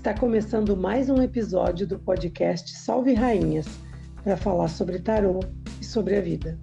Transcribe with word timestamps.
Está 0.00 0.14
começando 0.14 0.74
mais 0.74 1.10
um 1.10 1.20
episódio 1.20 1.86
do 1.86 1.98
podcast 1.98 2.74
Salve 2.74 3.12
Rainhas 3.12 3.66
para 4.24 4.34
falar 4.34 4.68
sobre 4.68 4.98
tarô 4.98 5.40
e 5.78 5.84
sobre 5.84 6.16
a 6.16 6.22
vida. 6.22 6.58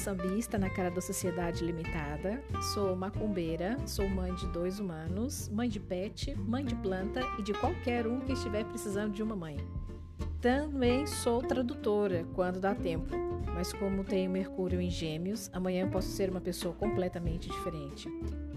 Sambista 0.00 0.58
na 0.58 0.70
cara 0.70 0.90
da 0.90 1.00
Sociedade 1.00 1.62
Limitada, 1.62 2.42
sou 2.72 2.96
macumbeira, 2.96 3.76
sou 3.86 4.08
mãe 4.08 4.34
de 4.34 4.46
dois 4.46 4.80
humanos, 4.80 5.50
mãe 5.50 5.68
de 5.68 5.78
pet, 5.78 6.34
mãe 6.34 6.64
de 6.64 6.74
planta 6.76 7.20
e 7.38 7.42
de 7.42 7.52
qualquer 7.52 8.06
um 8.06 8.18
que 8.20 8.32
estiver 8.32 8.64
precisando 8.64 9.12
de 9.12 9.22
uma 9.22 9.36
mãe. 9.36 9.58
Também 10.40 11.06
sou 11.06 11.42
tradutora 11.42 12.24
quando 12.34 12.58
dá 12.58 12.74
tempo, 12.74 13.14
mas 13.54 13.74
como 13.74 14.02
tenho 14.02 14.30
Mercúrio 14.30 14.80
em 14.80 14.88
Gêmeos, 14.88 15.50
amanhã 15.52 15.82
eu 15.82 15.90
posso 15.90 16.08
ser 16.08 16.30
uma 16.30 16.40
pessoa 16.40 16.74
completamente 16.74 17.50
diferente. 17.50 18.08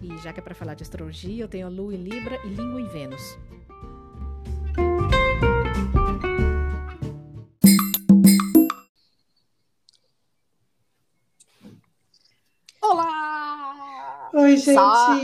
E 0.02 0.18
já 0.20 0.32
que 0.32 0.40
é 0.40 0.44
para 0.44 0.56
falar 0.56 0.76
de 0.76 0.84
astrologia, 0.84 1.44
eu 1.44 1.50
tenho 1.50 1.68
a 1.68 1.70
Lua 1.70 1.94
em 1.94 2.02
Libra 2.02 2.40
e 2.46 2.48
Língua 2.48 2.80
em 2.80 2.88
Vênus. 2.88 3.38
Olá! 12.84 14.30
Oi, 14.34 14.58
gente! 14.58 14.76
Sa- 14.76 15.16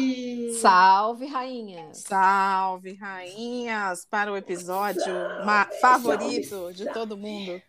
Salve, 0.62 1.26
rainhas! 1.28 1.98
Salve, 1.98 2.94
rainhas, 2.94 4.06
para 4.10 4.32
o 4.32 4.38
episódio 4.38 5.14
ma- 5.46 5.68
favorito 5.82 6.72
de 6.74 6.86
todo 6.94 7.18
mundo. 7.18 7.62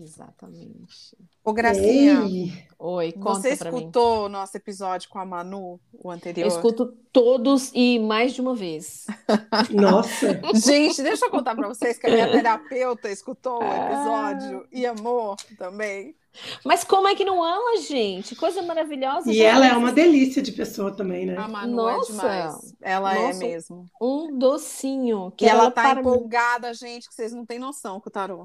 Exatamente. 0.00 1.16
Ô, 1.44 1.52
Gracinha, 1.52 2.22
Ei, 2.24 2.64
Oi, 2.78 3.12
conta 3.12 3.40
você 3.42 3.50
escutou 3.50 4.24
o 4.24 4.28
nosso 4.30 4.56
episódio 4.56 5.08
com 5.10 5.18
a 5.18 5.24
Manu, 5.26 5.78
o 5.92 6.10
anterior? 6.10 6.42
Eu 6.44 6.48
escuto 6.48 6.86
todos 7.12 7.70
e 7.74 7.98
mais 7.98 8.32
de 8.32 8.40
uma 8.40 8.54
vez. 8.54 9.06
nossa! 9.70 10.40
Gente, 10.54 11.02
deixa 11.02 11.26
eu 11.26 11.30
contar 11.30 11.54
para 11.54 11.68
vocês 11.68 11.98
que 11.98 12.06
a 12.06 12.10
minha 12.10 12.26
terapeuta 12.32 13.10
escutou 13.10 13.58
o 13.58 13.62
Ah. 13.62 14.32
episódio 14.32 14.66
e 14.72 14.86
amou 14.86 15.36
também. 15.58 16.16
Mas 16.64 16.84
como 16.84 17.08
é 17.08 17.14
que 17.14 17.24
não 17.24 17.42
ama, 17.42 17.80
gente? 17.82 18.34
Coisa 18.36 18.62
maravilhosa. 18.62 19.30
E 19.32 19.40
ela 19.42 19.66
é 19.66 19.76
uma 19.76 19.92
delícia 19.92 20.40
de 20.42 20.52
pessoa 20.52 20.94
também, 20.94 21.26
né? 21.26 21.36
A 21.36 21.48
Manu 21.48 21.76
Nossa. 21.76 22.12
é 22.12 22.16
demais. 22.16 22.74
Ela 22.80 23.16
é 23.16 23.26
Nossa. 23.26 23.38
mesmo. 23.38 23.86
Um 24.00 24.36
docinho. 24.38 25.32
Que 25.36 25.44
E 25.44 25.48
ela 25.48 25.70
tá 25.70 25.82
para... 25.82 26.00
empolgada, 26.00 26.72
gente, 26.74 27.08
que 27.08 27.14
vocês 27.14 27.32
não 27.32 27.44
têm 27.46 27.58
noção 27.58 28.00
com 28.00 28.08
o 28.08 28.12
tarô. 28.12 28.44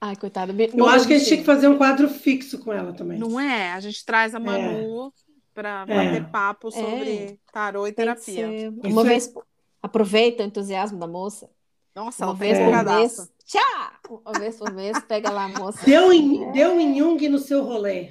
Ai, 0.00 0.14
coitada. 0.16 0.52
Eu 0.74 0.88
acho 0.88 1.06
que 1.06 1.14
a 1.14 1.18
gente 1.18 1.26
tinha 1.28 1.38
que 1.40 1.46
fazer 1.46 1.68
um 1.68 1.78
quadro 1.78 2.08
fixo 2.08 2.58
com 2.58 2.72
ela 2.72 2.92
também. 2.92 3.18
Não 3.18 3.40
é? 3.40 3.72
A 3.72 3.80
gente 3.80 4.04
traz 4.04 4.34
a 4.34 4.38
Manu 4.38 5.12
para 5.54 5.84
É. 5.88 5.94
bater 5.94 6.30
papo 6.30 6.70
sobre 6.70 7.40
tarô 7.52 7.86
e 7.86 7.92
terapia. 7.92 8.70
Uma 8.84 8.88
Isso 8.88 9.02
vez... 9.04 9.34
Aproveita 9.82 10.42
o 10.42 10.46
entusiasmo 10.46 10.98
da 10.98 11.06
moça. 11.06 11.48
Nossa, 11.94 12.24
Uma 12.24 12.30
ela 12.30 12.34
tá 12.34 12.38
vez 12.38 12.58
por 12.58 12.62
empolgadaça. 12.62 13.22
mês. 13.22 13.30
Tchá! 13.46 13.92
Uma 14.10 14.32
vez 14.40 14.56
por 14.56 14.72
mês, 14.72 14.98
pega 15.06 15.30
lá 15.30 15.44
a 15.44 15.48
moça. 15.48 15.78
Deu 15.86 16.12
em, 16.12 16.50
deu 16.50 16.80
em 16.80 16.98
Jung 16.98 17.28
no 17.28 17.38
seu 17.38 17.62
rolê. 17.62 18.10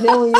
Deu 0.00 0.28
um... 0.28 0.32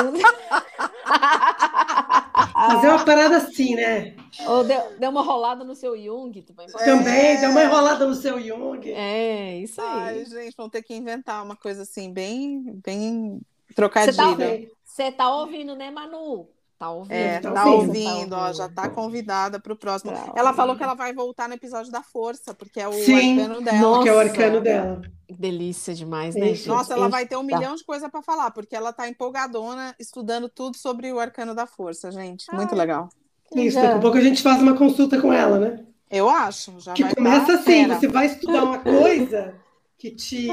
fazer 2.55 2.89
uma 2.89 3.05
parada 3.05 3.37
assim, 3.37 3.75
né? 3.75 4.17
Ou 4.47 4.65
deu, 4.65 4.99
deu 4.99 5.11
uma 5.11 5.21
rolada 5.23 5.65
no 5.65 5.75
seu 5.75 5.95
Jung 6.03 6.33
também. 6.41 6.67
Também, 6.67 7.39
deu 7.41 7.51
uma 7.51 7.63
enrolada 7.63 8.07
no 8.07 8.15
seu 8.15 8.41
Jung. 8.41 8.91
É, 8.91 9.59
isso 9.59 9.83
aí. 9.83 10.19
Ai, 10.19 10.25
gente, 10.25 10.57
vão 10.57 10.71
ter 10.71 10.83
que 10.83 10.95
inventar 10.95 11.45
uma 11.45 11.55
coisa 11.55 11.83
assim, 11.83 12.11
bem, 12.11 12.81
bem 12.83 13.43
Você 13.69 13.75
trocadilha. 13.75 14.15
tá, 14.17 14.75
você 14.83 15.13
tá 15.13 15.31
ouvindo, 15.31 15.77
né, 15.77 15.91
Manu? 15.91 16.49
Tá 16.79 16.91
ouvindo? 16.91 17.13
É, 17.15 17.41
Tá 17.41 17.53
tá 17.53 17.65
ouvindo, 17.67 18.07
ouvindo, 18.11 18.31
tá 18.31 18.43
ó, 18.49 18.53
já 18.53 18.69
tá 18.69 18.89
convidada 18.91 19.59
para 19.59 19.73
o 19.73 19.77
próximo. 19.77 20.13
Tá 20.13 20.33
Ela 20.37 20.53
falou 20.53 20.77
que 20.77 20.83
ela 20.83 20.93
vai 20.95 21.15
voltar 21.15 21.49
no 21.49 21.55
episódio 21.55 21.91
da 21.91 22.03
força, 22.03 22.53
porque 22.53 22.79
é 22.79 22.87
o 22.87 22.93
Sim. 22.93 23.41
arcano 23.41 23.63
dela. 23.63 23.79
Nossa. 23.79 24.03
Que 24.03 24.09
é 24.09 24.13
o 24.13 24.19
arcano 24.19 24.61
dela. 24.61 25.01
Que 25.27 25.33
delícia 25.35 25.95
demais, 25.95 26.35
né, 26.35 26.49
gente? 26.49 26.69
Nossa, 26.69 26.93
ela 26.93 27.07
Eu- 27.07 27.11
vai 27.11 27.27
ter 27.27 27.37
um 27.37 27.47
tá. 27.47 27.57
milhão 27.57 27.75
de 27.77 27.85
coisa 27.85 28.11
para 28.11 28.21
falar, 28.23 28.51
porque 28.51 28.77
ela 28.77 28.93
tá 28.93 29.09
empolgadona 29.09 29.95
estudando 29.99 30.49
tudo 30.51 30.77
sobre 30.77 31.11
o 31.11 31.19
arcano 31.19 31.55
da 31.55 31.67
força, 31.67 32.11
gente. 32.13 32.45
Muito 32.53 32.73
Ai. 32.73 32.79
legal. 32.79 33.09
Isso, 33.55 33.81
daqui 33.81 33.95
a 33.95 33.99
pouco 33.99 34.19
a 34.19 34.21
gente 34.21 34.43
faz 34.43 34.61
uma 34.61 34.75
consulta 34.77 35.21
com 35.21 35.33
ela, 35.33 35.59
né? 35.59 35.85
Eu 36.11 36.29
acho. 36.29 36.79
Já 36.79 36.93
Que 36.93 37.05
vai 37.05 37.15
começa 37.15 37.47
tá 37.47 37.55
assim, 37.55 37.65
fera. 37.65 37.99
você 37.99 38.07
vai 38.09 38.27
estudar 38.27 38.63
uma 38.65 38.79
coisa 38.81 39.55
que 39.97 40.11
te 40.11 40.47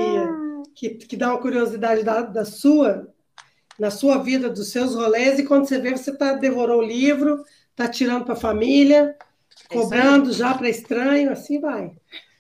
que, 0.74 0.90
que 0.92 1.18
dá 1.18 1.30
uma 1.30 1.40
curiosidade 1.40 2.02
da, 2.04 2.22
da 2.22 2.46
sua, 2.46 3.13
na 3.80 3.90
sua 3.92 4.18
vida, 4.18 4.50
dos 4.50 4.72
seus 4.72 4.96
rolês, 4.96 5.40
e 5.40 5.44
quando 5.44 5.68
você 5.68 5.80
vê, 5.80 5.92
você 5.92 6.16
tá, 6.16 6.34
devorou 6.34 6.80
o 6.80 6.86
livro, 6.86 7.44
tá 7.76 7.88
tirando 7.88 8.26
para 8.26 8.34
a 8.34 8.38
família, 8.38 9.16
É 9.70 9.74
cobrando 9.74 10.32
já 10.32 10.54
para 10.54 10.70
estranho, 10.70 11.32
assim 11.32 11.60
vai. 11.60 11.92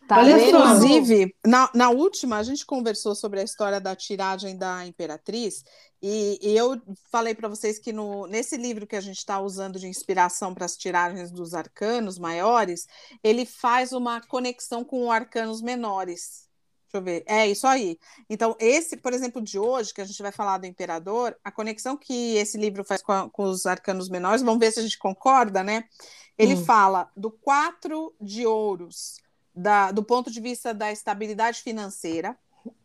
Tá 0.08 0.18
Olha 0.18 0.38
só. 0.52 0.76
Inclusive, 0.76 1.34
na, 1.46 1.70
na 1.74 1.90
última, 1.90 2.38
a 2.38 2.44
gente 2.44 2.66
conversou 2.66 3.16
sobre 3.16 3.40
a 3.40 3.44
história 3.44 3.80
da 3.80 3.96
tiragem 3.96 4.58
da 4.58 4.86
Imperatriz, 4.86 5.64
e, 6.02 6.38
e 6.42 6.58
eu 6.58 6.82
falei 7.10 7.34
para 7.34 7.48
vocês 7.48 7.80
que 7.80 7.94
no, 7.94 8.28
nesse 8.28 8.58
livro 8.58 8.86
que 8.86 8.96
a 8.96 9.02
gente 9.02 9.18
está 9.18 9.40
usando 9.40 9.80
de 9.80 9.88
inspiração 9.88 10.54
para 10.54 10.66
as 10.66 10.76
tiragens 10.76 11.32
dos 11.32 11.54
arcanos 11.54 12.20
maiores, 12.20 12.86
ele 13.24 13.46
faz 13.46 13.94
uma 13.94 14.20
conexão 14.20 14.84
com 14.84 15.10
arcanos 15.10 15.62
menores. 15.62 16.50
Deixa 16.94 16.98
eu 16.98 17.02
ver. 17.02 17.24
É 17.26 17.48
isso 17.48 17.66
aí. 17.66 17.98
Então, 18.30 18.56
esse, 18.60 18.98
por 18.98 19.14
exemplo, 19.14 19.42
de 19.42 19.58
hoje, 19.58 19.92
que 19.94 20.02
a 20.02 20.06
gente 20.06 20.22
vai 20.22 20.32
falar 20.32 20.60
do 20.60 20.68
Imperador, 20.68 21.36
a 21.44 21.52
conexão 21.52 21.98
que 21.98 22.36
esse 22.36 22.56
livro 22.56 22.84
faz 22.84 23.02
com, 23.02 23.12
a- 23.12 23.30
com 23.32 23.44
os 23.46 23.66
arcanos 23.66 24.10
menores, 24.10 24.44
vamos 24.44 24.60
ver 24.60 24.72
se 24.72 24.80
a 24.80 24.84
gente 24.84 25.00
concorda, 25.00 25.64
né? 25.64 25.86
Ele 26.38 26.54
Hum. 26.54 26.66
fala 26.66 27.10
do 27.18 27.32
quatro 27.32 28.14
de 28.22 28.46
ouros, 28.46 29.16
da- 29.56 29.92
do 29.92 30.04
ponto 30.04 30.30
de 30.30 30.40
vista 30.40 30.72
da 30.72 30.92
estabilidade 30.92 31.62
financeira. 31.64 32.38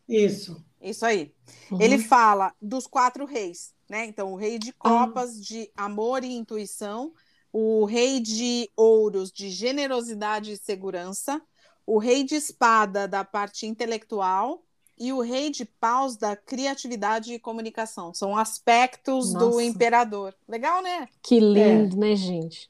Isso. 0.09 0.65
Isso 0.81 1.05
aí. 1.05 1.35
Uhum. 1.71 1.81
Ele 1.83 1.99
fala 1.99 2.55
dos 2.63 2.87
quatro 2.87 3.27
reis, 3.27 3.75
né? 3.91 4.07
Então, 4.07 4.33
o 4.33 4.37
rei 4.37 4.59
de 4.59 4.73
copas, 4.73 5.39
de 5.45 5.71
amor 5.77 6.25
e 6.25 6.33
intuição, 6.35 7.13
o 7.53 7.85
rei 7.85 8.21
de 8.21 8.71
ouros, 8.75 9.31
de 9.31 9.51
generosidade 9.51 10.53
e 10.53 10.57
segurança, 10.57 11.43
o 11.91 11.97
rei 11.99 12.23
de 12.23 12.35
espada, 12.35 13.09
da 13.09 13.25
parte 13.25 13.67
intelectual, 13.67 14.63
e 14.99 15.11
o 15.11 15.21
rei 15.21 15.49
de 15.49 15.65
paus, 15.65 16.17
da 16.17 16.37
criatividade 16.37 17.33
e 17.33 17.39
comunicação. 17.39 18.13
São 18.13 18.37
aspectos 18.37 19.33
do 19.33 19.47
Nossa. 19.51 19.63
imperador. 19.63 20.35
Legal, 20.47 20.83
né? 20.83 21.09
Que 21.23 21.41
lindo, 21.41 21.97
né, 21.97 22.15
gente? 22.15 22.69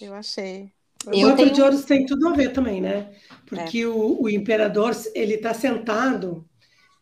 Eu 0.00 0.14
achei. 0.14 0.70
O 1.06 1.10
Eu 1.10 1.28
quatro 1.28 1.36
tenho- 1.44 1.54
de 1.54 1.62
ouros 1.62 1.84
tem 1.84 2.06
tudo 2.06 2.28
a 2.28 2.32
ver 2.32 2.52
também, 2.52 2.80
né? 2.80 3.10
É. 3.12 3.14
Porque 3.46 3.84
o, 3.86 4.22
o 4.22 4.28
imperador, 4.28 4.94
ele 5.14 5.34
está 5.34 5.52
sentado, 5.52 6.44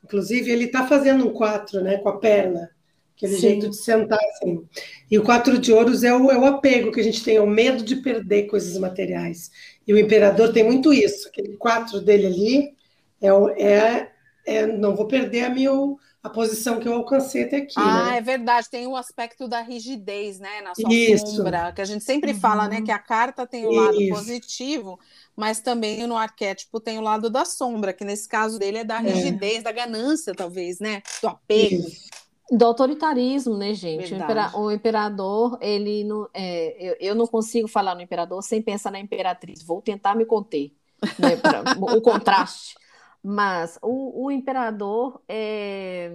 inclusive 0.02 0.50
ele 0.50 0.64
está 0.64 0.86
fazendo 0.86 1.28
um 1.28 1.32
quatro, 1.34 1.82
né? 1.82 1.98
Com 1.98 2.08
a 2.08 2.18
perna, 2.18 2.70
aquele 3.18 3.36
Sim. 3.36 3.40
jeito 3.40 3.68
de 3.70 3.76
sentar 3.76 4.18
assim. 4.30 4.66
E 5.10 5.18
o 5.18 5.24
quatro 5.24 5.58
de 5.58 5.72
ouros 5.72 6.04
é 6.04 6.14
o, 6.14 6.30
é 6.30 6.38
o 6.38 6.46
apego 6.46 6.92
que 6.92 7.00
a 7.00 7.04
gente 7.04 7.22
tem, 7.24 7.36
é 7.36 7.40
o 7.42 7.46
medo 7.46 7.84
de 7.84 7.96
perder 7.96 8.46
coisas 8.46 8.78
materiais. 8.78 9.50
E 9.86 9.92
o 9.92 9.98
imperador 9.98 10.52
tem 10.52 10.64
muito 10.64 10.92
isso, 10.92 11.28
aquele 11.28 11.56
quatro 11.56 12.00
dele 12.00 12.26
ali 12.26 12.74
é, 13.20 13.32
o- 13.32 13.48
é, 13.50 14.12
é 14.46 14.66
não 14.66 14.94
vou 14.96 15.06
perder 15.08 15.44
a 15.44 15.50
minha 15.50 15.70
a 16.22 16.30
posição 16.30 16.80
que 16.80 16.88
eu 16.88 16.94
alcancei 16.94 17.44
até 17.44 17.56
aqui, 17.58 17.80
Ah, 17.80 17.92
né? 17.92 18.16
é 18.16 18.20
verdade, 18.20 18.68
tem 18.68 18.88
o 18.88 18.96
aspecto 18.96 19.46
da 19.46 19.60
rigidez, 19.60 20.40
né, 20.40 20.60
na 20.62 20.74
sua 20.74 20.90
Isso. 20.90 21.42
sombra, 21.42 21.72
que 21.72 21.80
a 21.80 21.84
gente 21.84 22.02
sempre 22.04 22.32
Uhum. 22.32 22.40
fala, 22.40 22.66
né, 22.68 22.80
que 22.82 22.90
a 22.90 22.98
carta 22.98 23.46
tem 23.46 23.66
o 23.66 23.70
lado 23.70 24.02
Isso. 24.02 24.08
positivo, 24.08 24.98
mas 25.36 25.60
também 25.60 26.04
no 26.04 26.16
arquétipo 26.16 26.80
tem 26.80 26.98
o 26.98 27.02
lado 27.02 27.30
da 27.30 27.44
sombra, 27.44 27.92
que 27.94 28.04
nesse 28.04 28.26
caso 28.28 28.58
dele 28.58 28.78
é 28.78 28.84
da 28.84 28.98
rigidez, 28.98 29.62
da 29.62 29.70
ganância, 29.70 30.34
talvez, 30.34 30.80
né, 30.80 31.02
do 31.22 31.28
apego. 31.28 31.88
Isso. 31.88 32.08
Do 32.50 32.64
autoritarismo, 32.64 33.56
né, 33.56 33.74
gente? 33.74 34.12
O, 34.14 34.16
impera- 34.16 34.50
o 34.58 34.70
imperador, 34.72 35.58
ele 35.60 36.04
não. 36.04 36.28
é, 36.32 36.76
eu, 36.90 36.96
eu 37.00 37.14
não 37.14 37.26
consigo 37.26 37.68
falar 37.68 37.94
no 37.94 38.00
imperador 38.00 38.42
sem 38.42 38.62
pensar 38.62 38.90
na 38.90 38.98
imperatriz. 38.98 39.62
Vou 39.62 39.82
tentar 39.82 40.14
me 40.14 40.24
conter. 40.24 40.72
né, 41.18 41.36
pra- 41.36 41.62
o 41.96 42.00
contraste. 42.00 42.74
Mas 43.22 43.78
o, 43.82 44.24
o 44.26 44.30
imperador 44.30 45.20
é... 45.28 46.10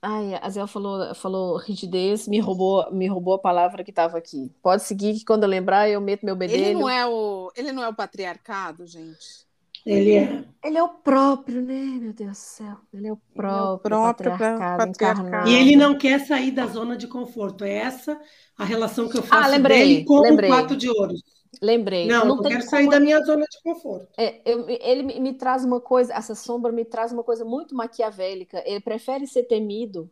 Ai, 0.00 0.34
a 0.40 0.48
Zé 0.48 0.64
falou, 0.66 1.14
falou 1.14 1.56
rigidez, 1.56 2.28
me 2.28 2.38
roubou, 2.38 2.90
me 2.92 3.08
roubou 3.08 3.34
a 3.34 3.38
palavra 3.38 3.82
que 3.82 3.90
estava 3.90 4.16
aqui. 4.18 4.52
Pode 4.62 4.82
seguir 4.84 5.14
que 5.18 5.24
quando 5.24 5.42
eu 5.42 5.48
lembrar 5.48 5.88
eu 5.90 6.00
meto 6.00 6.24
meu 6.24 6.36
bedelho. 6.36 6.64
Ele 6.64 6.74
não 6.74 6.88
é 6.88 7.06
o, 7.06 7.50
ele 7.56 7.72
não 7.72 7.82
é 7.82 7.88
o 7.88 7.94
patriarcado, 7.94 8.86
gente. 8.86 9.45
Ele 9.86 10.16
é. 10.16 10.44
Ele 10.64 10.76
é 10.76 10.82
o 10.82 10.88
próprio, 10.88 11.62
né? 11.62 11.80
Meu 12.00 12.12
Deus 12.12 12.32
do 12.32 12.34
céu. 12.34 12.76
Ele 12.92 13.06
é 13.06 13.12
o 13.12 13.16
próprio, 13.16 13.54
ele 13.54 13.54
é 13.54 13.72
o 13.72 13.78
próprio 13.78 14.30
patriarcado, 14.32 14.90
patriarcado. 14.90 15.48
E 15.48 15.54
ele 15.54 15.76
não 15.76 15.96
quer 15.96 16.18
sair 16.26 16.50
da 16.50 16.66
zona 16.66 16.96
de 16.96 17.06
conforto. 17.06 17.62
É 17.62 17.72
essa 17.72 18.20
a 18.58 18.64
relação 18.64 19.08
que 19.08 19.16
eu 19.16 19.22
faço 19.22 19.44
ah, 19.44 19.46
lembrei, 19.46 19.78
dele 19.78 20.04
com 20.04 20.20
lembrei. 20.20 20.50
o 20.50 20.52
quatro 20.52 20.76
de 20.76 20.90
ouros. 20.90 21.22
Lembrei. 21.62 22.08
Não, 22.08 22.26
não, 22.26 22.36
não 22.36 22.42
quero 22.42 22.58
como... 22.58 22.70
sair 22.70 22.88
da 22.88 22.98
minha 22.98 23.22
zona 23.22 23.44
de 23.48 23.62
conforto. 23.62 24.08
É, 24.18 24.40
eu, 24.44 24.66
ele 24.68 25.04
me, 25.04 25.20
me, 25.20 25.34
traz 25.34 25.64
uma 25.64 25.80
coisa, 25.80 26.12
essa 26.12 26.34
sombra 26.34 26.72
me 26.72 26.84
traz 26.84 27.12
uma 27.12 27.22
coisa 27.22 27.44
muito 27.44 27.72
maquiavélica. 27.74 28.60
Ele 28.66 28.80
prefere 28.80 29.24
ser 29.26 29.44
temido 29.44 30.10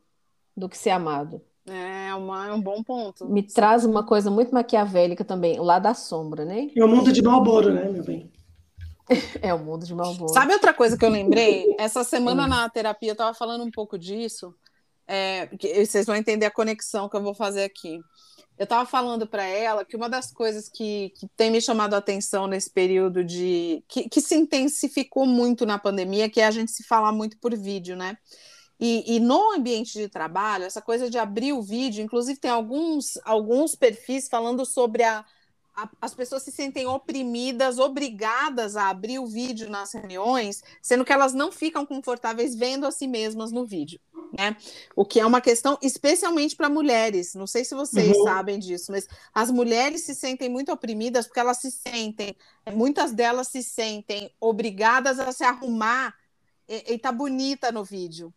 do 0.56 0.68
que 0.68 0.78
ser 0.78 0.90
amado. 0.90 1.42
É, 1.66 2.14
uma, 2.14 2.48
é 2.48 2.52
um 2.52 2.60
bom 2.60 2.80
ponto. 2.82 3.26
Me 3.26 3.42
traz 3.42 3.84
uma 3.84 4.04
coisa 4.04 4.30
muito 4.30 4.54
maquiavélica 4.54 5.24
também, 5.24 5.58
lá 5.58 5.80
da 5.80 5.94
sombra, 5.94 6.44
né? 6.44 6.70
É 6.76 6.84
o 6.84 6.88
mundo 6.88 7.10
de 7.10 7.22
Malboro, 7.22 7.72
né, 7.72 7.88
meu 7.88 8.04
bem? 8.04 8.30
É 9.42 9.52
o 9.52 9.58
mundo 9.58 9.84
de 9.84 9.94
Malboro. 9.94 10.32
Sabe 10.32 10.52
outra 10.52 10.72
coisa 10.72 10.96
que 10.96 11.04
eu 11.04 11.10
lembrei? 11.10 11.74
Essa 11.78 12.02
semana 12.04 12.46
na 12.46 12.68
terapia 12.68 13.10
eu 13.10 13.14
estava 13.14 13.34
falando 13.34 13.64
um 13.64 13.70
pouco 13.70 13.98
disso. 13.98 14.54
É, 15.06 15.46
que 15.58 15.84
vocês 15.84 16.06
vão 16.06 16.16
entender 16.16 16.46
a 16.46 16.50
conexão 16.50 17.08
que 17.08 17.16
eu 17.16 17.22
vou 17.22 17.34
fazer 17.34 17.64
aqui. 17.64 18.00
Eu 18.56 18.64
estava 18.64 18.86
falando 18.88 19.26
para 19.26 19.44
ela 19.44 19.84
que 19.84 19.96
uma 19.96 20.08
das 20.08 20.32
coisas 20.32 20.68
que, 20.68 21.12
que, 21.18 21.28
tem 21.36 21.50
me 21.50 21.60
chamado 21.60 21.94
a 21.94 21.98
atenção 21.98 22.46
nesse 22.46 22.70
período 22.70 23.24
de. 23.24 23.84
Que, 23.88 24.08
que, 24.08 24.20
se 24.20 24.36
intensificou 24.36 25.26
muito 25.26 25.66
na 25.66 25.78
pandemia, 25.78 26.30
que 26.30 26.40
é 26.40 26.46
a 26.46 26.50
gente 26.50 26.70
se 26.70 26.84
falar 26.84 27.12
muito 27.12 27.36
por 27.38 27.54
vídeo, 27.54 27.96
né? 27.96 28.16
E, 28.80 29.16
e, 29.16 29.20
no 29.20 29.52
ambiente 29.52 29.92
de 29.92 30.08
trabalho, 30.08 30.64
essa 30.64 30.80
coisa 30.80 31.10
de 31.10 31.18
abrir 31.18 31.52
o 31.52 31.62
vídeo, 31.62 32.02
inclusive 32.02 32.38
tem 32.38 32.50
alguns, 32.50 33.18
alguns 33.24 33.74
perfis 33.74 34.28
falando 34.28 34.64
sobre 34.64 35.02
a, 35.02 35.24
a, 35.76 35.88
as 36.00 36.14
pessoas 36.14 36.42
se 36.42 36.50
sentem 36.50 36.86
oprimidas, 36.86 37.78
obrigadas 37.78 38.76
a 38.76 38.88
abrir 38.88 39.18
o 39.18 39.26
vídeo 39.26 39.68
nas 39.68 39.92
reuniões, 39.92 40.62
sendo 40.80 41.04
que 41.04 41.12
elas 41.12 41.34
não 41.34 41.50
ficam 41.52 41.84
confortáveis 41.84 42.54
vendo 42.54 42.86
a 42.86 42.90
si 42.90 43.06
mesmas 43.06 43.52
no 43.52 43.66
vídeo 43.66 44.00
né? 44.36 44.56
O 44.94 45.04
que 45.04 45.20
é 45.20 45.26
uma 45.26 45.40
questão 45.40 45.78
especialmente 45.80 46.56
para 46.56 46.68
mulheres. 46.68 47.34
Não 47.34 47.46
sei 47.46 47.64
se 47.64 47.74
vocês 47.74 48.16
uhum. 48.16 48.24
sabem 48.24 48.58
disso, 48.58 48.90
mas 48.90 49.06
as 49.32 49.50
mulheres 49.50 50.04
se 50.04 50.14
sentem 50.14 50.48
muito 50.48 50.72
oprimidas 50.72 51.26
porque 51.26 51.40
elas 51.40 51.58
se 51.58 51.70
sentem, 51.70 52.36
muitas 52.72 53.12
delas 53.12 53.48
se 53.48 53.62
sentem 53.62 54.30
obrigadas 54.40 55.18
a 55.20 55.30
se 55.32 55.44
arrumar 55.44 56.14
e, 56.68 56.94
e 56.94 56.98
tá 56.98 57.12
bonita 57.12 57.70
no 57.70 57.84
vídeo. 57.84 58.34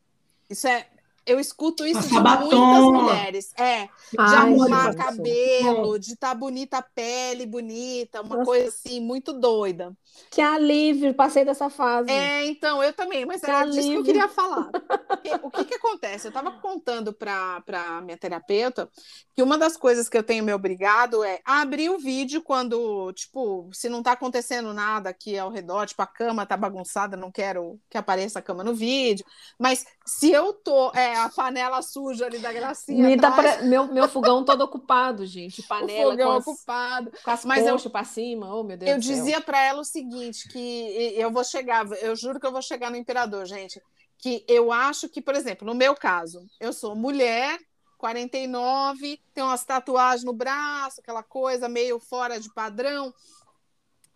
Isso 0.49 0.67
é 0.67 0.87
eu 1.27 1.39
escuto 1.39 1.85
isso 1.85 2.07
de 2.07 2.13
muitas 2.13 2.83
mulheres. 2.83 3.53
É, 3.57 3.83
de 3.85 4.17
Ai, 4.17 4.35
arrumar 4.35 4.95
cabelo, 4.95 5.99
de 5.99 6.13
estar 6.13 6.29
tá 6.29 6.33
bonita 6.33 6.77
a 6.77 6.81
pele, 6.81 7.45
bonita, 7.45 8.21
uma 8.21 8.37
Nossa. 8.37 8.45
coisa 8.45 8.69
assim, 8.69 9.01
muito 9.01 9.33
doida. 9.33 9.95
Que 10.31 10.41
alívio, 10.41 11.13
passei 11.13 11.43
dessa 11.43 11.69
fase. 11.69 12.09
É, 12.09 12.45
então, 12.45 12.81
eu 12.81 12.93
também, 12.93 13.25
mas 13.25 13.41
que 13.41 13.49
era 13.49 13.59
alívio. 13.59 13.81
disso 13.81 13.91
que 13.91 13.97
eu 13.97 14.03
queria 14.03 14.27
falar. 14.27 14.69
o 15.43 15.51
que 15.51 15.65
que 15.65 15.75
acontece? 15.75 16.27
Eu 16.27 16.29
estava 16.29 16.51
contando 16.51 17.13
para 17.13 17.61
a 17.67 18.01
minha 18.01 18.17
terapeuta 18.17 18.89
que 19.35 19.43
uma 19.43 19.57
das 19.57 19.75
coisas 19.75 20.07
que 20.07 20.17
eu 20.17 20.23
tenho 20.23 20.43
me 20.43 20.53
obrigado 20.53 21.23
é 21.23 21.39
abrir 21.43 21.89
o 21.89 21.99
vídeo 21.99 22.41
quando, 22.41 23.11
tipo, 23.13 23.69
se 23.73 23.89
não 23.89 23.99
está 23.99 24.13
acontecendo 24.13 24.73
nada 24.73 25.09
aqui 25.09 25.37
ao 25.37 25.51
redor, 25.51 25.85
tipo, 25.85 26.01
a 26.01 26.07
cama 26.07 26.45
tá 26.45 26.55
bagunçada, 26.55 27.17
não 27.17 27.31
quero 27.31 27.79
que 27.89 27.97
apareça 27.97 28.39
a 28.39 28.41
cama 28.41 28.63
no 28.63 28.73
vídeo, 28.73 29.25
mas 29.59 29.85
se 30.07 30.31
eu 30.31 30.53
tô... 30.53 30.89
É, 30.93 31.17
a 31.17 31.27
panela 31.27 31.81
suja 31.81 32.27
ali 32.27 32.39
da 32.39 32.53
gracinha. 32.53 33.19
Tá 33.19 33.29
pra... 33.29 33.61
meu, 33.63 33.87
meu 33.93 34.07
fogão 34.07 34.45
todo 34.45 34.61
ocupado, 34.61 35.25
gente. 35.25 35.61
Panela 35.67 36.07
o 36.07 36.11
fogão 36.11 36.27
com 36.27 36.37
as, 36.37 36.47
ocupado. 36.47 37.11
Com 37.21 37.31
as 37.31 37.43
Mas 37.43 37.67
eu, 37.67 37.77
para 37.89 38.05
cima, 38.05 38.55
oh 38.55 38.63
meu 38.63 38.77
Deus 38.77 38.89
Eu 38.89 38.99
dizia 38.99 39.41
para 39.41 39.61
ela 39.61 39.81
o 39.81 39.85
seguinte, 39.85 40.47
que 40.47 41.13
eu 41.17 41.29
vou 41.29 41.43
chegar, 41.43 41.85
eu 42.01 42.15
juro 42.15 42.39
que 42.39 42.47
eu 42.47 42.53
vou 42.53 42.61
chegar 42.61 42.89
no 42.89 42.95
imperador, 42.95 43.45
gente, 43.45 43.81
que 44.17 44.45
eu 44.47 44.71
acho 44.71 45.09
que, 45.09 45.21
por 45.21 45.35
exemplo, 45.35 45.67
no 45.67 45.75
meu 45.75 45.93
caso, 45.93 46.41
eu 46.57 46.71
sou 46.71 46.95
mulher, 46.95 47.59
49, 47.97 49.19
tenho 49.33 49.47
umas 49.47 49.65
tatuagens 49.65 50.23
no 50.23 50.31
braço, 50.31 51.01
aquela 51.01 51.21
coisa 51.21 51.67
meio 51.67 51.99
fora 51.99 52.39
de 52.39 52.51
padrão, 52.53 53.13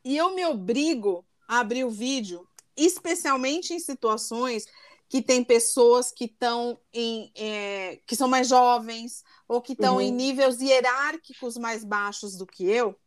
e 0.05 0.15
eu 0.15 0.33
me 0.33 0.45
obrigo 0.45 1.25
a 1.49 1.59
abrir 1.59 1.83
o 1.83 1.89
vídeo, 1.89 2.47
especialmente 2.77 3.73
em 3.73 3.79
situações 3.79 4.65
que 5.11 5.21
tem 5.21 5.43
pessoas 5.43 6.09
que 6.09 6.23
estão 6.23 6.79
em 6.93 7.33
é, 7.35 7.99
que 8.07 8.15
são 8.15 8.29
mais 8.29 8.47
jovens 8.47 9.25
ou 9.45 9.61
que 9.61 9.73
estão 9.73 9.95
uhum. 9.95 10.01
em 10.01 10.09
níveis 10.09 10.61
hierárquicos 10.61 11.57
mais 11.57 11.83
baixos 11.83 12.37
do 12.37 12.47
que 12.47 12.63
eu, 12.63 12.97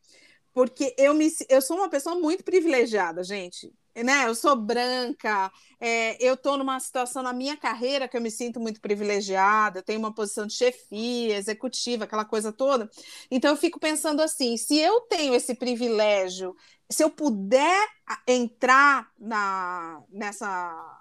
porque 0.52 0.94
eu 0.98 1.14
me 1.14 1.30
eu 1.48 1.62
sou 1.62 1.78
uma 1.78 1.88
pessoa 1.88 2.14
muito 2.14 2.44
privilegiada, 2.44 3.24
gente. 3.24 3.72
Né? 3.96 4.26
Eu 4.26 4.34
sou 4.34 4.54
branca, 4.54 5.50
é, 5.80 6.22
eu 6.22 6.34
estou 6.34 6.58
numa 6.58 6.78
situação 6.78 7.22
na 7.22 7.32
minha 7.32 7.56
carreira 7.56 8.06
que 8.06 8.16
eu 8.16 8.20
me 8.20 8.30
sinto 8.30 8.60
muito 8.60 8.82
privilegiada, 8.82 9.82
tenho 9.82 10.00
uma 10.00 10.12
posição 10.12 10.46
de 10.46 10.52
chefia, 10.52 11.38
executiva, 11.38 12.04
aquela 12.04 12.24
coisa 12.26 12.52
toda. 12.52 12.90
Então 13.30 13.50
eu 13.50 13.56
fico 13.56 13.80
pensando 13.80 14.20
assim: 14.20 14.58
se 14.58 14.76
eu 14.78 15.00
tenho 15.02 15.34
esse 15.34 15.54
privilégio, 15.54 16.54
se 16.90 17.02
eu 17.02 17.08
puder 17.08 17.88
entrar 18.26 19.10
na, 19.18 20.02
nessa 20.10 21.00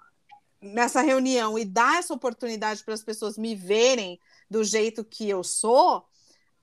nessa 0.64 1.02
reunião 1.02 1.58
e 1.58 1.64
dar 1.64 1.98
essa 1.98 2.14
oportunidade 2.14 2.82
para 2.82 2.94
as 2.94 3.02
pessoas 3.02 3.36
me 3.36 3.54
verem 3.54 4.18
do 4.50 4.64
jeito 4.64 5.04
que 5.04 5.28
eu 5.28 5.44
sou, 5.44 6.04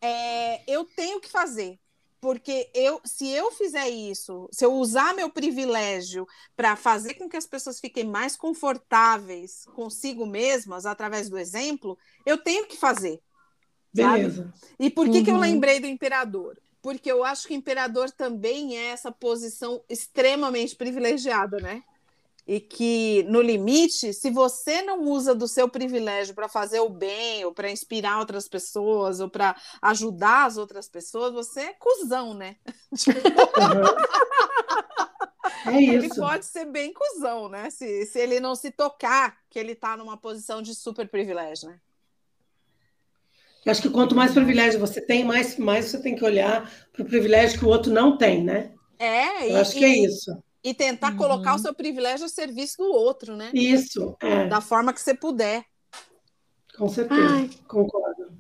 é, 0.02 0.64
eu 0.72 0.84
tenho 0.84 1.22
que 1.22 1.30
fazer. 1.30 1.80
Porque 2.20 2.70
eu, 2.76 3.02
se 3.04 3.28
eu 3.30 3.52
fizer 3.52 3.90
isso, 3.90 4.48
se 4.52 4.64
eu 4.64 4.74
usar 4.74 5.16
meu 5.16 5.28
privilégio 5.28 6.28
para 6.56 6.76
fazer 6.76 7.16
com 7.16 7.28
que 7.28 7.36
as 7.36 7.48
pessoas 7.48 7.80
fiquem 7.80 8.04
mais 8.04 8.36
confortáveis 8.36 9.66
consigo 9.74 10.24
mesmas 10.26 10.86
através 10.86 11.30
do 11.30 11.38
exemplo, 11.38 11.98
eu 12.24 12.38
tenho 12.38 12.68
que 12.68 12.78
fazer. 12.78 13.20
Beleza. 13.92 14.44
Sabe? 14.44 14.76
E 14.80 14.90
por 14.92 15.10
que, 15.10 15.18
uhum. 15.18 15.24
que 15.24 15.32
eu 15.32 15.36
uhum. 15.36 15.42
lembrei 15.42 15.80
do 15.80 15.88
imperador? 15.88 16.62
Porque 16.80 17.12
eu 17.12 17.24
acho 17.24 17.48
que 17.48 17.56
o 17.56 17.58
imperador 17.58 18.12
também 18.12 18.78
é 18.78 18.86
essa 18.90 19.12
posição 19.12 19.84
extremamente 19.90 20.76
privilegiada, 20.76 21.58
né? 21.58 21.84
E 22.48 22.60
que, 22.60 23.24
no 23.30 23.42
limite, 23.42 24.14
se 24.14 24.30
você 24.32 24.82
não 24.82 25.04
usa 25.04 25.36
do 25.36 25.48
seu 25.48 25.70
privilégio 25.70 26.34
para 26.34 26.50
fazer 26.50 26.80
o 26.80 26.90
bem, 26.90 27.46
ou 27.46 27.54
para 27.54 27.72
inspirar 27.72 28.20
outras 28.20 28.48
pessoas, 28.48 29.20
ou 29.20 29.30
para 29.30 29.56
ajudar 29.82 30.46
as 30.46 30.58
outras 30.58 30.90
pessoas, 30.90 31.34
você 31.34 31.62
é 31.62 31.74
cuzão, 31.74 32.34
né? 32.34 32.56
É 35.66 35.80
isso. 35.80 35.94
Ele 35.94 36.10
pode 36.10 36.46
ser 36.46 36.66
bem 36.66 36.92
cuzão, 36.92 37.48
né? 37.48 37.70
Se, 37.70 38.06
se 38.08 38.20
ele 38.20 38.40
não 38.40 38.56
se 38.56 38.72
tocar 38.72 39.38
que 39.48 39.60
ele 39.60 39.74
está 39.74 39.96
numa 39.96 40.18
posição 40.18 40.60
de 40.60 40.74
super 40.74 41.08
privilégio, 41.08 41.70
né? 41.70 41.80
Eu 43.64 43.72
acho 43.72 43.82
que 43.82 43.90
quanto 43.90 44.16
mais 44.16 44.34
privilégio 44.34 44.80
você 44.80 45.00
tem, 45.00 45.24
mais, 45.24 45.58
mais 45.58 45.86
você 45.86 46.02
tem 46.02 46.16
que 46.16 46.26
olhar 46.26 46.72
para 46.92 47.04
o 47.04 47.06
privilégio 47.06 47.60
que 47.60 47.66
o 47.66 47.70
outro 47.70 47.92
não 47.92 48.18
tem, 48.18 48.44
né? 48.44 48.74
É, 48.98 49.46
Eu 49.46 49.58
e, 49.58 49.60
acho 49.60 49.74
que 49.74 49.86
é 49.86 49.98
isso 50.00 50.32
e 50.64 50.74
tentar 50.74 51.12
uhum. 51.12 51.18
colocar 51.18 51.56
o 51.56 51.60
seu 51.60 51.74
privilégio 51.74 52.26
a 52.26 52.30
serviço 52.30 52.78
do 52.78 52.92
outro, 52.92 53.36
né? 53.36 53.52
Isso. 53.54 54.16
É. 54.22 54.48
Da 54.48 54.62
forma 54.62 54.94
que 54.94 55.02
você 55.02 55.14
puder. 55.14 55.66
Com 56.78 56.88
certeza, 56.88 57.36
Ai. 57.36 57.50
concordo. 57.68 58.32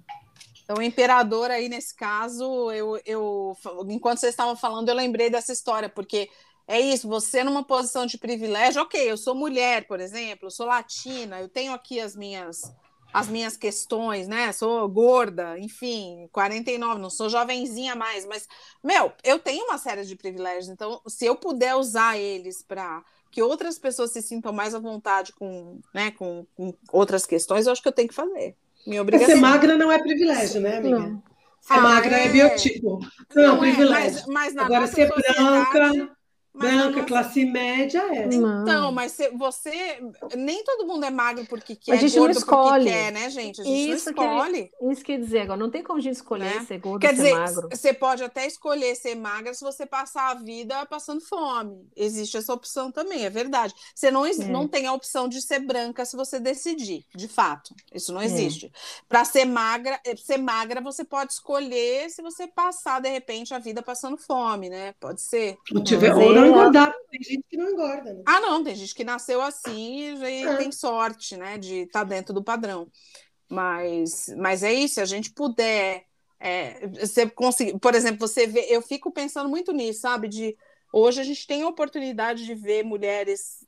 Então, 0.63 0.77
o 0.77 0.81
imperador 0.81 1.51
aí, 1.51 1.67
nesse 1.67 1.95
caso, 1.95 2.71
eu, 2.71 2.99
eu 3.05 3.57
enquanto 3.89 4.19
vocês 4.19 4.33
estavam 4.33 4.55
falando, 4.55 4.87
eu 4.87 4.95
lembrei 4.95 5.29
dessa 5.29 5.51
história, 5.51 5.89
porque 5.89 6.29
é 6.67 6.79
isso, 6.79 7.07
você 7.07 7.43
numa 7.43 7.63
posição 7.63 8.05
de 8.05 8.17
privilégio, 8.17 8.81
ok, 8.81 9.11
eu 9.11 9.17
sou 9.17 9.35
mulher, 9.35 9.85
por 9.87 9.99
exemplo, 9.99 10.47
eu 10.47 10.51
sou 10.51 10.65
latina, 10.65 11.41
eu 11.41 11.49
tenho 11.49 11.73
aqui 11.73 11.99
as 11.99 12.15
minhas 12.15 12.61
as 13.13 13.27
minhas 13.27 13.57
questões, 13.57 14.27
né? 14.27 14.51
Sou 14.51 14.87
gorda, 14.87 15.57
enfim, 15.59 16.29
49, 16.31 16.99
não 16.99 17.09
sou 17.09 17.29
jovenzinha 17.29 17.95
mais, 17.95 18.25
mas, 18.25 18.47
meu, 18.83 19.11
eu 19.23 19.39
tenho 19.39 19.65
uma 19.65 19.77
série 19.77 20.03
de 20.03 20.15
privilégios, 20.15 20.69
então, 20.69 21.01
se 21.07 21.25
eu 21.25 21.35
puder 21.35 21.75
usar 21.75 22.17
eles 22.17 22.61
para 22.61 23.03
que 23.29 23.41
outras 23.41 23.79
pessoas 23.79 24.11
se 24.11 24.21
sintam 24.21 24.51
mais 24.51 24.75
à 24.75 24.79
vontade 24.79 25.31
com, 25.33 25.79
né, 25.93 26.11
com, 26.11 26.45
com, 26.55 26.73
outras 26.91 27.25
questões, 27.25 27.65
eu 27.65 27.71
acho 27.71 27.81
que 27.81 27.87
eu 27.87 27.93
tenho 27.93 28.09
que 28.09 28.13
fazer. 28.13 28.55
Minha 28.85 29.01
obrigação. 29.01 29.35
Ser 29.35 29.41
magra 29.41 29.77
não 29.77 29.91
é 29.91 29.99
privilégio, 29.99 30.59
né, 30.59 30.77
amiga? 30.77 30.99
Não. 30.99 31.23
Ser 31.61 31.73
ah, 31.73 31.81
magra 31.81 32.17
é, 32.17 32.25
é 32.25 32.29
biotipo. 32.29 32.99
Não, 33.35 33.55
não 33.55 33.63
é 33.63 33.71
privilégio. 33.71 34.23
Mas, 34.27 34.53
mas 34.53 34.65
Agora, 34.65 34.87
ser 34.87 35.07
branca. 35.07 36.17
Branca, 36.53 37.03
classe 37.05 37.45
média 37.45 38.01
é. 38.11 38.25
Então, 38.25 38.91
mas 38.91 39.17
você. 39.37 39.99
Nem 40.35 40.63
todo 40.65 40.85
mundo 40.85 41.05
é 41.05 41.09
magro 41.09 41.45
porque 41.45 41.75
quer, 41.75 41.93
a 41.93 41.95
gente 41.95 42.17
não 42.17 42.29
escolhe. 42.29 42.85
quer, 42.85 43.11
né, 43.11 43.29
gente? 43.29 43.61
A 43.61 43.63
gente 43.63 43.91
isso 43.91 44.11
não 44.11 44.23
escolhe. 44.23 44.63
Que, 44.67 44.91
isso 44.91 45.03
quer 45.03 45.19
dizer, 45.19 45.39
agora 45.41 45.59
não 45.59 45.69
tem 45.69 45.81
como 45.81 45.99
a 45.99 46.01
gente 46.01 46.15
escolher 46.15 46.55
né? 46.55 46.65
ser 46.65 46.79
gordo 46.79 47.01
quer 47.01 47.13
dizer, 47.13 47.33
magro. 47.33 47.69
Você 47.71 47.93
pode 47.93 48.23
até 48.23 48.45
escolher 48.45 48.95
ser 48.95 49.15
magra 49.15 49.53
se 49.53 49.63
você 49.63 49.85
passar 49.85 50.31
a 50.31 50.33
vida 50.33 50.85
passando 50.87 51.21
fome. 51.21 51.87
Existe 51.95 52.35
essa 52.35 52.53
opção 52.53 52.91
também, 52.91 53.23
é 53.23 53.29
verdade. 53.29 53.73
Você 53.95 54.11
não, 54.11 54.25
é. 54.25 54.33
não 54.33 54.67
tem 54.67 54.87
a 54.87 54.93
opção 54.93 55.29
de 55.29 55.41
ser 55.41 55.59
branca 55.59 56.03
se 56.03 56.17
você 56.17 56.37
decidir, 56.37 57.05
de 57.15 57.29
fato. 57.29 57.73
Isso 57.93 58.11
não 58.11 58.21
é. 58.21 58.25
existe. 58.25 58.65
É. 58.65 58.69
Para 59.07 59.23
ser 59.23 59.45
magra, 59.45 59.99
eh, 60.05 60.17
ser 60.17 60.37
magra, 60.37 60.81
você 60.81 61.05
pode 61.05 61.31
escolher 61.31 62.09
se 62.09 62.21
você 62.21 62.45
passar, 62.45 62.99
de 62.99 63.09
repente, 63.09 63.53
a 63.53 63.59
vida 63.59 63.81
passando 63.81 64.17
fome, 64.17 64.69
né? 64.69 64.93
Pode 64.99 65.21
ser. 65.21 65.57
Ou, 65.73 65.81
tiver, 65.81 66.13
ou 66.13 66.40
não 66.41 66.47
engordar. 66.49 66.93
Tem 67.09 67.23
gente 67.23 67.43
que 67.49 67.57
não 67.57 67.71
engorda, 67.71 68.13
né? 68.13 68.23
Ah, 68.25 68.39
não, 68.39 68.63
tem 68.63 68.75
gente 68.75 68.95
que 68.95 69.03
nasceu 69.03 69.41
assim 69.41 70.15
e 70.15 70.43
é. 70.43 70.57
tem 70.57 70.71
sorte, 70.71 71.37
né, 71.37 71.57
de 71.57 71.81
estar 71.81 72.01
tá 72.01 72.05
dentro 72.05 72.33
do 72.33 72.43
padrão. 72.43 72.87
Mas, 73.49 74.33
mas 74.37 74.63
é 74.63 74.73
isso, 74.73 74.95
se 74.95 75.01
a 75.01 75.05
gente 75.05 75.31
puder. 75.31 76.05
É, 76.39 76.87
você 76.87 77.29
conseguir, 77.29 77.77
por 77.77 77.93
exemplo, 77.93 78.27
você 78.27 78.47
vê, 78.47 78.65
eu 78.69 78.81
fico 78.81 79.11
pensando 79.11 79.47
muito 79.47 79.71
nisso, 79.71 80.01
sabe? 80.01 80.27
De 80.27 80.57
hoje 80.91 81.21
a 81.21 81.23
gente 81.23 81.45
tem 81.45 81.61
a 81.61 81.67
oportunidade 81.67 82.45
de 82.45 82.55
ver 82.55 82.83
mulheres 82.83 83.63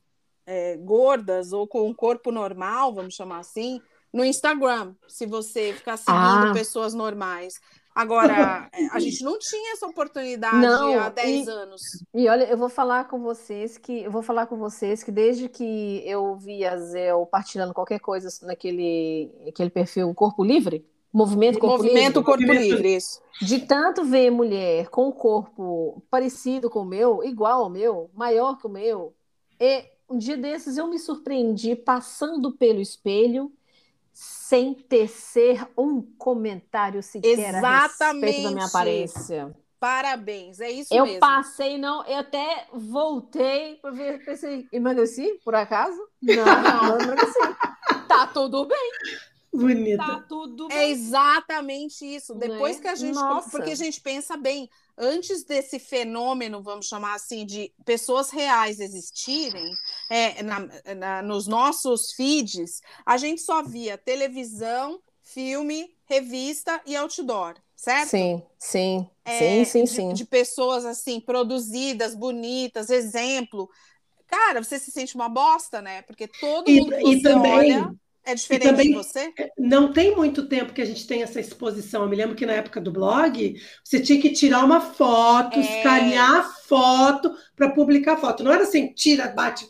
é, 0.46 0.78
gordas 0.78 1.54
ou 1.54 1.68
com 1.68 1.88
um 1.88 1.94
corpo 1.94 2.32
normal, 2.32 2.94
vamos 2.94 3.14
chamar 3.14 3.40
assim, 3.40 3.80
no 4.12 4.24
Instagram, 4.24 4.96
se 5.08 5.26
você 5.26 5.74
ficar 5.74 5.98
seguindo 5.98 6.50
ah. 6.50 6.54
pessoas 6.54 6.94
normais. 6.94 7.60
Agora, 7.96 8.70
a 8.92 9.00
gente 9.00 9.24
não 9.24 9.38
tinha 9.38 9.74
essa 9.74 9.86
oportunidade 9.86 10.58
não, 10.58 11.00
há 11.00 11.10
10 11.10 11.48
e, 11.48 11.50
anos. 11.50 11.82
E 12.14 12.28
olha, 12.28 12.46
eu 12.46 12.58
vou 12.58 12.70
falar 12.70 13.08
com 13.08 13.20
vocês 13.22 13.78
que 13.78 14.04
eu 14.04 14.12
vou 14.12 14.22
falar 14.22 14.48
com 14.48 14.58
vocês 14.58 15.04
que 15.04 15.12
desde 15.12 15.48
que 15.48 16.02
eu 16.06 16.36
vi 16.36 16.66
a 16.66 16.78
Zé 16.78 17.10
partilhando 17.32 17.74
qualquer 17.74 18.00
coisa 18.00 18.30
naquele 18.46 19.32
aquele 19.48 19.70
perfil 19.70 20.14
Corpo 20.14 20.44
Livre, 20.44 20.86
Movimento 21.12 21.60
Corpo 21.60 21.78
Movimento 21.78 22.20
Livre. 22.20 22.24
Corpo 22.24 22.44
Livre, 22.44 22.96
isso. 22.96 23.22
De 23.42 23.60
tanto 23.60 24.04
ver 24.04 24.32
mulher 24.32 24.90
com 24.90 25.08
o 25.08 25.14
corpo 25.14 26.04
parecido 26.10 26.70
com 26.70 26.80
o 26.80 26.86
meu, 26.86 27.24
igual 27.24 27.64
ao 27.64 27.70
meu, 27.70 28.10
maior 28.14 28.58
que 28.58 28.66
o 28.66 28.70
meu, 28.70 29.14
e 29.60 29.86
um 30.10 30.18
dia 30.18 30.38
desses 30.38 30.78
eu 30.78 30.88
me 30.88 31.00
surpreendi 31.00 31.76
passando 31.76 32.52
pelo 32.52 32.82
espelho 32.82 33.52
sem 34.14 34.76
tecer 34.76 35.68
um 35.78 36.02
comentário 36.02 37.02
sequer 37.02 37.56
Exatamente. 37.56 37.66
a 37.66 38.14
respeito 38.14 38.44
da 38.44 38.52
minha 38.52 38.66
aparência. 38.66 39.56
Parabéns, 39.80 40.62
é 40.62 40.72
isso 40.72 40.94
eu 40.94 41.04
mesmo. 41.04 41.18
Eu 41.18 41.20
passei, 41.20 41.78
não, 41.78 42.06
eu 42.06 42.20
até 42.20 42.68
voltei 42.72 43.76
para 43.82 43.92
ver, 43.92 44.24
pensei, 44.24 44.66
emagreci, 44.72 45.42
por 45.44 45.56
acaso? 45.56 46.00
Não, 46.24 46.46
não, 46.46 47.02
emagreci. 47.02 47.40
tá 48.08 48.28
tudo 48.28 48.66
bem. 48.66 48.92
Bonita. 49.54 49.98
Tá 49.98 50.26
tudo 50.28 50.66
é 50.72 50.76
bem. 50.76 50.78
É 50.78 50.90
exatamente 50.90 52.06
isso. 52.06 52.34
Depois 52.34 52.78
né? 52.78 52.82
que 52.82 52.88
a 52.88 52.96
gente. 52.96 53.14
Nossa. 53.14 53.50
Porque 53.52 53.72
a 53.72 53.76
gente 53.76 54.00
pensa 54.00 54.38
bem, 54.38 54.70
antes 54.98 55.44
desse 55.44 55.80
fenômeno, 55.80 56.62
vamos 56.62 56.88
chamar 56.88 57.16
assim, 57.16 57.46
de 57.46 57.74
pessoas 57.86 58.30
reais 58.30 58.80
existirem, 58.80 59.72
é, 60.10 60.44
na, 60.44 60.60
na, 60.96 61.22
nos 61.22 61.48
nossos 61.48 62.14
feeds, 62.14 62.82
a 63.06 63.18
gente 63.18 63.42
só 63.42 63.64
via 63.64 63.98
televisão, 63.98 65.00
filme, 65.22 65.96
revista 66.06 66.82
e 66.86 66.96
outdoor, 66.96 67.56
certo? 67.76 68.10
Sim, 68.10 68.44
sim, 68.60 69.10
é, 69.26 69.40
sim, 69.40 69.66
sim, 69.66 69.84
de, 69.84 69.90
sim. 69.90 70.14
De 70.14 70.26
pessoas 70.26 70.86
assim, 70.86 71.20
produzidas, 71.20 72.16
bonitas, 72.16 72.90
exemplo. 72.90 73.70
Cara, 74.28 74.64
você 74.64 74.80
se 74.80 74.92
sente 74.92 75.16
uma 75.16 75.30
bosta, 75.30 75.82
né? 75.82 76.02
Porque 76.04 76.28
todo 76.28 76.70
mundo 76.70 76.96
que 76.98 77.08
e, 77.08 77.22
você 77.22 77.22
também... 77.22 77.52
olha 77.52 77.96
é 78.26 78.36
diferente 78.36 78.70
também, 78.70 78.88
de 78.90 78.94
você? 78.94 79.34
Não 79.58 79.92
tem 79.92 80.16
muito 80.16 80.48
tempo 80.48 80.74
que 80.74 80.82
a 80.82 80.86
gente 80.86 81.06
tem 81.06 81.24
essa 81.24 81.40
exposição. 81.40 82.04
Eu 82.04 82.10
me 82.10 82.16
lembro 82.16 82.36
que 82.36 82.46
na 82.46 82.54
época 82.54 82.80
do 82.80 82.92
blog, 82.92 83.56
você 83.84 84.00
tinha 84.00 84.22
que 84.22 84.32
tirar 84.32 84.64
uma 84.64 84.80
foto, 84.80 85.58
é... 85.58 85.62
escanear 85.62 86.36
a 86.36 86.44
foto 86.44 87.36
para 87.56 87.72
publicar 87.72 88.14
a 88.14 88.18
foto. 88.18 88.44
Não 88.44 88.52
era 88.52 88.64
assim, 88.64 88.94
tira, 88.94 89.28
bate. 89.28 89.68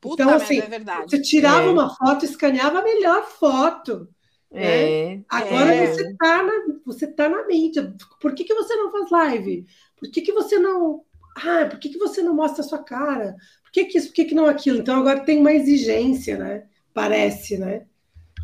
Puta 0.00 0.22
então, 0.22 0.34
assim, 0.34 0.58
é 0.58 0.66
verdade. 0.66 1.10
Você 1.10 1.20
tirava 1.20 1.66
é. 1.66 1.70
uma 1.70 1.94
foto, 1.94 2.24
escaneava 2.24 2.78
a 2.78 2.82
melhor 2.82 3.26
foto. 3.26 4.08
Né? 4.52 5.14
É. 5.14 5.20
Agora 5.28 5.74
é. 5.74 5.86
você 5.86 6.02
está 6.10 6.42
na, 6.42 6.52
você 6.86 7.06
tá 7.06 7.28
na 7.28 7.46
mídia. 7.46 7.92
Por 8.20 8.34
que, 8.34 8.44
que 8.44 8.54
você 8.54 8.76
não 8.76 8.92
faz 8.92 9.10
live? 9.10 9.66
Por 9.96 10.10
que, 10.10 10.20
que 10.20 10.32
você 10.32 10.58
não. 10.58 11.02
Ah, 11.36 11.66
por 11.68 11.80
que, 11.80 11.88
que 11.88 11.98
você 11.98 12.22
não 12.22 12.34
mostra 12.34 12.62
a 12.62 12.68
sua 12.68 12.78
cara? 12.78 13.34
Por 13.64 13.72
que, 13.72 13.86
que 13.86 13.98
isso, 13.98 14.08
por 14.08 14.14
que, 14.14 14.26
que 14.26 14.34
não 14.34 14.46
aquilo? 14.46 14.78
Então 14.78 14.96
agora 14.96 15.24
tem 15.24 15.40
uma 15.40 15.52
exigência, 15.52 16.38
né? 16.38 16.66
Parece, 16.94 17.58
né? 17.58 17.86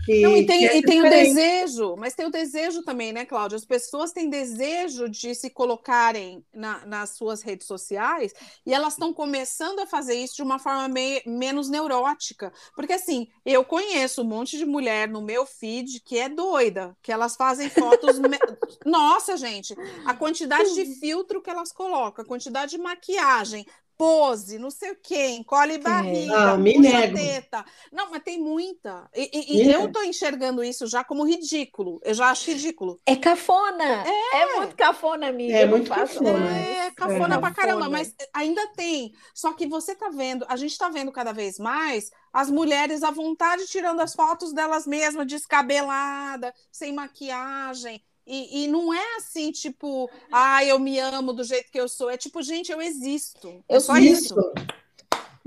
E, 0.09 0.23
Não, 0.23 0.37
e 0.37 0.47
tem, 0.47 0.67
é 0.67 0.79
e 0.79 0.83
tem 0.83 1.01
o 1.01 1.09
desejo, 1.09 1.95
mas 1.97 2.15
tem 2.15 2.27
o 2.27 2.31
desejo 2.31 2.83
também, 2.83 3.13
né, 3.13 3.25
Cláudia? 3.25 3.57
As 3.57 3.65
pessoas 3.65 4.13
têm 4.13 4.31
desejo 4.31 5.09
de 5.09 5.35
se 5.35 5.51
colocarem 5.51 6.45
na, 6.53 6.85
nas 6.87 7.11
suas 7.11 7.43
redes 7.43 7.67
sociais 7.67 8.33
e 8.65 8.73
elas 8.73 8.95
estão 8.95 9.13
começando 9.13 9.81
a 9.81 9.87
fazer 9.87 10.15
isso 10.15 10.37
de 10.37 10.43
uma 10.43 10.59
forma 10.59 10.89
me, 10.89 11.23
menos 11.27 11.69
neurótica. 11.69 12.53
Porque, 12.75 12.95
assim, 12.95 13.29
eu 13.45 13.65
conheço 13.65 14.23
um 14.23 14.27
monte 14.27 14.57
de 14.57 14.65
mulher 14.65 15.09
no 15.09 15.21
meu 15.21 15.45
feed 15.45 16.01
que 16.01 16.19
é 16.19 16.29
doida, 16.29 16.97
que 17.03 17.13
elas 17.13 17.37
fazem 17.37 17.69
fotos. 17.69 18.19
me... 18.19 18.39
Nossa, 18.85 19.37
gente, 19.37 19.75
a 20.07 20.15
quantidade 20.15 20.75
de 20.75 20.87
filtro 20.99 21.43
que 21.43 21.51
elas 21.51 21.73
colocam, 21.73 22.25
a 22.25 22.29
quantidade 22.29 22.73
de 22.73 22.79
maquiagem, 22.79 23.67
pose, 24.01 24.59
não 24.59 24.71
sei 24.71 24.93
o 24.93 24.97
quê, 24.97 25.27
encolhe 25.29 25.77
barriga, 25.77 26.53
ah, 26.53 26.57
me 26.57 26.73
puxa 26.73 27.01
nego. 27.01 27.17
teta. 27.19 27.63
Não, 27.93 28.11
mas 28.11 28.23
tem 28.23 28.41
muita. 28.41 29.07
E, 29.15 29.31
e, 29.31 29.63
e 29.63 29.71
eu 29.71 29.93
tô 29.93 30.03
enxergando 30.03 30.65
isso 30.65 30.87
já 30.87 31.05
como 31.05 31.23
ridículo. 31.23 32.01
Eu 32.03 32.15
já 32.15 32.31
acho 32.31 32.51
ridículo. 32.51 32.99
É 33.05 33.15
cafona. 33.15 34.05
É, 34.07 34.41
é 34.41 34.57
muito 34.57 34.75
cafona, 34.75 35.29
amiga. 35.29 35.55
É 35.55 35.67
muito 35.67 35.91
cafona. 35.91 36.59
É, 36.59 36.87
é 36.87 36.91
cafona 36.93 37.35
é. 37.35 37.39
pra 37.39 37.51
caramba, 37.51 37.91
mas 37.91 38.15
ainda 38.33 38.67
tem. 38.69 39.13
Só 39.35 39.53
que 39.53 39.67
você 39.67 39.95
tá 39.95 40.09
vendo, 40.09 40.47
a 40.49 40.57
gente 40.57 40.79
tá 40.79 40.89
vendo 40.89 41.13
cada 41.13 41.33
vez 41.33 41.59
mais 41.59 42.11
as 42.33 42.49
mulheres 42.49 43.03
à 43.03 43.11
vontade 43.11 43.67
tirando 43.67 44.01
as 44.01 44.15
fotos 44.15 44.55
delas 44.55 44.87
mesmas, 44.87 45.27
descabelada, 45.27 46.55
sem 46.73 46.91
maquiagem. 46.91 48.03
E, 48.27 48.65
e, 48.65 48.69
não 48.69 48.93
é 48.95 49.17
assim, 49.17 49.51
tipo, 49.51 50.09
ah, 50.31 50.65
eu 50.65 50.79
me 50.79 50.99
amo 50.99 51.33
do 51.33 51.43
jeito 51.43 51.71
que 51.71 51.81
eu 51.81 51.89
sou. 51.89 52.11
É 52.11 52.17
tipo, 52.17 52.43
gente, 52.43 52.71
eu 52.71 52.81
existo. 52.81 53.65
É 53.69 53.81
só 53.81 53.97
isso. 53.97 54.35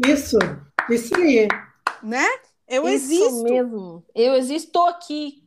Isso, 0.05 0.37
isso 0.89 1.15
aí. 1.15 1.47
Né? 2.01 2.27
Eu 2.67 2.87
isso 2.87 3.13
existo. 3.13 3.43
mesmo. 3.43 4.03
Eu 4.13 4.35
existo 4.35 4.81
aqui. 4.83 5.43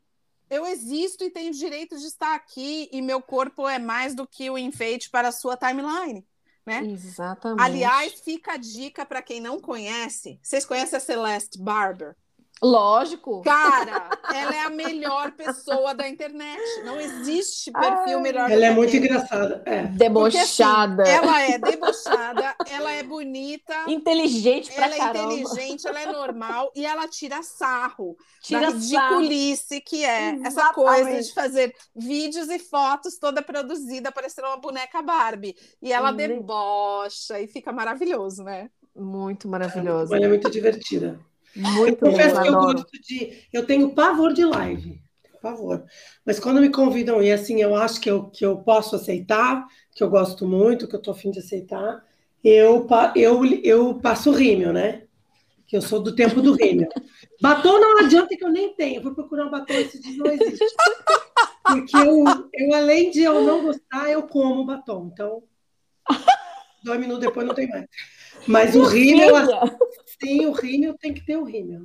Eu 0.48 0.64
existo 0.64 1.24
e 1.24 1.30
tenho 1.30 1.52
direito 1.52 1.98
de 1.98 2.06
estar 2.06 2.34
aqui, 2.34 2.88
e 2.92 3.02
meu 3.02 3.20
corpo 3.20 3.68
é 3.68 3.80
mais 3.80 4.14
do 4.14 4.26
que 4.26 4.48
o 4.48 4.56
enfeite 4.56 5.10
para 5.10 5.28
a 5.28 5.32
sua 5.32 5.56
timeline. 5.56 6.24
Né? 6.64 6.84
Exatamente. 6.84 7.62
Aliás, 7.62 8.14
fica 8.20 8.52
a 8.52 8.56
dica 8.56 9.04
para 9.04 9.22
quem 9.22 9.40
não 9.40 9.60
conhece. 9.60 10.38
Vocês 10.42 10.64
conhecem 10.64 10.96
a 10.96 11.00
Celeste 11.00 11.58
Barber? 11.58 12.16
Lógico. 12.62 13.42
Cara, 13.42 14.08
ela 14.32 14.54
é 14.54 14.60
a 14.62 14.70
melhor 14.70 15.32
pessoa 15.32 15.94
da 15.94 16.08
internet. 16.08 16.60
Não 16.84 16.98
existe 16.98 17.70
perfil 17.70 18.16
Ai, 18.16 18.22
melhor. 18.22 18.50
Ela 18.50 18.66
é 18.66 18.70
muito 18.70 18.96
engraçada. 18.96 19.62
É. 19.66 19.82
Debochada. 19.82 20.96
Porque, 21.02 21.10
assim, 21.10 21.26
ela 21.26 21.42
é 21.42 21.58
debochada, 21.58 22.56
ela 22.70 22.92
é 22.92 23.02
bonita. 23.02 23.74
Inteligente 23.86 24.72
pra 24.72 24.86
Ela 24.86 24.96
caramba. 24.96 25.18
é 25.18 25.36
inteligente, 25.36 25.86
ela 25.86 26.00
é 26.00 26.12
normal 26.12 26.72
e 26.74 26.86
ela 26.86 27.06
tira 27.06 27.42
sarro. 27.42 28.16
Tira 28.40 28.72
da 28.72 28.78
ridiculice 28.78 29.80
que 29.82 30.02
é 30.04 30.30
Exatamente. 30.30 30.46
essa 30.46 30.72
coisa 30.72 31.22
de 31.22 31.34
fazer 31.34 31.74
vídeos 31.94 32.48
e 32.48 32.58
fotos 32.58 33.18
toda 33.18 33.42
produzida, 33.42 34.10
parecendo 34.10 34.48
uma 34.48 34.56
boneca 34.56 35.02
Barbie. 35.02 35.54
E 35.82 35.92
ela 35.92 36.10
Sim. 36.10 36.16
debocha 36.16 37.38
e 37.38 37.46
fica 37.46 37.70
maravilhoso, 37.70 38.42
né? 38.42 38.70
Muito 38.94 39.46
maravilhoso. 39.46 40.14
Ela 40.14 40.24
é 40.24 40.28
muito 40.28 40.50
divertida. 40.50 41.20
Muito 41.56 42.04
eu 42.04 42.10
confesso 42.10 42.42
que 42.42 42.48
eu 42.48 42.52
gosto 42.52 43.02
de. 43.02 43.32
Eu 43.52 43.66
tenho 43.66 43.94
pavor 43.94 44.32
de 44.32 44.44
live. 44.44 45.00
Pavor. 45.40 45.84
Mas 46.24 46.38
quando 46.38 46.60
me 46.60 46.70
convidam, 46.70 47.22
e 47.22 47.32
assim, 47.32 47.62
eu 47.62 47.74
acho 47.74 48.00
que 48.00 48.10
eu, 48.10 48.24
que 48.24 48.44
eu 48.44 48.58
posso 48.58 48.96
aceitar, 48.96 49.66
que 49.94 50.02
eu 50.02 50.10
gosto 50.10 50.46
muito, 50.46 50.86
que 50.86 50.96
eu 50.96 51.00
tô 51.00 51.12
afim 51.12 51.30
de 51.30 51.38
aceitar, 51.38 52.04
eu, 52.44 52.86
eu, 53.14 53.44
eu 53.62 53.94
passo 53.94 54.30
rímel, 54.30 54.72
né? 54.72 55.02
Que 55.66 55.76
eu 55.76 55.82
sou 55.82 56.00
do 56.00 56.14
tempo 56.14 56.42
do 56.42 56.52
rímel. 56.52 56.88
Batom 57.40 57.78
não 57.78 57.98
adianta 57.98 58.36
que 58.36 58.44
eu 58.44 58.50
nem 58.50 58.74
tenho. 58.74 58.96
Eu 58.98 59.02
vou 59.02 59.14
procurar 59.14 59.46
um 59.46 59.50
batom, 59.50 59.74
esse 59.74 60.00
dia 60.00 60.16
não 60.16 60.30
existe. 60.30 60.64
Porque 61.62 61.96
eu, 61.96 62.24
eu, 62.54 62.74
além 62.74 63.10
de 63.10 63.22
eu 63.22 63.42
não 63.44 63.62
gostar, 63.62 64.10
eu 64.10 64.22
como 64.22 64.64
batom. 64.64 65.10
Então, 65.12 65.42
dois 66.84 67.00
minutos 67.00 67.24
depois 67.24 67.46
não 67.46 67.54
tem 67.54 67.68
mais. 67.68 67.86
Mas 68.46 68.74
o 68.76 68.84
rímel, 68.84 69.34
Sim, 70.22 70.46
o 70.46 70.52
rímel 70.52 70.96
tem 70.98 71.12
que 71.12 71.24
ter 71.24 71.36
o 71.36 71.44
rímel. 71.44 71.82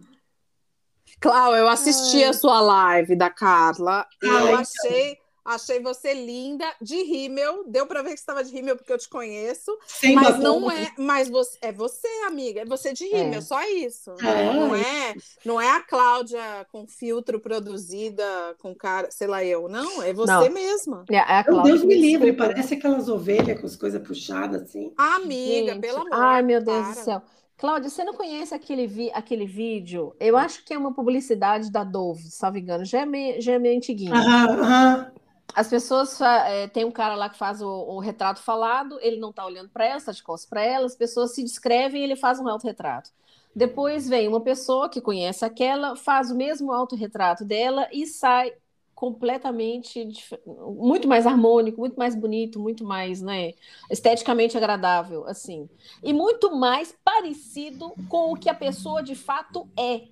Cláudia, 1.20 1.60
eu 1.60 1.68
assisti 1.68 2.24
Ai. 2.24 2.30
a 2.30 2.34
sua 2.34 2.62
live 2.62 3.16
da 3.16 3.30
Carla 3.30 4.08
e 4.22 4.28
eu 4.28 4.48
então. 4.48 4.56
achei 4.56 5.18
Achei 5.44 5.80
você 5.80 6.14
linda, 6.14 6.66
de 6.82 7.02
rímel. 7.04 7.64
Deu 7.68 7.88
para 7.88 8.02
ver 8.02 8.12
que 8.12 8.18
você 8.18 8.22
estava 8.22 8.44
de 8.44 8.52
rímel 8.52 8.76
porque 8.76 8.94
eu 8.94 8.98
te 8.98 9.10
conheço. 9.10 9.76
Sim, 9.88 10.14
mas 10.14 10.38
não 10.38 10.70
é, 10.70 10.94
mas 10.98 11.30
você 11.30 11.58
é 11.62 11.72
você, 11.72 12.08
amiga, 12.28 12.62
é 12.62 12.66
você 12.66 12.94
de 12.94 13.06
rímel, 13.06 13.40
é. 13.40 13.42
só 13.42 13.62
isso. 13.70 14.12
É. 14.22 14.54
Não 14.54 14.76
é, 14.76 15.16
não 15.44 15.62
é 15.62 15.70
a 15.72 15.82
Cláudia 15.82 16.66
com 16.72 16.86
filtro 16.86 17.40
produzida 17.40 18.24
com 18.60 18.76
cara, 18.76 19.10
sei 19.10 19.28
lá 19.28 19.44
eu, 19.44 19.68
não, 19.68 20.02
é 20.04 20.14
você 20.14 20.32
não. 20.32 20.52
mesma. 20.52 21.06
É, 21.10 21.18
é 21.18 21.44
meu 21.44 21.62
Deus 21.64 21.84
me 21.84 21.96
livre, 21.96 22.34
parece 22.34 22.76
aquelas 22.76 23.10
ovelhas 23.10 23.60
com 23.60 23.66
as 23.66 23.76
coisas 23.76 24.02
puxadas 24.06 24.64
assim. 24.64 24.94
Amiga, 24.96 25.74
Gente, 25.74 25.82
pelo 25.82 26.00
amor. 26.02 26.14
Ai, 26.14 26.42
meu 26.44 26.64
Deus 26.64 26.78
para. 26.78 26.92
do 26.92 27.04
céu. 27.04 27.22
Cláudia, 27.58 27.90
você 27.92 28.04
não 28.04 28.14
conhece 28.14 28.56
aquele, 28.56 28.88
vi 28.88 29.12
aquele 29.14 29.46
vídeo? 29.46 30.16
Eu 30.20 30.36
acho 30.36 30.66
que 30.66 30.74
é 30.74 30.78
uma 30.78 30.94
publicidade 30.96 31.72
da 31.72 31.84
Dove, 31.84 32.24
se 32.24 32.42
não 32.42 32.52
me 32.52 32.60
engano. 32.60 32.84
Já 32.84 33.02
é 33.02 33.06
meio, 33.06 33.40
já 33.40 33.54
é 33.54 33.60
meio 33.60 33.78
antiguinho. 33.78 34.16
Aham, 34.16 34.62
aham. 34.64 35.12
As 35.56 35.68
pessoas. 35.68 36.20
É, 36.22 36.68
tem 36.68 36.86
um 36.86 36.92
cara 36.92 37.16
lá 37.16 37.30
que 37.30 37.38
faz 37.38 37.62
o, 37.62 37.68
o 37.68 38.00
retrato 38.00 38.42
falado, 38.42 38.98
ele 39.02 39.20
não 39.20 39.30
está 39.32 39.46
olhando 39.46 39.70
para 39.70 39.86
ela, 39.86 39.98
está 39.98 40.12
de 40.12 40.24
costas 40.24 40.50
para 40.50 40.64
ela, 40.64 40.86
as 40.86 40.96
pessoas 40.96 41.34
se 41.36 41.44
descrevem 41.44 42.02
e 42.02 42.04
ele 42.04 42.16
faz 42.16 42.40
um 42.40 42.48
autorretrato. 42.48 43.12
Depois 43.56 44.08
vem 44.08 44.28
uma 44.28 44.42
pessoa 44.42 44.90
que 44.90 45.02
conhece 45.02 45.44
aquela, 45.44 45.96
faz 45.96 46.32
o 46.32 46.36
mesmo 46.36 46.72
autorretrato 46.72 47.44
dela 47.44 47.88
e 47.92 48.08
sai 48.08 48.54
completamente 48.96 50.08
muito 50.46 51.08
mais 51.08 51.26
harmônico, 51.26 51.80
muito 51.80 51.98
mais 51.98 52.16
bonito, 52.16 52.60
muito 52.60 52.84
mais, 52.86 53.20
né, 53.20 53.54
esteticamente 53.90 54.56
agradável, 54.56 55.26
assim, 55.28 55.68
e 56.04 56.14
muito 56.14 56.56
mais 56.56 56.96
parecido 57.04 57.98
com 58.08 58.32
o 58.32 58.38
que 58.38 58.48
a 58.48 58.54
pessoa 58.54 59.02
de 59.02 59.16
fato 59.16 59.68
é. 59.78 60.11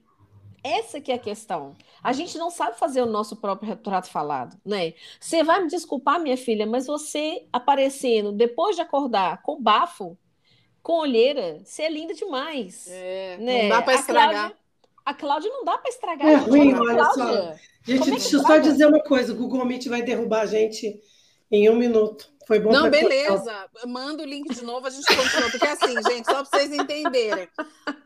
Essa 0.63 0.99
que 0.99 1.11
é 1.11 1.15
a 1.15 1.19
questão. 1.19 1.75
A 2.03 2.11
gente 2.13 2.37
não 2.37 2.49
sabe 2.49 2.77
fazer 2.77 3.01
o 3.01 3.05
nosso 3.05 3.35
próprio 3.35 3.69
retrato 3.69 4.09
falado, 4.09 4.57
né? 4.65 4.93
Você 5.19 5.43
vai 5.43 5.61
me 5.61 5.69
desculpar, 5.69 6.19
minha 6.19 6.37
filha, 6.37 6.65
mas 6.65 6.87
você 6.87 7.45
aparecendo 7.51 8.31
depois 8.31 8.75
de 8.75 8.81
acordar 8.81 9.41
com 9.41 9.61
bafo, 9.61 10.17
com 10.81 10.99
olheira, 10.99 11.61
você 11.63 11.83
é 11.83 11.89
linda 11.89 12.13
demais. 12.13 12.87
É, 12.89 13.37
né? 13.37 13.63
Não 13.63 13.69
dá 13.69 13.81
para 13.81 13.95
estragar. 13.95 14.31
Cláudia, 14.31 14.57
a 15.05 15.13
Cláudia 15.13 15.49
não 15.51 15.63
dá 15.63 15.77
para 15.77 15.89
estragar. 15.89 16.27
É 16.27 16.35
ruim, 16.35 16.73
olha 16.73 17.05
só. 17.05 17.53
Gente, 17.83 18.07
é 18.07 18.11
deixa 18.11 18.35
eu 18.35 18.41
só 18.41 18.57
dizer 18.57 18.85
uma 18.85 19.01
coisa: 19.01 19.33
o 19.33 19.35
Google 19.35 19.65
Meet 19.65 19.87
vai 19.87 20.01
derrubar 20.01 20.41
a 20.41 20.45
gente 20.45 20.99
em 21.51 21.69
um 21.69 21.75
minuto. 21.75 22.31
Foi 22.49 22.59
bom. 22.59 22.71
Não, 22.71 22.89
beleza. 22.89 23.69
Manda 23.85 24.23
o 24.23 24.25
link 24.25 24.51
de 24.55 24.65
novo, 24.65 24.87
a 24.87 24.89
gente 24.89 25.05
continua. 25.05 25.51
Porque 25.51 25.67
assim, 25.67 25.93
gente, 26.01 26.25
só 26.25 26.43
para 26.43 26.45
vocês 26.45 26.73
entenderem, 26.73 27.47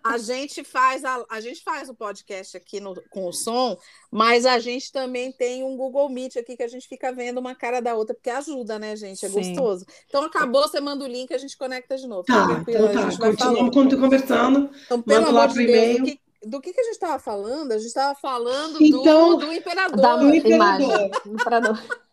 a 0.03 0.17
gente 0.17 0.65
faz 0.65 1.05
a, 1.05 1.23
a 1.29 1.39
gente 1.39 1.63
faz 1.63 1.87
o 1.87 1.95
podcast 1.95 2.57
aqui 2.57 2.81
no, 2.81 2.93
com 3.09 3.25
o 3.25 3.31
som, 3.31 3.77
mas 4.11 4.45
a 4.45 4.59
gente 4.59 4.91
também 4.91 5.31
tem 5.31 5.63
um 5.63 5.77
Google 5.77 6.09
Meet 6.09 6.35
aqui 6.35 6.57
que 6.57 6.63
a 6.63 6.67
gente 6.67 6.89
fica 6.89 7.13
vendo 7.13 7.37
uma 7.37 7.55
cara 7.55 7.79
da 7.79 7.95
outra, 7.95 8.13
porque 8.13 8.29
ajuda, 8.29 8.77
né, 8.77 8.97
gente? 8.97 9.25
É 9.25 9.29
Sim. 9.29 9.55
gostoso. 9.55 9.85
Então 10.09 10.25
acabou, 10.25 10.63
você 10.63 10.81
manda 10.81 11.05
o 11.05 11.07
link, 11.07 11.33
a 11.33 11.37
gente 11.37 11.57
conecta 11.57 11.95
de 11.95 12.05
novo. 12.05 12.23
Tá, 12.23 12.65
então 12.67 12.91
tá. 12.91 13.17
Continuamos 13.17 13.95
conversando. 13.95 14.69
Então, 14.85 15.01
pelo 15.01 15.27
amor 15.29 15.47
de 15.53 15.65
Deus, 15.65 15.99
o 16.01 16.03
que, 16.03 16.19
do 16.45 16.59
que, 16.59 16.73
que 16.73 16.81
a 16.81 16.83
gente 16.83 16.95
estava 16.95 17.17
falando? 17.17 17.71
A 17.71 17.77
gente 17.77 17.87
estava 17.87 18.13
falando 18.13 18.83
então, 18.83 19.37
do, 19.37 19.45
do 19.45 19.53
imperador. 19.53 20.01
Da, 20.01 20.17
do 20.17 20.35
imperador. 20.35 21.11
imperador. 21.25 21.81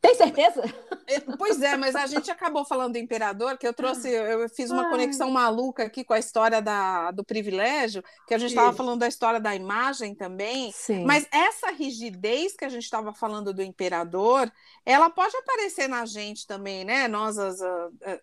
Tem 0.00 0.14
certeza? 0.14 0.62
É, 1.06 1.20
pois 1.20 1.60
é, 1.60 1.76
mas 1.76 1.94
a 1.94 2.06
gente 2.06 2.30
acabou 2.30 2.64
falando 2.64 2.92
do 2.92 2.98
imperador, 2.98 3.58
que 3.58 3.66
eu 3.66 3.74
trouxe, 3.74 4.08
eu 4.08 4.48
fiz 4.48 4.70
uma 4.70 4.84
Ai. 4.84 4.90
conexão 4.90 5.30
maluca 5.30 5.84
aqui 5.84 6.02
com 6.04 6.14
a 6.14 6.18
história 6.18 6.62
da, 6.62 7.10
do 7.10 7.22
privilégio, 7.22 8.02
que 8.26 8.32
a 8.32 8.38
gente 8.38 8.50
estava 8.50 8.72
falando 8.72 9.00
da 9.00 9.08
história 9.08 9.38
da 9.38 9.54
imagem 9.54 10.14
também. 10.14 10.72
Sim. 10.72 11.04
Mas 11.04 11.26
essa 11.30 11.70
rigidez 11.70 12.54
que 12.54 12.64
a 12.64 12.68
gente 12.68 12.84
estava 12.84 13.12
falando 13.12 13.52
do 13.52 13.62
imperador, 13.62 14.50
ela 14.86 15.10
pode 15.10 15.36
aparecer 15.36 15.88
na 15.88 16.06
gente 16.06 16.46
também, 16.46 16.84
né? 16.84 17.06
Nós, 17.06 17.38
as, 17.38 17.58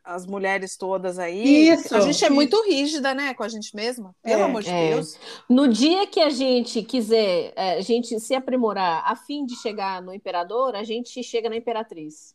as 0.03 0.25
mulheres 0.25 0.77
todas 0.77 1.19
aí. 1.19 1.69
Isso. 1.69 1.95
A 1.95 1.99
gente 1.99 2.23
é 2.25 2.29
muito 2.29 2.59
rígida, 2.63 3.13
né, 3.13 3.33
com 3.33 3.43
a 3.43 3.49
gente 3.49 3.75
mesma, 3.75 4.15
pelo 4.23 4.41
é, 4.41 4.45
amor 4.45 4.63
de 4.63 4.69
é. 4.69 4.89
Deus. 4.89 5.17
No 5.49 5.67
dia 5.67 6.07
que 6.07 6.21
a 6.21 6.29
gente 6.29 6.81
quiser, 6.81 7.53
é, 7.55 7.73
a 7.77 7.81
gente 7.81 8.19
se 8.19 8.33
aprimorar 8.33 9.03
a 9.05 9.15
fim 9.15 9.45
de 9.45 9.55
chegar 9.55 10.01
no 10.01 10.13
imperador, 10.13 10.75
a 10.75 10.83
gente 10.83 11.21
chega 11.21 11.49
na 11.49 11.55
imperatriz. 11.67 12.33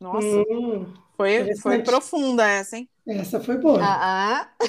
Nossa, 0.00 0.26
hum, 0.26 0.92
foi, 1.16 1.54
foi 1.56 1.82
profunda 1.82 2.46
essa, 2.46 2.78
hein? 2.78 2.88
Essa 3.06 3.40
foi 3.40 3.58
boa. 3.58 3.78
Ah, 3.82 4.48
ah. 4.60 4.66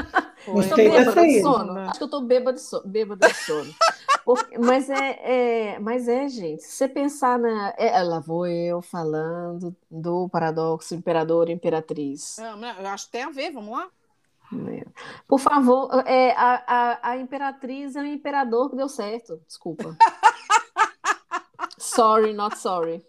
Foi. 0.40 0.64
Estou 0.64 0.76
bêbada 0.78 1.22
de 1.22 1.42
sono. 1.42 1.78
Acho 1.80 1.98
que 1.98 2.02
eu 2.02 2.06
estou 2.06 2.20
bêbada 2.22 2.56
de 2.56 2.62
sono. 2.62 2.88
Bêbada 2.88 3.28
de 3.28 3.34
sono. 3.34 3.74
Porque, 4.24 4.58
mas, 4.58 4.88
é, 4.88 5.74
é, 5.74 5.78
mas 5.78 6.08
é, 6.08 6.28
gente, 6.28 6.62
se 6.62 6.72
você 6.72 6.88
pensar 6.88 7.38
na. 7.38 7.74
É, 7.76 8.02
lá 8.02 8.20
vou 8.20 8.46
eu 8.46 8.80
falando 8.80 9.76
do 9.90 10.28
paradoxo 10.30 10.94
imperador 10.94 11.50
e 11.50 11.52
imperatriz. 11.52 12.38
eu 12.38 12.88
acho 12.88 13.06
que 13.06 13.12
tem 13.12 13.24
a 13.24 13.30
ver, 13.30 13.50
vamos 13.50 13.76
lá? 13.76 13.88
É. 14.70 14.86
Por 15.28 15.38
favor, 15.38 15.90
é, 16.06 16.32
a, 16.32 16.64
a, 16.66 17.10
a 17.10 17.16
imperatriz 17.18 17.94
é 17.94 18.00
o 18.00 18.06
imperador 18.06 18.70
que 18.70 18.76
deu 18.76 18.88
certo. 18.88 19.42
Desculpa. 19.46 19.94
sorry, 21.94 22.32
not 22.32 22.58
sorry. 22.58 23.04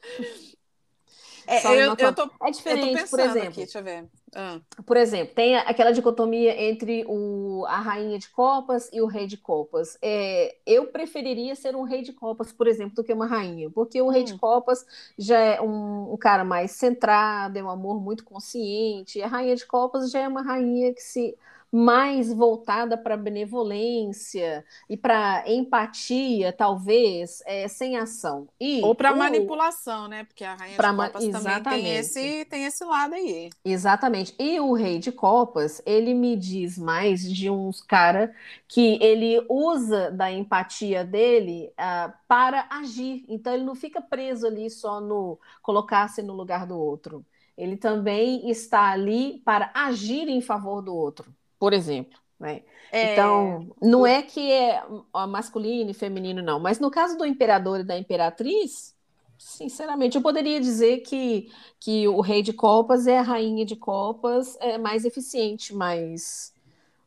É, 1.48 1.66
eu, 1.66 1.96
eu 1.98 2.14
tô, 2.14 2.30
é 2.44 2.52
diferente, 2.52 3.10
por 3.10 3.20
exemplo. 3.20 3.50
Aqui, 3.50 3.58
deixa 3.58 3.80
eu 3.80 3.84
ver. 3.84 4.06
Ah. 4.34 4.62
Por 4.86 4.96
exemplo, 4.96 5.36
tem 5.36 5.58
aquela 5.58 5.92
dicotomia 5.92 6.70
entre 6.70 7.04
o, 7.08 7.66
a 7.68 7.80
rainha 7.80 8.18
de 8.18 8.30
copas 8.30 8.90
e 8.94 9.02
o 9.02 9.06
rei 9.06 9.28
de 9.28 9.36
copas. 9.38 9.98
É, 10.02 10.56
eu 10.66 10.88
preferiria 10.88 11.56
ser 11.56 11.76
um 11.76 11.84
rei 11.84 12.02
de 12.02 12.14
copas, 12.14 12.52
por 12.54 12.68
exemplo, 12.68 12.96
do 12.96 13.04
que 13.04 13.12
uma 13.12 13.26
rainha, 13.26 13.70
porque 13.70 14.02
o 14.02 14.10
rei 14.10 14.22
hum. 14.22 14.26
de 14.26 14.38
copas 14.38 14.86
já 15.18 15.38
é 15.38 15.62
um, 15.62 16.14
um, 16.14 16.18
cara 16.18 16.46
mais 16.46 16.72
centrado, 16.72 17.58
é 17.58 17.64
um 17.64 17.70
amor 17.70 18.00
muito 18.00 18.24
consciente, 18.24 19.20
e 19.20 19.24
a 19.24 19.28
rainha 19.28 19.56
de 19.56 19.66
copas 19.66 20.10
já 20.10 20.20
é 20.20 20.28
uma 20.28 20.42
rainha 20.42 20.94
que 20.94 21.02
se 21.02 21.38
mais 21.72 22.34
voltada 22.34 22.98
para 22.98 23.16
benevolência 23.16 24.66
e 24.90 24.98
para 24.98 25.44
empatia, 25.48 26.52
talvez, 26.52 27.42
é, 27.46 27.68
sem 27.70 27.96
ação. 27.96 28.50
E, 28.60 28.82
ou 28.84 28.94
para 28.94 29.16
manipulação, 29.16 30.08
né? 30.10 30.26
Porque 30.26 30.44
a 30.44 30.56
rainha 30.56 30.76
de 30.76 30.82
copas 30.82 31.24
exatamente. 31.24 31.64
também 31.64 31.84
tem 31.84 31.96
esse, 31.96 32.46
tem 32.46 32.66
esse 32.66 32.84
lado 32.84 33.14
aí. 33.14 33.50
Exatamente. 33.64 34.36
E 34.38 34.60
o 34.60 34.74
rei 34.74 35.00
de 35.00 35.14
copas, 35.14 35.82
ele 35.86 36.14
me 36.14 36.36
diz 36.36 36.78
mais 36.78 37.22
de 37.22 37.50
uns 37.50 37.82
cara 37.82 38.36
que 38.68 39.02
ele 39.02 39.44
usa 39.50 40.12
da 40.12 40.30
empatia 40.30 41.06
dele 41.06 41.72
uh, 41.80 42.12
para 42.28 42.68
agir. 42.70 43.24
Então 43.30 43.54
ele 43.54 43.64
não 43.64 43.76
fica 43.76 44.02
preso 44.02 44.46
ali 44.46 44.70
só 44.70 45.00
no 45.00 45.40
colocar-se 45.62 46.22
no 46.22 46.34
lugar 46.34 46.68
do 46.68 46.78
outro. 46.78 47.26
Ele 47.58 47.78
também 47.78 48.50
está 48.50 48.92
ali 48.92 49.42
para 49.46 49.72
agir 49.74 50.28
em 50.28 50.42
favor 50.42 50.82
do 50.82 50.94
outro 50.94 51.34
por 51.62 51.74
exemplo. 51.74 52.20
Né? 52.40 52.64
É... 52.92 53.14
Então, 53.14 53.70
não 53.80 54.06
é 54.06 54.24
que 54.24 54.52
é 54.52 54.84
masculino 55.30 55.92
e 55.92 55.94
feminino, 55.94 56.42
não. 56.42 56.60
Mas 56.60 56.80
no 56.80 56.90
caso 56.90 57.16
do 57.16 57.24
imperador 57.24 57.82
e 57.82 57.84
da 57.84 57.96
imperatriz, 57.96 58.96
sinceramente, 59.38 60.18
eu 60.18 60.24
poderia 60.24 60.60
dizer 60.60 61.02
que, 61.02 61.52
que 61.80 62.08
o 62.08 62.20
rei 62.20 62.42
de 62.42 62.52
copas 62.52 63.06
é 63.06 63.20
a 63.20 63.22
rainha 63.22 63.64
de 63.64 63.76
copas 63.76 64.58
é 64.60 64.80
mais 64.80 65.06
eficiente, 65.06 65.72
mais, 65.72 66.52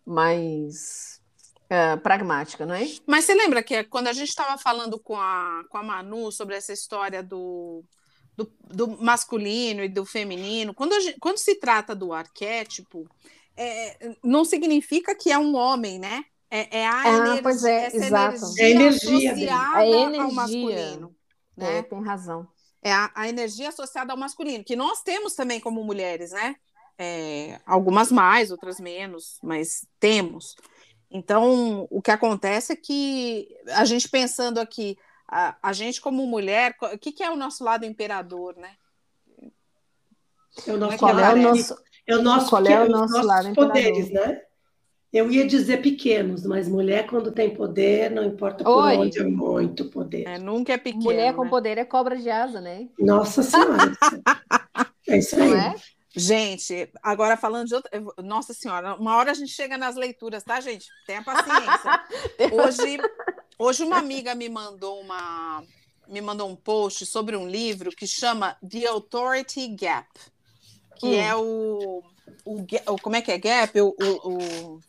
mais 0.06 1.20
é, 1.68 1.96
pragmática, 1.96 2.64
não 2.64 2.76
é? 2.76 2.86
Mas 3.04 3.24
você 3.24 3.34
lembra 3.34 3.60
que 3.60 3.82
quando 3.82 4.06
a 4.06 4.12
gente 4.12 4.28
estava 4.28 4.56
falando 4.56 5.00
com 5.00 5.16
a, 5.16 5.64
com 5.68 5.78
a 5.78 5.82
Manu 5.82 6.30
sobre 6.30 6.54
essa 6.54 6.72
história 6.72 7.24
do, 7.24 7.82
do, 8.36 8.52
do 8.72 9.02
masculino 9.02 9.82
e 9.82 9.88
do 9.88 10.06
feminino, 10.06 10.72
quando, 10.72 10.92
gente, 11.00 11.18
quando 11.18 11.38
se 11.38 11.56
trata 11.56 11.92
do 11.92 12.12
arquétipo, 12.12 13.08
é, 13.56 14.16
não 14.22 14.44
significa 14.44 15.14
que 15.14 15.30
é 15.30 15.38
um 15.38 15.54
homem, 15.54 15.98
né? 15.98 16.24
É, 16.50 16.80
é 16.80 16.86
a 16.86 17.00
ah, 17.00 17.08
energia, 17.08 17.42
pois 17.42 17.64
é, 17.64 17.86
exato. 17.88 18.36
energia, 18.58 18.64
é 18.64 18.70
energia 18.70 19.56
associada 19.56 19.82
é 19.82 19.88
energia. 19.88 20.22
ao 20.22 20.32
masculino. 20.32 21.16
Né? 21.56 21.78
É, 21.78 21.82
tem 21.82 22.02
razão. 22.02 22.48
É 22.82 22.92
a, 22.92 23.10
a, 23.14 23.28
energia 23.28 23.70
associada 23.70 24.12
ao 24.12 24.18
masculino, 24.18 24.62
que 24.62 24.76
nós 24.76 25.02
temos 25.02 25.34
também 25.34 25.58
como 25.58 25.82
mulheres, 25.82 26.32
né? 26.32 26.56
É, 26.96 27.60
algumas 27.66 28.12
mais, 28.12 28.50
outras 28.50 28.78
menos, 28.78 29.38
mas 29.42 29.86
temos. 29.98 30.54
Então, 31.10 31.86
o 31.90 32.02
que 32.02 32.10
acontece 32.10 32.72
é 32.72 32.76
que 32.76 33.48
a 33.70 33.84
gente 33.84 34.08
pensando 34.08 34.58
aqui, 34.58 34.98
a, 35.26 35.56
a 35.62 35.72
gente 35.72 36.00
como 36.00 36.26
mulher, 36.26 36.76
o 36.80 36.98
que, 36.98 37.12
que 37.12 37.22
é 37.22 37.30
o 37.30 37.36
nosso 37.36 37.64
lado 37.64 37.84
imperador, 37.84 38.56
né? 38.56 38.76
É 40.66 40.72
o 40.72 40.76
nosso, 40.76 40.98
qual 40.98 41.18
é 41.18 41.32
o 41.32 41.36
nosso, 41.36 41.76
é 42.06 42.16
o 42.16 42.22
nosso, 42.22 42.50
Qual 42.50 42.64
é 42.66 42.84
o 42.84 42.88
nosso 42.88 43.14
nossos 43.14 43.26
lado 43.26 43.54
poderes, 43.54 44.10
né? 44.10 44.40
Eu 45.12 45.30
ia 45.30 45.46
dizer 45.46 45.80
pequenos, 45.80 46.44
mas 46.44 46.68
mulher, 46.68 47.06
quando 47.06 47.30
tem 47.30 47.54
poder, 47.54 48.10
não 48.10 48.24
importa 48.24 48.64
por 48.64 48.84
Oi. 48.84 48.96
onde, 48.96 49.20
é 49.20 49.24
muito 49.24 49.84
poder. 49.84 50.26
É, 50.26 50.38
nunca 50.38 50.72
é 50.72 50.76
pequeno. 50.76 51.04
Mulher 51.04 51.34
com 51.34 51.44
né? 51.44 51.50
poder 51.50 51.78
é 51.78 51.84
cobra 51.84 52.16
de 52.16 52.28
asa, 52.28 52.60
né? 52.60 52.88
Nossa 52.98 53.42
Senhora. 53.42 53.92
é 55.08 55.18
isso 55.18 55.40
aí. 55.40 55.52
É? 55.52 55.74
Gente, 56.16 56.90
agora 57.00 57.36
falando 57.36 57.68
de 57.68 57.74
outra. 57.76 57.90
Nossa 58.18 58.52
Senhora, 58.52 58.96
uma 58.96 59.16
hora 59.16 59.30
a 59.30 59.34
gente 59.34 59.52
chega 59.52 59.78
nas 59.78 59.94
leituras, 59.94 60.42
tá, 60.42 60.60
gente? 60.60 60.86
Tenha 61.06 61.22
paciência. 61.22 62.04
Hoje, 62.52 62.98
Hoje 63.56 63.84
uma 63.84 63.98
amiga 63.98 64.34
me 64.34 64.48
mandou 64.48 65.00
uma 65.00 65.62
me 66.08 66.20
mandou 66.20 66.50
um 66.50 66.56
post 66.56 67.06
sobre 67.06 67.36
um 67.36 67.48
livro 67.48 67.90
que 67.90 68.06
chama 68.06 68.56
The 68.68 68.86
Authority 68.88 69.68
Gap, 69.68 70.08
que 70.96 71.06
hum. 71.06 71.20
é 71.20 71.34
o, 71.34 72.02
o, 72.44 72.66
o, 72.88 73.00
como 73.00 73.16
é 73.16 73.20
que 73.20 73.32
é 73.32 73.38
gap? 73.38 73.80
O, 73.80 73.94
o, 73.98 74.28
o 74.28 74.80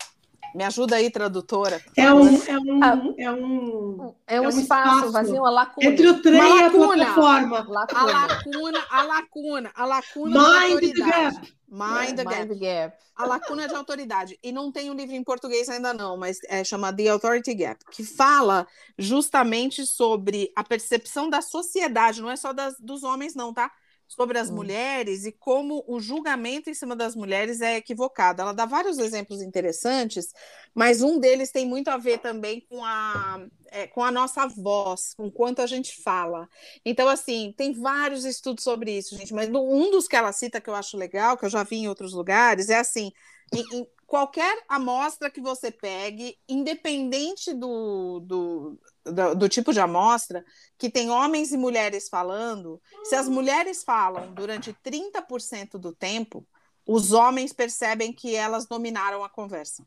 me 0.55 0.63
ajuda 0.63 0.95
aí, 0.95 1.11
tradutora. 1.11 1.81
É 1.97 2.13
um, 2.13 2.27
é 2.47 2.57
um, 2.57 2.81
ah, 2.81 2.87
é 2.87 2.95
um, 2.95 3.15
é 3.17 3.31
um, 3.33 4.15
é 4.25 4.41
um 4.41 4.47
espaço, 4.47 4.95
espaço, 4.95 5.11
vazio, 5.11 5.35
uma 5.35 5.49
lacuna. 5.49 5.87
Entre 5.89 6.07
o 6.07 6.21
trem 6.21 6.39
e 6.41 6.63
a 6.63 6.69
plataforma. 6.69 7.67
Lacuna. 7.67 7.99
A 7.99 8.05
lacuna, 8.05 8.85
a 8.89 9.03
lacuna, 9.03 9.71
a 9.75 9.85
lacuna 9.85 10.39
Mind 10.39 10.79
the 10.79 10.93
gap. 10.93 11.55
Mind, 11.67 12.15
the, 12.15 12.23
gap. 12.23 12.47
Mind 12.47 12.59
gap. 12.61 12.97
A 13.17 13.25
lacuna 13.25 13.67
de 13.67 13.75
autoridade. 13.75 14.39
E 14.41 14.53
não 14.53 14.71
tem 14.71 14.89
o 14.89 14.93
um 14.93 14.95
livro 14.95 15.13
em 15.13 15.23
português 15.25 15.67
ainda 15.67 15.93
não, 15.93 16.15
mas 16.15 16.37
é 16.47 16.63
chamado 16.63 16.95
The 16.95 17.09
Authority 17.09 17.53
Gap, 17.53 17.83
que 17.91 18.05
fala 18.05 18.65
justamente 18.97 19.85
sobre 19.85 20.53
a 20.55 20.63
percepção 20.63 21.29
da 21.29 21.41
sociedade, 21.41 22.21
não 22.21 22.31
é 22.31 22.37
só 22.37 22.53
das, 22.53 22.79
dos 22.79 23.03
homens 23.03 23.35
não, 23.35 23.53
tá? 23.53 23.69
Sobre 24.07 24.37
as 24.37 24.49
hum. 24.49 24.55
mulheres 24.55 25.25
e 25.25 25.31
como 25.31 25.83
o 25.87 25.99
julgamento 25.99 26.69
em 26.69 26.73
cima 26.73 26.95
das 26.95 27.15
mulheres 27.15 27.61
é 27.61 27.77
equivocado. 27.77 28.41
Ela 28.41 28.53
dá 28.53 28.65
vários 28.65 28.97
exemplos 28.97 29.41
interessantes, 29.41 30.33
mas 30.73 31.01
um 31.01 31.19
deles 31.19 31.51
tem 31.51 31.65
muito 31.65 31.89
a 31.89 31.97
ver 31.97 32.19
também 32.19 32.61
com 32.61 32.83
a, 32.83 33.45
é, 33.67 33.87
com 33.87 34.03
a 34.03 34.11
nossa 34.11 34.47
voz, 34.47 35.13
com 35.15 35.29
quanto 35.31 35.61
a 35.61 35.67
gente 35.67 36.01
fala. 36.01 36.47
Então, 36.85 37.07
assim, 37.07 37.53
tem 37.57 37.73
vários 37.73 38.25
estudos 38.25 38.63
sobre 38.63 38.97
isso, 38.97 39.17
gente, 39.17 39.33
mas 39.33 39.49
um 39.49 39.91
dos 39.91 40.07
que 40.07 40.15
ela 40.15 40.31
cita 40.31 40.61
que 40.61 40.69
eu 40.69 40.75
acho 40.75 40.97
legal, 40.97 41.37
que 41.37 41.45
eu 41.45 41.49
já 41.49 41.63
vi 41.63 41.77
em 41.77 41.87
outros 41.87 42.13
lugares, 42.13 42.69
é 42.69 42.79
assim. 42.79 43.11
Em, 43.53 43.63
em 43.77 43.87
qualquer 44.05 44.63
amostra 44.67 45.29
que 45.29 45.41
você 45.41 45.71
pegue, 45.71 46.37
independente 46.47 47.53
do, 47.53 48.19
do 48.21 48.79
do, 49.05 49.35
do, 49.35 49.49
tipo 49.49 49.71
de 49.71 49.79
amostra, 49.79 50.43
que 50.77 50.89
tem 50.89 51.09
homens 51.09 51.51
e 51.51 51.57
mulheres 51.57 52.09
falando, 52.09 52.81
se 53.03 53.15
as 53.15 53.29
mulheres 53.29 53.83
falam 53.83 54.33
durante 54.33 54.75
30% 54.83 55.77
do 55.77 55.93
tempo, 55.93 56.45
os 56.85 57.11
homens 57.11 57.53
percebem 57.53 58.11
que 58.11 58.35
elas 58.35 58.65
dominaram 58.65 59.23
a 59.23 59.29
conversa. 59.29 59.85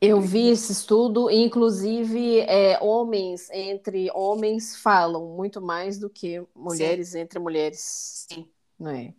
Eu 0.00 0.20
vi 0.20 0.48
esse 0.48 0.72
estudo, 0.72 1.30
inclusive 1.30 2.40
é, 2.40 2.78
homens 2.82 3.48
entre 3.50 4.10
homens 4.12 4.76
falam 4.76 5.28
muito 5.28 5.62
mais 5.62 5.98
do 5.98 6.10
que 6.10 6.42
mulheres 6.54 7.10
Sim. 7.10 7.20
entre 7.20 7.38
mulheres. 7.38 8.26
Sim. 8.28 8.46
Não 8.78 8.90
é? 8.90 9.14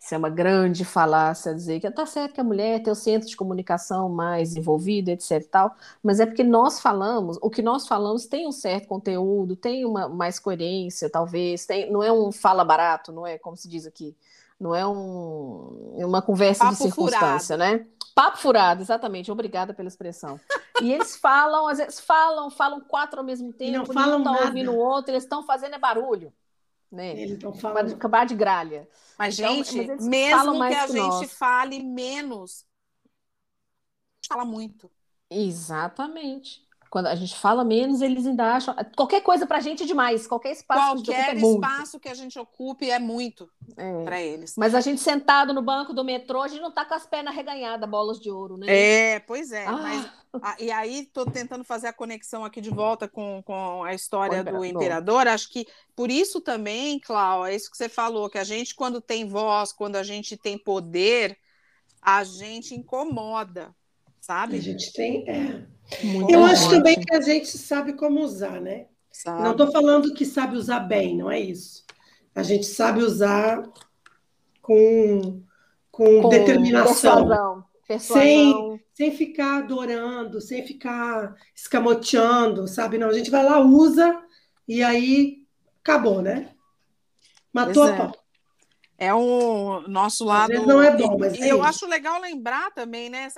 Isso 0.00 0.14
é 0.14 0.18
uma 0.18 0.30
grande 0.30 0.84
falácia 0.84 1.52
dizer 1.52 1.80
que 1.80 1.90
tá 1.90 2.06
certo 2.06 2.34
que 2.34 2.40
a 2.40 2.44
mulher 2.44 2.80
tem 2.82 2.92
o 2.92 2.96
centro 2.96 3.28
de 3.28 3.36
comunicação 3.36 4.08
mais 4.08 4.54
envolvido, 4.54 5.10
etc. 5.10 5.44
Tal, 5.50 5.74
mas 6.02 6.20
é 6.20 6.26
porque 6.26 6.44
nós 6.44 6.80
falamos, 6.80 7.36
o 7.42 7.50
que 7.50 7.60
nós 7.60 7.86
falamos 7.86 8.26
tem 8.26 8.46
um 8.46 8.52
certo 8.52 8.86
conteúdo, 8.86 9.56
tem 9.56 9.84
uma 9.84 10.08
mais 10.08 10.38
coerência, 10.38 11.10
talvez, 11.10 11.66
tem, 11.66 11.90
não 11.90 12.00
é 12.02 12.12
um 12.12 12.30
fala 12.30 12.64
barato, 12.64 13.10
não 13.10 13.26
é 13.26 13.38
como 13.38 13.56
se 13.56 13.68
diz 13.68 13.86
aqui, 13.86 14.16
não 14.58 14.72
é 14.72 14.86
um, 14.86 15.94
uma 15.96 16.22
conversa 16.22 16.64
Papo 16.64 16.76
de 16.76 16.82
circunstância, 16.82 17.56
furado. 17.56 17.78
né? 17.78 17.86
Papo 18.14 18.38
furado, 18.38 18.82
exatamente. 18.82 19.30
Obrigada 19.30 19.72
pela 19.72 19.88
expressão. 19.88 20.40
E 20.80 20.92
eles 20.92 21.16
falam, 21.16 21.68
às 21.68 21.78
vezes 21.78 22.00
falam, 22.00 22.50
falam 22.50 22.80
quatro 22.80 23.20
ao 23.20 23.24
mesmo 23.24 23.52
tempo, 23.52 23.78
não 23.78 23.86
falam 23.86 24.18
um 24.18 24.22
está 24.22 24.46
ouvindo 24.46 24.72
o 24.72 24.76
outro, 24.76 25.12
eles 25.12 25.24
estão 25.24 25.44
fazendo 25.44 25.74
é 25.74 25.78
barulho 25.78 26.32
né? 26.90 27.18
Eles 27.18 27.38
falando. 27.60 27.92
Acabar 27.92 28.26
de 28.26 28.34
gralha. 28.34 28.88
Mas, 29.18 29.38
então, 29.38 29.54
gente, 29.54 29.86
mas 29.86 30.06
mesmo 30.06 30.58
que 30.58 30.74
a 30.74 30.86
que 30.86 30.92
gente 30.92 30.98
nós. 30.98 31.32
fale 31.32 31.82
menos, 31.82 32.64
fala 34.28 34.44
muito. 34.44 34.90
Exatamente. 35.30 36.66
Quando 36.90 37.06
a 37.06 37.14
gente 37.14 37.36
fala 37.36 37.64
menos, 37.64 38.00
eles 38.00 38.26
ainda 38.26 38.54
acham. 38.54 38.74
Qualquer 38.96 39.20
coisa 39.20 39.46
para 39.46 39.58
a 39.58 39.60
gente 39.60 39.82
é 39.82 39.86
demais. 39.86 40.26
Qualquer 40.26 40.52
espaço 40.52 41.02
Qualquer 41.02 41.36
que 41.36 41.44
é 41.44 41.50
espaço 41.50 42.00
que 42.00 42.08
a 42.08 42.14
gente 42.14 42.38
ocupe 42.38 42.90
é 42.90 42.98
muito 42.98 43.50
é. 43.76 44.04
para 44.04 44.20
eles. 44.20 44.54
Mas 44.56 44.74
a 44.74 44.80
gente 44.80 45.00
sentado 45.00 45.52
no 45.52 45.60
banco 45.60 45.92
do 45.92 46.02
metrô, 46.02 46.40
a 46.40 46.48
gente 46.48 46.62
não 46.62 46.70
tá 46.70 46.84
com 46.86 46.94
as 46.94 47.06
pernas 47.06 47.34
reganhadas, 47.34 47.88
bolas 47.88 48.18
de 48.18 48.30
ouro, 48.30 48.56
né? 48.56 48.66
É, 48.68 49.20
pois 49.20 49.52
é. 49.52 49.66
Ah. 49.66 49.72
Mas, 49.72 50.10
a, 50.42 50.56
e 50.58 50.70
aí 50.70 51.00
estou 51.00 51.24
tentando 51.26 51.64
fazer 51.64 51.88
a 51.88 51.92
conexão 51.92 52.44
aqui 52.44 52.60
de 52.60 52.70
volta 52.70 53.08
com, 53.08 53.42
com 53.44 53.82
a 53.84 53.94
história 53.94 54.40
imperador. 54.40 54.60
do 54.60 54.64
imperador. 54.64 55.28
Acho 55.28 55.50
que 55.50 55.66
por 55.96 56.10
isso 56.10 56.40
também, 56.40 56.98
Clau, 57.00 57.46
é 57.46 57.54
isso 57.54 57.70
que 57.70 57.76
você 57.76 57.88
falou, 57.88 58.28
que 58.28 58.38
a 58.38 58.44
gente, 58.44 58.74
quando 58.74 59.00
tem 59.00 59.26
voz, 59.26 59.72
quando 59.72 59.96
a 59.96 60.02
gente 60.02 60.36
tem 60.36 60.58
poder, 60.58 61.36
a 62.00 62.22
gente 62.24 62.74
incomoda, 62.74 63.74
sabe? 64.20 64.56
A 64.56 64.62
gente 64.62 64.92
tem. 64.92 65.28
É. 65.28 65.66
Muito 66.04 66.30
eu 66.30 66.44
acho 66.44 66.68
também 66.68 67.00
que 67.00 67.14
a 67.14 67.20
gente 67.20 67.48
sabe 67.56 67.94
como 67.94 68.20
usar, 68.20 68.60
né? 68.60 68.86
Sabe. 69.10 69.42
Não 69.42 69.52
estou 69.52 69.72
falando 69.72 70.12
que 70.14 70.24
sabe 70.24 70.56
usar 70.56 70.80
bem, 70.80 71.16
não 71.16 71.30
é 71.30 71.40
isso. 71.40 71.84
A 72.34 72.42
gente 72.42 72.66
sabe 72.66 73.02
usar 73.02 73.62
com, 74.60 75.42
com, 75.90 76.22
com 76.22 76.28
determinação. 76.28 77.26
Persuasão. 77.26 77.64
Persuasão. 77.88 78.22
Sem, 78.22 78.67
sem 78.98 79.12
ficar 79.12 79.58
adorando, 79.58 80.40
sem 80.40 80.66
ficar 80.66 81.36
escamoteando, 81.54 82.66
sabe? 82.66 82.98
Não, 82.98 83.08
a 83.08 83.12
gente 83.12 83.30
vai 83.30 83.44
lá, 83.44 83.60
usa 83.60 84.20
e 84.66 84.82
aí 84.82 85.46
acabou, 85.80 86.20
né? 86.20 86.50
Matou 87.52 87.84
pois 87.84 87.90
a 87.90 87.94
é. 87.94 87.96
pau. 87.96 88.12
É 89.00 89.14
o 89.14 89.82
nosso 89.86 90.24
lado. 90.24 90.52
não 90.66 90.82
é 90.82 90.96
bom, 90.96 91.16
mas 91.16 91.34
e, 91.34 91.42
é 91.42 91.52
eu 91.52 91.62
acho 91.62 91.86
legal 91.86 92.20
lembrar 92.20 92.72
também, 92.72 93.08
né? 93.08 93.28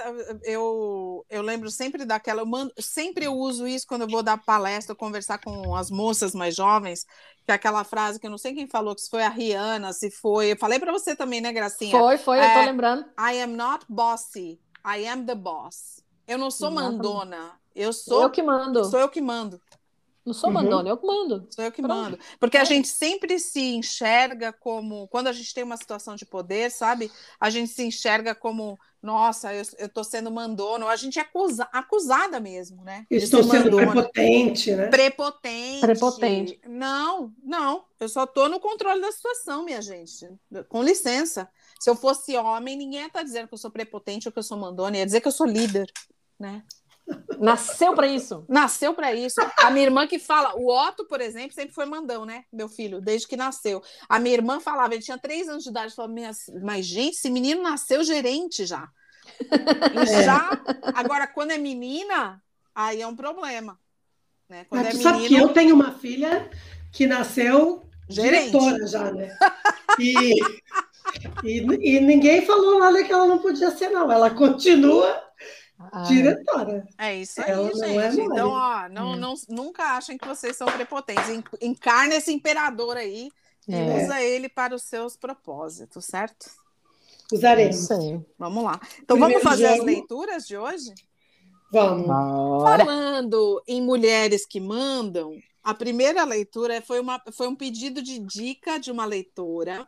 Eu, 0.45 1.27
eu 1.29 1.43
lembro 1.43 1.71
sempre 1.71 2.07
daquela. 2.07 2.41
Eu 2.41 2.47
mando, 2.47 2.73
sempre 2.79 3.27
eu 3.27 3.35
uso 3.35 3.69
isso 3.69 3.87
quando 3.87 4.01
eu 4.01 4.09
vou 4.09 4.23
dar 4.23 4.43
palestra, 4.43 4.95
conversar 4.95 5.37
com 5.37 5.77
as 5.77 5.91
moças 5.91 6.35
mais 6.35 6.57
jovens, 6.57 7.05
que 7.45 7.53
é 7.53 7.55
aquela 7.55 7.85
frase 7.85 8.19
que 8.19 8.27
eu 8.27 8.31
não 8.31 8.39
sei 8.39 8.55
quem 8.55 8.67
falou, 8.67 8.95
que 8.95 9.03
se 9.03 9.11
foi 9.11 9.23
a 9.23 9.29
Rihanna, 9.29 9.93
se 9.93 10.11
foi. 10.11 10.53
Eu 10.53 10.57
falei 10.57 10.79
para 10.79 10.91
você 10.91 11.15
também, 11.15 11.43
né, 11.43 11.53
Gracinha? 11.53 11.91
Foi, 11.91 12.17
foi, 12.17 12.39
é, 12.39 12.51
eu 12.51 12.61
tô 12.61 12.65
lembrando. 12.65 13.05
I 13.21 13.43
am 13.43 13.55
not 13.55 13.85
bossy, 13.87 14.59
I 14.85 15.07
am 15.07 15.25
the 15.25 15.35
boss. 15.35 16.03
Eu 16.27 16.39
não 16.39 16.51
sou 16.51 16.71
mandona, 16.71 17.59
eu 17.75 17.93
sou. 17.93 18.23
Eu 18.23 18.31
que 18.31 18.43
mando. 18.43 18.85
Sou 18.85 19.01
eu 19.01 19.09
que 19.09 19.21
mando. 19.21 19.61
Não 20.25 20.35
sou 20.35 20.51
mandona, 20.51 20.85
uhum. 20.85 20.89
eu 20.91 20.97
que 20.99 21.07
mando. 21.07 21.47
Sou 21.51 21.65
eu 21.65 21.73
que 21.73 21.81
Pronto. 21.81 21.97
mando. 21.97 22.19
Porque 22.39 22.57
a 22.59 22.63
é. 22.63 22.65
gente 22.65 22.89
sempre 22.89 23.39
se 23.39 23.75
enxerga 23.75 24.53
como. 24.53 25.09
Quando 25.09 25.29
a 25.29 25.33
gente 25.33 25.53
tem 25.55 25.65
uma 25.65 25.77
situação 25.77 26.15
de 26.15 26.27
poder, 26.27 26.71
sabe? 26.71 27.11
A 27.41 27.49
gente 27.49 27.71
se 27.73 27.83
enxerga 27.83 28.35
como. 28.35 28.79
Nossa, 29.03 29.55
eu, 29.55 29.63
estou 29.63 30.05
sendo 30.05 30.31
mandona. 30.31 30.87
A 30.87 30.97
gente 30.97 31.19
é 31.19 31.23
acusa, 31.23 31.67
acusada 31.73 32.39
mesmo, 32.39 32.85
né? 32.85 33.07
Estou 33.11 33.43
sendo 33.43 33.77
mandona. 33.77 33.93
prepotente, 33.93 34.73
né? 34.73 34.89
Prepotente. 34.89 35.81
Prepotente. 35.81 36.61
Não, 36.69 37.33
não. 37.43 37.85
Eu 37.99 38.09
só 38.09 38.25
estou 38.25 38.49
no 38.49 38.61
controle 38.61 39.01
da 39.01 39.11
situação, 39.11 39.65
minha 39.65 39.81
gente. 39.81 40.29
Com 40.69 40.83
licença. 40.83 41.49
Se 41.81 41.89
eu 41.89 41.97
fosse 41.97 42.37
homem, 42.37 42.77
ninguém 42.77 43.01
ia 43.01 43.07
estar 43.07 43.21
tá 43.21 43.25
dizendo 43.25 43.49
que 43.49 43.55
eu 43.55 43.59
sou 43.59 43.71
prepotente 43.71 44.29
ou 44.29 44.33
que 44.33 44.39
eu 44.39 44.43
sou 44.43 44.59
mandona. 44.59 44.99
Ia 44.99 45.07
dizer 45.07 45.23
que 45.23 45.29
eu 45.29 45.33
sou 45.33 45.47
líder, 45.47 45.91
né? 46.39 46.63
Nasceu 47.41 47.95
para 47.95 48.07
isso. 48.07 48.45
Nasceu 48.47 48.93
para 48.93 49.15
isso. 49.15 49.41
A 49.57 49.71
minha 49.71 49.87
irmã 49.87 50.07
que 50.07 50.19
fala, 50.19 50.55
o 50.57 50.71
Otto, 50.71 51.07
por 51.07 51.23
exemplo, 51.23 51.55
sempre 51.55 51.75
foi 51.75 51.87
mandão, 51.87 52.27
né? 52.27 52.45
Meu 52.53 52.69
filho, 52.69 53.01
desde 53.01 53.27
que 53.27 53.35
nasceu. 53.35 53.83
A 54.07 54.19
minha 54.19 54.35
irmã 54.35 54.61
falava, 54.61 54.95
ele 54.95 55.03
tinha 55.03 55.17
três 55.17 55.49
anos 55.49 55.65
de 55.65 55.71
idade, 55.71 55.95
falava, 55.95 56.15
mas 56.63 56.85
gente, 56.85 57.15
esse 57.15 57.31
menino 57.31 57.63
nasceu 57.63 58.05
gerente 58.05 58.67
já. 58.67 58.87
E 59.41 60.13
é. 60.13 60.23
já, 60.23 60.51
agora 60.95 61.27
quando 61.27 61.53
é 61.53 61.59
menina, 61.59 62.43
aí 62.75 63.01
é 63.01 63.07
um 63.07 63.17
problema. 63.17 63.81
Né? 64.51 64.67
Quando 64.69 64.85
mas 64.85 64.95
é 64.95 64.99
menino... 64.99 65.11
sabe 65.11 65.29
que 65.29 65.35
eu 65.35 65.49
tenho 65.49 65.75
uma 65.75 65.93
filha 65.93 66.51
que 66.93 67.07
nasceu 67.07 67.89
gerente. 68.07 68.51
diretora 68.51 68.87
já, 68.87 69.11
né? 69.13 69.35
E, 69.99 70.35
e, 71.45 71.59
e 71.59 72.01
ninguém 72.01 72.45
falou 72.45 72.79
nada 72.79 73.03
que 73.03 73.13
ela 73.13 73.27
não 73.27 73.39
podia 73.39 73.71
ser, 73.71 73.91
não. 73.91 74.11
Ela 74.11 74.31
continua 74.31 75.23
diretora. 76.07 76.87
É 76.99 77.17
isso 77.17 77.41
aí, 77.41 77.51
Ela 77.51 77.73
gente. 77.73 78.21
É 78.21 78.25
então, 78.25 78.51
ó, 78.51 78.89
não, 78.89 79.13
hum. 79.13 79.17
não, 79.17 79.35
nunca 79.49 79.97
achem 79.97 80.19
que 80.19 80.27
vocês 80.27 80.57
são 80.57 80.67
prepotentes. 80.67 81.25
Encarne 81.61 82.15
esse 82.17 82.33
imperador 82.33 82.97
aí 82.97 83.31
é. 83.69 83.73
e 83.73 84.05
usa 84.05 84.21
ele 84.23 84.49
para 84.49 84.75
os 84.75 84.83
seus 84.83 85.17
propósitos, 85.17 86.05
certo? 86.05 86.51
Usaremos. 87.33 87.89
Vamos 88.39 88.65
lá. 88.65 88.81
Então, 89.03 89.17
Primeiro 89.17 89.43
vamos 89.43 89.43
fazer 89.43 89.69
jogo. 89.69 89.81
as 89.81 89.87
leituras 89.87 90.47
de 90.47 90.57
hoje? 90.57 90.93
Vamos. 91.73 92.07
Bora. 92.07 92.85
Falando 92.85 93.63
em 93.67 93.81
mulheres 93.81 94.45
que 94.45 94.61
mandam, 94.61 95.39
a 95.63 95.73
primeira 95.73 96.25
leitura 96.25 96.83
foi, 96.83 96.99
uma, 96.99 97.23
foi 97.33 97.47
um 97.47 97.55
pedido 97.55 98.03
de 98.03 98.19
dica 98.19 98.79
de 98.79 98.91
uma 98.91 99.05
leitora. 99.05 99.87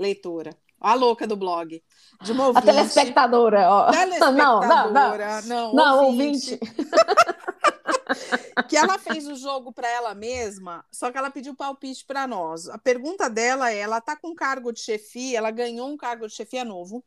Leitora. 0.00 0.56
A 0.80 0.94
louca 0.94 1.26
do 1.26 1.36
blog. 1.36 1.82
De 2.22 2.32
uma 2.32 2.46
ouvinte. 2.46 2.70
A 2.70 2.72
telespectadora, 2.72 3.68
ó. 3.68 3.90
Telespectadora, 3.90 4.66
não, 4.66 4.92
não, 4.92 5.42
não. 5.42 5.74
não 5.74 6.04
ouvinte. 6.06 6.58
que 8.68 8.76
ela 8.76 8.98
fez 8.98 9.26
o 9.26 9.34
jogo 9.34 9.72
para 9.72 9.88
ela 9.88 10.14
mesma, 10.14 10.84
só 10.90 11.10
que 11.10 11.18
ela 11.18 11.30
pediu 11.30 11.54
palpite 11.54 12.04
para 12.06 12.26
nós. 12.26 12.68
A 12.68 12.78
pergunta 12.78 13.28
dela 13.28 13.70
é: 13.70 13.78
ela 13.78 14.00
tá 14.00 14.16
com 14.16 14.34
cargo 14.34 14.72
de 14.72 14.80
chefia, 14.80 15.38
ela 15.38 15.50
ganhou 15.50 15.88
um 15.88 15.96
cargo 15.96 16.26
de 16.26 16.34
chefia 16.34 16.64
novo. 16.64 17.04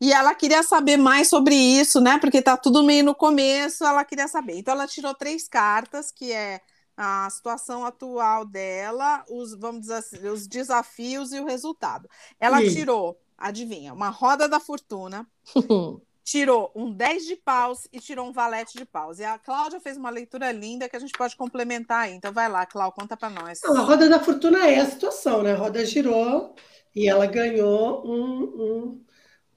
E 0.00 0.12
ela 0.12 0.34
queria 0.34 0.62
saber 0.62 0.96
mais 0.96 1.28
sobre 1.28 1.54
isso, 1.54 2.00
né? 2.00 2.18
Porque 2.18 2.40
tá 2.40 2.56
tudo 2.56 2.82
meio 2.82 3.02
no 3.02 3.14
começo, 3.14 3.84
ela 3.84 4.04
queria 4.04 4.28
saber. 4.28 4.58
Então 4.58 4.74
ela 4.74 4.86
tirou 4.86 5.14
três 5.14 5.48
cartas, 5.48 6.12
que 6.12 6.32
é 6.32 6.60
a 6.96 7.28
situação 7.30 7.84
atual 7.84 8.44
dela, 8.44 9.24
os 9.28 9.54
vamos 9.54 9.82
dizer 9.82 9.94
assim, 9.94 10.28
os 10.28 10.46
desafios 10.46 11.32
e 11.32 11.40
o 11.40 11.46
resultado. 11.46 12.08
Ela 12.38 12.60
tirou, 12.62 13.18
adivinha, 13.36 13.92
uma 13.92 14.10
roda 14.10 14.48
da 14.48 14.60
fortuna. 14.60 15.26
tirou 16.24 16.72
um 16.74 16.90
10 16.90 17.26
de 17.26 17.36
paus 17.36 17.86
e 17.92 18.00
tirou 18.00 18.26
um 18.26 18.32
valete 18.32 18.78
de 18.78 18.84
paus. 18.86 19.18
E 19.18 19.24
a 19.24 19.38
Cláudia 19.38 19.78
fez 19.78 19.96
uma 19.96 20.08
leitura 20.08 20.50
linda 20.50 20.88
que 20.88 20.96
a 20.96 20.98
gente 20.98 21.12
pode 21.12 21.36
complementar 21.36 22.04
aí. 22.04 22.14
Então 22.14 22.32
vai 22.32 22.48
lá, 22.48 22.64
Cláudia, 22.64 22.94
conta 22.98 23.16
para 23.16 23.28
nós. 23.28 23.60
Não, 23.62 23.76
a 23.76 23.80
roda 23.82 24.08
da 24.08 24.18
fortuna 24.18 24.66
é 24.66 24.80
a 24.80 24.86
situação, 24.86 25.42
né? 25.42 25.52
A 25.52 25.56
roda 25.56 25.84
girou 25.84 26.54
e 26.96 27.08
ela 27.08 27.26
ganhou 27.26 28.02
um, 28.06 29.00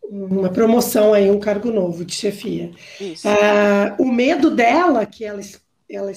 um, 0.03 0.29
uma 0.35 0.49
promoção 0.49 1.13
aí, 1.13 1.31
um 1.31 1.39
cargo 1.39 1.71
novo 1.71 2.03
de 2.03 2.13
chefia. 2.13 2.71
Ah, 3.23 3.95
o 3.97 4.11
medo 4.11 4.51
dela, 4.51 5.05
que 5.05 5.23
ela, 5.23 5.41
ela 5.89 6.11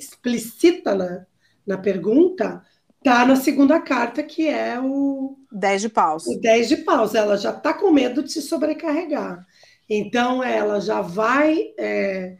explicita 0.00 0.94
na, 0.94 1.26
na 1.66 1.78
pergunta, 1.78 2.62
tá 3.04 3.24
na 3.24 3.36
segunda 3.36 3.80
carta, 3.80 4.22
que 4.22 4.48
é 4.48 4.80
o 4.80 5.36
10 5.52 5.82
de 5.82 5.88
paus. 5.88 6.26
O 6.26 6.40
10 6.40 6.68
de 6.68 6.76
paus. 6.78 7.14
Ela 7.14 7.36
já 7.36 7.52
tá 7.52 7.72
com 7.74 7.90
medo 7.90 8.22
de 8.22 8.32
se 8.32 8.42
sobrecarregar. 8.42 9.46
Então, 9.88 10.42
ela 10.42 10.80
já 10.80 11.00
vai 11.00 11.72
é, 11.78 12.36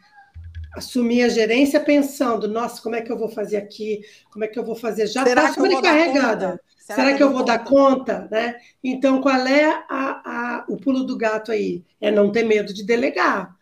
assumir 0.74 1.22
a 1.22 1.28
gerência 1.28 1.80
pensando: 1.80 2.48
nossa, 2.48 2.80
como 2.82 2.94
é 2.94 3.02
que 3.02 3.10
eu 3.10 3.18
vou 3.18 3.28
fazer 3.28 3.56
aqui? 3.56 4.00
Como 4.30 4.44
é 4.44 4.48
que 4.48 4.58
eu 4.58 4.64
vou 4.64 4.76
fazer? 4.76 5.06
Já 5.06 5.24
está 5.24 5.52
sobrecarregada. 5.52 6.60
Será, 6.78 7.04
Será 7.04 7.16
que 7.16 7.22
eu 7.22 7.32
vou 7.32 7.44
dar 7.44 7.62
conta? 7.62 8.26
Né? 8.30 8.56
Então, 8.82 9.20
qual 9.20 9.46
é 9.46 9.64
a, 9.64 9.84
a, 9.88 10.64
o 10.68 10.76
pulo 10.76 11.04
do 11.04 11.16
gato 11.16 11.52
aí? 11.52 11.84
É 12.00 12.10
não 12.10 12.32
ter 12.32 12.44
medo 12.44 12.72
de 12.72 12.84
delegar. 12.84 13.54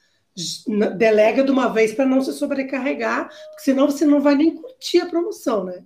Delega 0.96 1.42
de 1.42 1.50
uma 1.50 1.68
vez 1.68 1.92
para 1.92 2.06
não 2.06 2.20
se 2.20 2.32
sobrecarregar, 2.32 3.28
porque 3.28 3.62
senão 3.62 3.90
você 3.90 4.04
não 4.04 4.20
vai 4.20 4.34
nem 4.34 4.54
curtir 4.54 5.00
a 5.00 5.06
promoção, 5.06 5.64
né? 5.64 5.84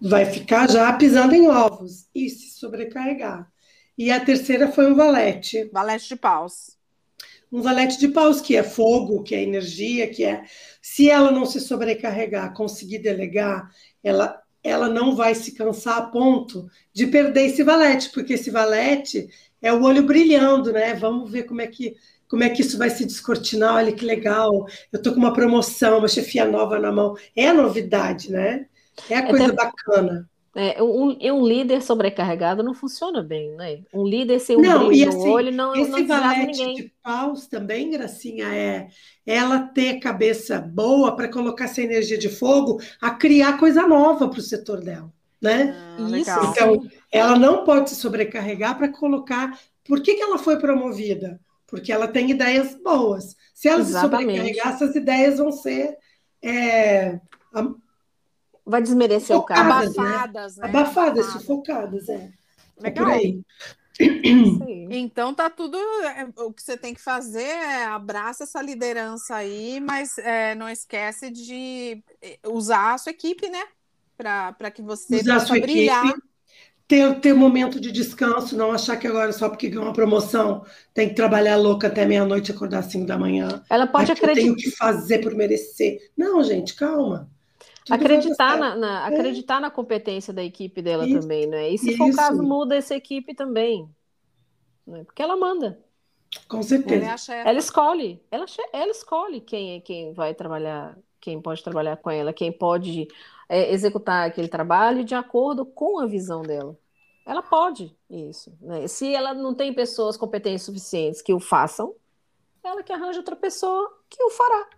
Vai 0.00 0.24
ficar 0.24 0.70
já 0.70 0.92
pisando 0.92 1.34
em 1.34 1.48
ovos 1.48 2.06
e 2.14 2.28
se 2.28 2.58
sobrecarregar. 2.58 3.50
E 3.96 4.10
a 4.10 4.24
terceira 4.24 4.70
foi 4.70 4.90
um 4.90 4.94
valete. 4.94 5.68
Valete 5.72 6.08
de 6.08 6.16
paus 6.16 6.80
um 7.52 7.60
valete 7.60 7.98
de 7.98 8.08
paus, 8.08 8.40
que 8.40 8.56
é 8.56 8.62
fogo, 8.62 9.22
que 9.22 9.34
é 9.34 9.42
energia, 9.42 10.08
que 10.08 10.24
é. 10.24 10.44
Se 10.80 11.10
ela 11.10 11.30
não 11.30 11.44
se 11.44 11.60
sobrecarregar, 11.60 12.54
conseguir 12.54 12.98
delegar, 12.98 13.70
ela, 14.04 14.40
ela 14.62 14.88
não 14.88 15.16
vai 15.16 15.34
se 15.34 15.52
cansar 15.52 15.98
a 15.98 16.02
ponto 16.02 16.68
de 16.92 17.06
perder 17.06 17.46
esse 17.46 17.62
valete, 17.64 18.10
porque 18.10 18.34
esse 18.34 18.50
valete 18.50 19.28
é 19.60 19.72
o 19.72 19.82
olho 19.82 20.04
brilhando, 20.04 20.72
né? 20.72 20.94
Vamos 20.94 21.30
ver 21.30 21.42
como 21.42 21.60
é 21.60 21.66
que 21.66 21.96
como 22.30 22.44
é 22.44 22.48
que 22.48 22.62
isso 22.62 22.78
vai 22.78 22.88
se 22.88 23.04
descortinar, 23.04 23.74
olha 23.74 23.92
que 23.92 24.04
legal, 24.04 24.64
eu 24.92 24.96
estou 24.96 25.12
com 25.12 25.18
uma 25.18 25.32
promoção, 25.32 25.98
uma 25.98 26.06
chefia 26.06 26.44
nova 26.44 26.78
na 26.78 26.92
mão. 26.92 27.16
É 27.34 27.48
a 27.48 27.52
novidade, 27.52 28.30
né? 28.30 28.66
É 29.10 29.16
a 29.16 29.26
coisa 29.26 29.52
bacana. 29.52 30.30
É, 30.54 30.80
um, 30.80 31.16
um 31.20 31.46
líder 31.46 31.82
sobrecarregado 31.82 32.62
não 32.62 32.72
funciona 32.72 33.20
bem, 33.20 33.50
né? 33.56 33.80
Um 33.92 34.04
líder 34.06 34.38
sem 34.38 34.56
um 34.56 34.60
não, 34.60 34.86
brilho 34.86 35.08
assim, 35.08 35.18
no 35.18 35.32
olho 35.32 35.52
não 35.52 35.74
Esse 35.74 35.90
não 35.90 36.06
valete 36.06 36.58
ninguém. 36.58 36.74
de 36.76 36.92
paus 37.02 37.48
também, 37.48 37.90
Gracinha, 37.90 38.46
é 38.54 38.88
ela 39.26 39.60
ter 39.60 39.98
cabeça 39.98 40.60
boa 40.60 41.16
para 41.16 41.28
colocar 41.28 41.64
essa 41.64 41.82
energia 41.82 42.18
de 42.18 42.28
fogo 42.28 42.80
a 43.00 43.10
criar 43.10 43.58
coisa 43.58 43.86
nova 43.88 44.28
para 44.28 44.38
o 44.38 44.42
setor 44.42 44.80
dela, 44.80 45.12
né? 45.42 45.74
Ah, 45.98 46.16
Isso. 46.16 46.30
Então, 46.50 46.82
ela 47.10 47.36
não 47.36 47.64
pode 47.64 47.90
se 47.90 47.96
sobrecarregar 47.96 48.78
para 48.78 48.88
colocar... 48.88 49.58
Por 49.84 50.00
que, 50.00 50.14
que 50.14 50.22
ela 50.22 50.38
foi 50.38 50.56
promovida? 50.58 51.40
Porque 51.70 51.92
ela 51.92 52.08
tem 52.08 52.30
ideias 52.30 52.74
boas. 52.74 53.36
Se 53.54 53.68
ela 53.68 53.80
Exatamente. 53.80 54.20
se 54.20 54.26
sobrecarregar, 54.26 54.74
essas 54.74 54.96
ideias 54.96 55.38
vão 55.38 55.52
ser... 55.52 55.96
É, 56.42 57.20
vai 58.64 58.80
desmerecer 58.80 59.36
o 59.36 59.42
cara. 59.42 59.60
Abafadas, 59.60 60.56
né? 60.56 60.62
né? 60.62 60.68
Abafadas, 60.68 61.26
sufocadas, 61.26 62.08
é. 62.08 62.14
é 62.14 62.82
Legal. 62.82 63.08
Então 64.88 65.34
tá 65.34 65.50
tudo. 65.50 65.76
É, 65.76 66.26
o 66.38 66.52
que 66.52 66.62
você 66.62 66.76
tem 66.76 66.94
que 66.94 67.00
fazer 67.02 67.42
é 67.42 67.84
abraça 67.84 68.44
essa 68.44 68.62
liderança 68.62 69.34
aí, 69.34 69.78
mas 69.80 70.16
é, 70.18 70.54
não 70.54 70.68
esquece 70.68 71.30
de 71.30 72.02
é, 72.22 72.38
usar 72.46 72.94
a 72.94 72.98
sua 72.98 73.10
equipe, 73.10 73.48
né? 73.48 73.62
Para 74.16 74.70
que 74.70 74.80
você 74.80 75.16
usar 75.16 75.40
possa 75.40 75.60
brilhar. 75.60 76.06
Equipe, 76.06 76.29
ter, 76.90 77.20
ter 77.20 77.32
momento 77.32 77.78
de 77.78 77.92
descanso, 77.92 78.56
não 78.56 78.72
achar 78.72 78.96
que 78.96 79.06
agora 79.06 79.32
só 79.32 79.48
porque 79.48 79.68
ganhou 79.68 79.84
uma 79.84 79.92
promoção 79.92 80.64
tem 80.92 81.08
que 81.08 81.14
trabalhar 81.14 81.54
louca 81.54 81.86
até 81.86 82.04
meia-noite 82.04 82.50
e 82.50 82.54
acordar 82.54 82.80
às 82.80 82.86
cinco 82.86 83.06
da 83.06 83.16
manhã. 83.16 83.62
Ela 83.70 83.86
pode 83.86 84.10
acreditar. 84.10 84.42
Tenho 84.42 84.56
que 84.56 84.72
fazer 84.72 85.20
por 85.20 85.32
merecer. 85.32 86.10
Não, 86.16 86.42
gente, 86.42 86.74
calma 86.74 87.30
acreditar 87.88 88.56
na, 88.56 88.76
na, 88.76 89.10
é. 89.10 89.14
acreditar 89.14 89.60
na 89.60 89.70
competência 89.70 90.32
da 90.32 90.44
equipe 90.44 90.82
dela 90.82 91.06
isso, 91.08 91.20
também, 91.20 91.46
né? 91.46 91.70
E 91.70 91.78
se 91.78 91.90
isso. 91.90 91.98
for 91.98 92.10
o 92.10 92.14
caso, 92.14 92.42
muda 92.42 92.76
essa 92.76 92.94
equipe 92.94 93.34
também. 93.34 93.88
Né? 94.86 95.02
Porque 95.04 95.22
ela 95.22 95.36
manda. 95.36 95.80
Com 96.46 96.62
certeza. 96.62 97.32
Ela, 97.32 97.48
ela 97.50 97.58
escolhe, 97.58 98.22
ela, 98.30 98.44
ela 98.72 98.90
escolhe 98.90 99.40
quem 99.40 99.76
é 99.76 99.80
quem 99.80 100.12
vai 100.12 100.34
trabalhar, 100.34 100.96
quem 101.20 101.40
pode 101.40 101.62
trabalhar 101.64 101.96
com 101.96 102.10
ela, 102.10 102.32
quem 102.32 102.52
pode 102.52 103.08
é, 103.50 103.72
executar 103.72 104.28
aquele 104.28 104.46
trabalho 104.46 105.02
de 105.02 105.12
acordo 105.12 105.66
com 105.66 105.98
a 105.98 106.06
visão 106.06 106.40
dela. 106.40 106.78
Ela 107.26 107.42
pode 107.42 107.98
isso. 108.08 108.56
Né? 108.60 108.86
Se 108.86 109.12
ela 109.12 109.34
não 109.34 109.56
tem 109.56 109.74
pessoas 109.74 110.16
competentes 110.16 110.62
suficientes 110.62 111.20
que 111.20 111.34
o 111.34 111.40
façam, 111.40 111.92
ela 112.62 112.80
que 112.84 112.92
arranja 112.92 113.18
outra 113.18 113.34
pessoa 113.34 113.90
que 114.08 114.22
o 114.22 114.30
fará. 114.30 114.68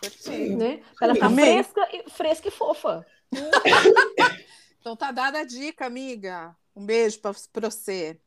Perfeito. 0.00 0.56
Né? 0.56 0.82
Ela 1.00 1.14
ficar 1.14 1.30
fresca, 1.30 1.88
fresca 2.08 2.48
e 2.48 2.50
fofa. 2.50 3.06
então 4.80 4.96
tá 4.96 5.12
dada 5.12 5.40
a 5.40 5.44
dica, 5.44 5.84
amiga. 5.84 6.56
Um 6.74 6.86
beijo 6.86 7.20
para 7.20 7.68
você. 7.68 8.18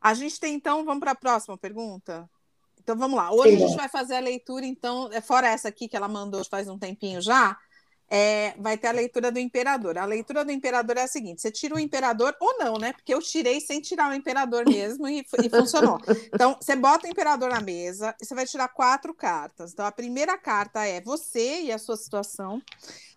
A 0.00 0.14
gente 0.14 0.40
tem 0.40 0.54
então, 0.54 0.84
vamos 0.84 1.00
para 1.00 1.12
a 1.12 1.16
próxima 1.16 1.56
pergunta. 1.56 2.28
Então 2.80 2.96
vamos 2.96 3.16
lá. 3.16 3.30
Hoje 3.30 3.56
Sim, 3.56 3.64
a 3.64 3.68
gente 3.68 3.76
vai 3.76 3.88
fazer 3.88 4.16
a 4.16 4.20
leitura, 4.20 4.66
então, 4.66 5.08
é 5.12 5.20
fora 5.20 5.46
essa 5.46 5.68
aqui 5.68 5.86
que 5.86 5.96
ela 5.96 6.08
mandou 6.08 6.44
faz 6.44 6.68
um 6.68 6.76
tempinho 6.76 7.22
já 7.22 7.56
é, 8.14 8.54
vai 8.58 8.76
ter 8.76 8.88
a 8.88 8.92
leitura 8.92 9.32
do 9.32 9.38
imperador. 9.38 9.96
A 9.96 10.04
leitura 10.04 10.44
do 10.44 10.52
imperador 10.52 10.98
é 10.98 11.04
a 11.04 11.08
seguinte: 11.08 11.40
você 11.40 11.50
tira 11.50 11.74
o 11.74 11.78
imperador 11.78 12.36
ou 12.38 12.58
não, 12.58 12.76
né? 12.76 12.92
Porque 12.92 13.14
eu 13.14 13.22
tirei 13.22 13.58
sem 13.58 13.80
tirar 13.80 14.10
o 14.10 14.14
imperador 14.14 14.68
mesmo 14.68 15.08
e, 15.08 15.24
e 15.42 15.48
funcionou. 15.48 15.98
Então, 16.30 16.54
você 16.60 16.76
bota 16.76 17.06
o 17.06 17.10
imperador 17.10 17.48
na 17.48 17.62
mesa 17.62 18.14
e 18.20 18.26
você 18.26 18.34
vai 18.34 18.44
tirar 18.44 18.68
quatro 18.68 19.14
cartas. 19.14 19.72
Então, 19.72 19.86
a 19.86 19.90
primeira 19.90 20.36
carta 20.36 20.84
é 20.84 21.00
você 21.00 21.62
e 21.62 21.72
a 21.72 21.78
sua 21.78 21.96
situação. 21.96 22.60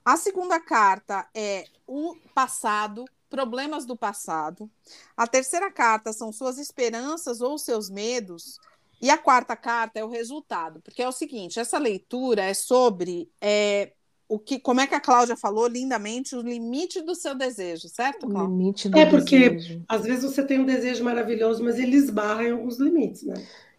A 0.06 0.16
segunda 0.16 0.62
carta 0.62 1.28
é 1.36 1.66
o 1.86 2.16
passado, 2.34 3.04
problemas 3.30 3.86
do 3.86 3.98
passado. 3.98 4.72
A 5.18 5.28
terceira 5.28 5.70
carta 5.70 6.14
são 6.14 6.32
suas 6.32 6.58
esperanças 6.58 7.42
ou 7.42 7.58
seus 7.58 7.90
medos. 7.90 8.62
E 9.02 9.10
a 9.10 9.18
quarta 9.18 9.58
carta 9.58 10.00
é 10.00 10.06
o 10.06 10.10
resultado, 10.10 10.80
porque 10.80 11.04
é 11.04 11.08
o 11.08 11.12
seguinte: 11.12 11.60
essa 11.60 11.78
leitura 11.78 12.44
é 12.44 12.54
sobre 12.54 13.30
é, 13.42 13.92
o 14.28 14.40
que, 14.40 14.60
como 14.60 14.82
é 14.82 14.88
que 14.88 14.96
a 14.96 15.00
Cláudia 15.00 15.36
falou 15.38 15.68
lindamente, 15.68 16.36
o 16.36 16.42
limite 16.42 17.02
do 17.02 17.14
seu 17.16 17.36
desejo, 17.36 17.88
certo, 17.88 18.28
Cláudia? 18.28 18.44
O 18.54 18.58
limite 18.58 18.90
do 18.90 18.98
é 18.98 19.06
porque 19.06 19.50
desejo. 19.50 19.82
às 19.88 20.04
vezes 20.04 20.24
você 20.24 20.44
tem 20.44 20.60
um 20.60 20.66
desejo 20.66 21.04
maravilhoso, 21.04 21.64
mas 21.64 21.78
ele 21.78 21.96
esbarra 21.96 22.44
em 22.44 22.52
alguns 22.52 22.80
limites, 22.80 23.24
né? 23.24 23.36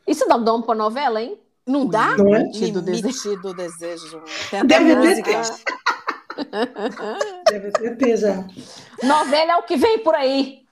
Isso 0.06 0.26
dá 0.28 0.36
um 0.36 0.44
dom 0.44 0.62
para 0.62 0.74
novela, 0.74 1.20
hein? 1.20 1.36
Não 1.66 1.84
dá? 1.86 2.16
Não 2.16 2.32
é? 2.34 2.38
Limite 2.44 2.70
do 2.70 2.80
desejo. 2.80 3.40
Do 3.42 3.54
desejo. 3.54 4.22
Deve 4.66 5.22
ter. 5.22 5.42
Deve 7.50 7.96
ter 7.96 8.16
já. 8.16 8.46
Novela 9.02 9.52
é 9.52 9.56
o 9.56 9.62
que 9.64 9.76
vem 9.76 9.98
por 9.98 10.14
aí. 10.14 10.62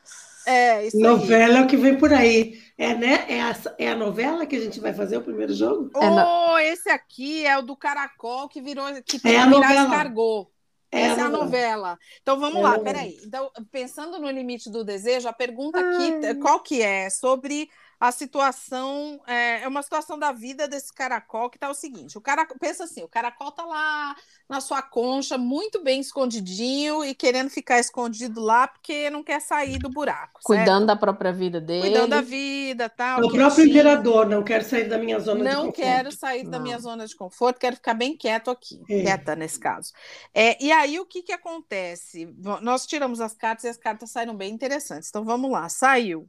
É, 0.46 0.86
isso 0.86 0.98
Novela 0.98 1.54
aí. 1.54 1.60
é 1.62 1.62
o 1.62 1.66
que 1.66 1.76
vem 1.76 1.96
por 1.98 2.12
aí. 2.12 2.60
É, 2.76 2.94
né? 2.94 3.24
É 3.28 3.40
a, 3.40 3.56
é 3.78 3.88
a 3.90 3.96
novela 3.96 4.46
que 4.46 4.56
a 4.56 4.60
gente 4.60 4.80
vai 4.80 4.92
fazer 4.92 5.16
o 5.16 5.22
primeiro 5.22 5.54
jogo? 5.54 5.90
Oh, 5.94 6.02
é 6.02 6.10
no... 6.10 6.58
esse 6.58 6.88
aqui 6.90 7.46
é 7.46 7.56
o 7.56 7.62
do 7.62 7.76
Caracol 7.76 8.48
que 8.48 8.60
virou 8.60 8.86
que 9.04 9.20
é 9.28 9.38
a 9.38 9.46
novela. 9.46 9.84
escargou. 9.84 10.50
É 10.90 11.02
Essa 11.02 11.22
a 11.22 11.24
é 11.24 11.26
a 11.26 11.30
novela. 11.30 11.98
Então 12.22 12.38
vamos 12.38 12.60
é 12.60 12.62
lá, 12.62 12.78
peraí. 12.78 13.18
Então, 13.24 13.50
pensando 13.72 14.20
no 14.20 14.30
limite 14.30 14.70
do 14.70 14.84
desejo, 14.84 15.28
a 15.28 15.32
pergunta 15.32 15.78
aqui, 15.80 16.34
qual 16.40 16.60
que 16.60 16.82
é? 16.82 17.10
Sobre 17.10 17.68
a 18.06 18.12
situação 18.12 19.18
é, 19.26 19.62
é, 19.62 19.68
uma 19.68 19.82
situação 19.82 20.18
da 20.18 20.30
vida 20.30 20.68
desse 20.68 20.92
caracol 20.92 21.48
que 21.48 21.58
tá 21.58 21.70
o 21.70 21.74
seguinte: 21.74 22.18
o 22.18 22.20
cara 22.20 22.46
pensa 22.60 22.84
assim, 22.84 23.02
o 23.02 23.08
caracol 23.08 23.50
tá 23.50 23.64
lá 23.64 24.14
na 24.46 24.60
sua 24.60 24.82
concha, 24.82 25.38
muito 25.38 25.82
bem 25.82 26.00
escondidinho 26.00 27.02
e 27.02 27.14
querendo 27.14 27.48
ficar 27.48 27.78
escondido 27.78 28.42
lá 28.42 28.68
porque 28.68 29.08
não 29.08 29.24
quer 29.24 29.40
sair 29.40 29.78
do 29.78 29.88
buraco. 29.88 30.40
Cuidando 30.44 30.66
certo? 30.66 30.86
da 30.86 30.96
própria 30.96 31.32
vida 31.32 31.62
dele. 31.62 31.88
Cuidando 31.88 32.10
da 32.10 32.20
vida, 32.20 32.90
tal. 32.90 33.24
o 33.24 33.32
próprio 33.32 33.64
imperador, 33.64 34.28
não 34.28 34.42
quero 34.42 34.64
sair 34.64 34.86
da 34.86 34.98
minha 34.98 35.18
zona 35.18 35.42
não 35.42 35.50
de 35.50 35.56
conforto. 35.56 35.78
Não 35.78 35.94
quero 35.94 36.12
sair 36.12 36.44
da 36.44 36.58
minha 36.58 36.78
zona 36.78 37.06
de 37.06 37.16
conforto, 37.16 37.58
quero 37.58 37.76
ficar 37.76 37.94
bem 37.94 38.14
quieto 38.14 38.50
aqui, 38.50 38.82
é. 38.86 39.00
quieta 39.00 39.34
nesse 39.34 39.58
caso. 39.58 39.92
É, 40.34 40.62
e 40.62 40.70
aí 40.70 41.00
o 41.00 41.06
que 41.06 41.22
que 41.22 41.32
acontece? 41.32 42.28
Nós 42.60 42.84
tiramos 42.84 43.18
as 43.22 43.32
cartas 43.32 43.64
e 43.64 43.68
as 43.68 43.78
cartas 43.78 44.10
saíram 44.10 44.36
bem 44.36 44.52
interessantes. 44.52 45.08
Então 45.08 45.24
vamos 45.24 45.50
lá, 45.50 45.70
saiu 45.70 46.28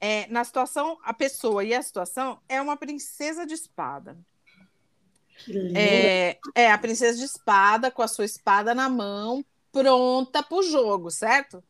É, 0.00 0.26
na 0.28 0.44
situação, 0.44 0.98
a 1.02 1.14
pessoa 1.14 1.64
e 1.64 1.74
a 1.74 1.82
situação 1.82 2.38
é 2.48 2.60
uma 2.60 2.76
princesa 2.76 3.46
de 3.46 3.54
espada. 3.54 4.16
É, 5.74 6.38
é, 6.54 6.72
a 6.72 6.78
princesa 6.78 7.18
de 7.18 7.24
espada 7.24 7.90
com 7.90 8.02
a 8.02 8.08
sua 8.08 8.24
espada 8.24 8.74
na 8.74 8.88
mão, 8.88 9.44
pronta 9.72 10.42
para 10.42 10.58
o 10.58 10.62
jogo, 10.62 11.10
certo? 11.10 11.62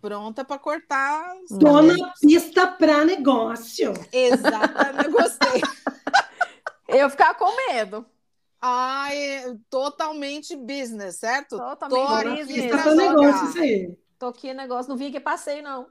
Pronta 0.00 0.44
para 0.44 0.58
cortar. 0.58 1.34
Tô 1.60 1.82
na 1.82 2.12
pista 2.20 2.66
para 2.66 3.04
negócio. 3.04 3.92
Exatamente, 4.12 5.08
gostei. 5.10 5.62
Eu 6.88 7.08
ficar 7.08 7.34
com 7.34 7.54
medo. 7.68 8.04
Ai, 8.60 9.58
totalmente 9.70 10.56
business, 10.56 11.16
certo? 11.16 11.56
Totalmente 11.56 12.44
business. 12.44 12.62
Pista 12.62 12.78
para 12.78 12.94
negócio, 12.94 13.48
isso 13.48 13.58
aí. 13.58 13.98
Tô 14.18 14.26
aqui 14.26 14.54
negócio, 14.54 14.88
não 14.88 14.96
vi 14.96 15.10
que 15.10 15.18
passei, 15.18 15.62
não. 15.62 15.88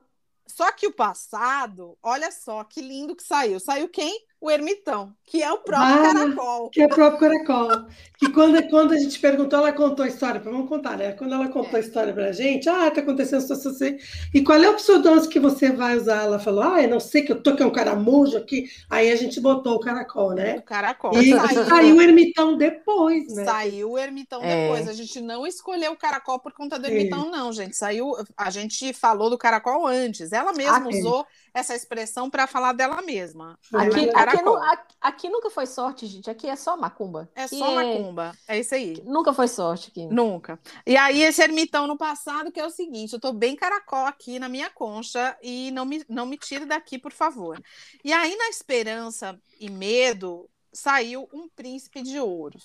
Só 0.51 0.71
que 0.71 0.87
o 0.87 0.93
passado, 0.93 1.97
olha 2.03 2.31
só 2.31 2.63
que 2.63 2.81
lindo 2.81 3.15
que 3.15 3.23
saiu. 3.23 3.59
Saiu 3.59 3.89
quem? 3.89 4.25
O 4.41 4.49
ermitão, 4.49 5.13
que 5.23 5.43
é 5.43 5.51
o 5.51 5.59
próprio 5.59 5.99
ah, 5.99 6.13
caracol. 6.13 6.69
Que 6.71 6.81
é 6.81 6.85
o 6.87 6.89
próprio 6.89 7.19
caracol. 7.19 7.85
Que 8.17 8.29
quando, 8.31 8.69
quando 8.69 8.93
a 8.93 8.97
gente 8.97 9.19
perguntou, 9.19 9.59
ela 9.59 9.71
contou 9.71 10.03
a 10.03 10.07
história, 10.07 10.41
vamos 10.41 10.67
contar, 10.67 10.97
né? 10.97 11.11
Quando 11.11 11.35
ela 11.35 11.47
contou 11.47 11.73
é. 11.73 11.77
a 11.77 11.79
história 11.79 12.11
pra 12.11 12.31
gente, 12.31 12.67
ah, 12.67 12.89
tá 12.89 13.01
acontecendo 13.01 13.43
isso, 13.43 13.53
assim. 13.69 13.97
E 14.33 14.41
qual 14.41 14.57
é 14.57 14.67
o 14.67 14.73
pseudônimo 14.73 15.29
que 15.29 15.39
você 15.39 15.71
vai 15.71 15.95
usar? 15.95 16.23
Ela 16.23 16.39
falou, 16.39 16.63
ah, 16.63 16.81
eu 16.81 16.89
não 16.89 16.99
sei 16.99 17.21
que 17.21 17.31
eu 17.31 17.39
tô 17.39 17.55
que 17.55 17.61
é 17.61 17.65
um 17.65 17.71
caramujo 17.71 18.35
aqui. 18.35 18.65
Aí 18.89 19.11
a 19.11 19.15
gente 19.15 19.39
botou 19.39 19.75
o 19.75 19.79
caracol, 19.79 20.31
né? 20.33 20.55
O 20.57 20.63
caracol. 20.63 21.15
E 21.21 21.29
saiu, 21.29 21.65
saiu 21.65 21.95
o 21.97 22.01
ermitão 22.01 22.57
depois, 22.57 23.31
né? 23.35 23.45
Saiu 23.45 23.91
o 23.91 23.99
ermitão 23.99 24.41
é. 24.41 24.69
depois. 24.69 24.87
A 24.87 24.93
gente 24.93 25.21
não 25.21 25.45
escolheu 25.45 25.91
o 25.91 25.97
caracol 25.97 26.39
por 26.39 26.51
conta 26.51 26.79
do 26.79 26.87
ermitão, 26.87 27.29
não, 27.29 27.53
gente. 27.53 27.77
Saiu, 27.77 28.11
a 28.35 28.49
gente 28.49 28.91
falou 28.91 29.29
do 29.29 29.37
caracol 29.37 29.85
antes. 29.85 30.31
Ela 30.31 30.51
mesma 30.51 30.83
ah, 30.83 30.87
usou 30.87 31.27
essa 31.53 31.75
expressão 31.75 32.29
para 32.29 32.47
falar 32.47 32.73
dela 32.73 33.01
mesma. 33.01 33.59
Aqui, 33.73 34.09
aqui, 34.13 34.41
nu, 34.41 34.57
aqui, 35.01 35.29
nunca 35.29 35.49
foi 35.49 35.65
sorte, 35.65 36.07
gente. 36.07 36.29
Aqui 36.29 36.47
é 36.47 36.55
só 36.55 36.77
macumba. 36.77 37.29
É 37.35 37.47
só 37.47 37.79
é... 37.79 37.93
macumba. 37.93 38.31
É 38.47 38.59
isso 38.59 38.73
aí. 38.73 39.01
Nunca 39.03 39.33
foi 39.33 39.47
sorte 39.47 39.89
aqui. 39.89 40.05
Nunca. 40.07 40.59
E 40.85 40.95
aí, 40.95 41.21
esse 41.21 41.41
ermitão 41.41 41.87
no 41.87 41.97
passado, 41.97 42.51
que 42.51 42.59
é 42.59 42.65
o 42.65 42.69
seguinte: 42.69 43.13
eu 43.13 43.19
tô 43.19 43.33
bem 43.33 43.55
caracol 43.55 44.05
aqui 44.05 44.39
na 44.39 44.47
minha 44.47 44.69
concha 44.69 45.37
e 45.41 45.71
não 45.71 45.85
me, 45.85 46.05
não 46.07 46.25
me 46.25 46.37
tire 46.37 46.65
daqui, 46.65 46.97
por 46.97 47.11
favor. 47.11 47.61
E 48.03 48.13
aí, 48.13 48.35
na 48.35 48.49
esperança 48.49 49.39
e 49.59 49.69
medo, 49.69 50.49
saiu 50.71 51.27
um 51.33 51.49
príncipe 51.49 52.01
de 52.01 52.19
ouro. 52.19 52.57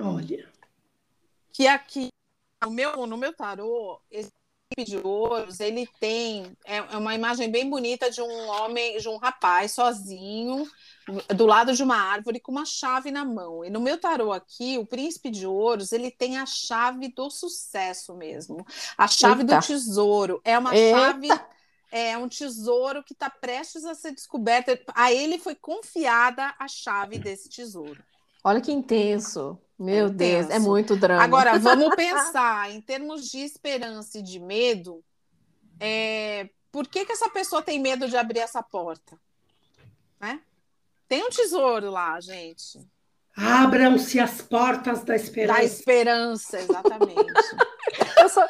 Olha. 0.00 0.52
Que 1.52 1.68
aqui, 1.68 2.08
no 2.62 2.70
meu, 2.70 3.06
no 3.06 3.16
meu 3.16 3.32
tarô, 3.32 4.00
esse 4.10 4.32
de 4.82 4.98
ouros, 4.98 5.60
ele 5.60 5.88
tem 6.00 6.56
é, 6.64 6.78
é 6.78 6.96
uma 6.96 7.14
imagem 7.14 7.50
bem 7.50 7.68
bonita 7.68 8.10
de 8.10 8.20
um 8.20 8.48
homem, 8.48 8.98
de 8.98 9.08
um 9.08 9.16
rapaz 9.16 9.72
sozinho, 9.72 10.66
do 11.36 11.46
lado 11.46 11.74
de 11.74 11.82
uma 11.82 11.96
árvore 11.96 12.40
com 12.40 12.50
uma 12.50 12.64
chave 12.64 13.10
na 13.10 13.24
mão. 13.24 13.64
E 13.64 13.70
no 13.70 13.80
meu 13.80 13.98
tarô 13.98 14.32
aqui, 14.32 14.78
o 14.78 14.86
príncipe 14.86 15.30
de 15.30 15.46
ouros, 15.46 15.92
ele 15.92 16.10
tem 16.10 16.38
a 16.38 16.46
chave 16.46 17.08
do 17.08 17.30
sucesso 17.30 18.14
mesmo. 18.14 18.66
A 18.96 19.06
chave 19.06 19.42
Eita. 19.42 19.56
do 19.56 19.66
tesouro. 19.66 20.40
É 20.44 20.58
uma 20.58 20.74
Eita. 20.74 20.98
chave 20.98 21.28
é 21.92 22.18
um 22.18 22.28
tesouro 22.28 23.04
que 23.04 23.12
está 23.12 23.30
prestes 23.30 23.84
a 23.84 23.94
ser 23.94 24.12
descoberto. 24.12 24.76
A 24.94 25.12
ele 25.12 25.38
foi 25.38 25.54
confiada 25.54 26.52
a 26.58 26.66
chave 26.66 27.18
desse 27.18 27.48
tesouro. 27.48 28.02
Olha 28.44 28.60
que 28.60 28.70
intenso. 28.70 29.58
Meu 29.78 30.06
é 30.06 30.10
Deus, 30.10 30.50
é 30.50 30.58
muito 30.58 30.94
drama. 30.94 31.24
Agora, 31.24 31.58
vamos 31.58 31.88
pensar 31.96 32.70
em 32.70 32.80
termos 32.80 33.28
de 33.28 33.38
esperança 33.38 34.18
e 34.18 34.22
de 34.22 34.38
medo. 34.38 35.02
É, 35.80 36.48
por 36.70 36.86
que, 36.86 37.04
que 37.04 37.12
essa 37.12 37.28
pessoa 37.30 37.62
tem 37.62 37.80
medo 37.80 38.06
de 38.08 38.16
abrir 38.16 38.40
essa 38.40 38.62
porta? 38.62 39.18
Né? 40.20 40.40
Tem 41.08 41.24
um 41.24 41.30
tesouro 41.30 41.90
lá, 41.90 42.20
gente. 42.20 42.78
Abram-se 43.36 44.20
as 44.20 44.40
portas 44.42 45.02
da 45.02 45.16
esperança. 45.16 45.58
Da 45.58 45.64
esperança, 45.64 46.60
exatamente. 46.60 47.16
eu, 48.20 48.28
só... 48.28 48.46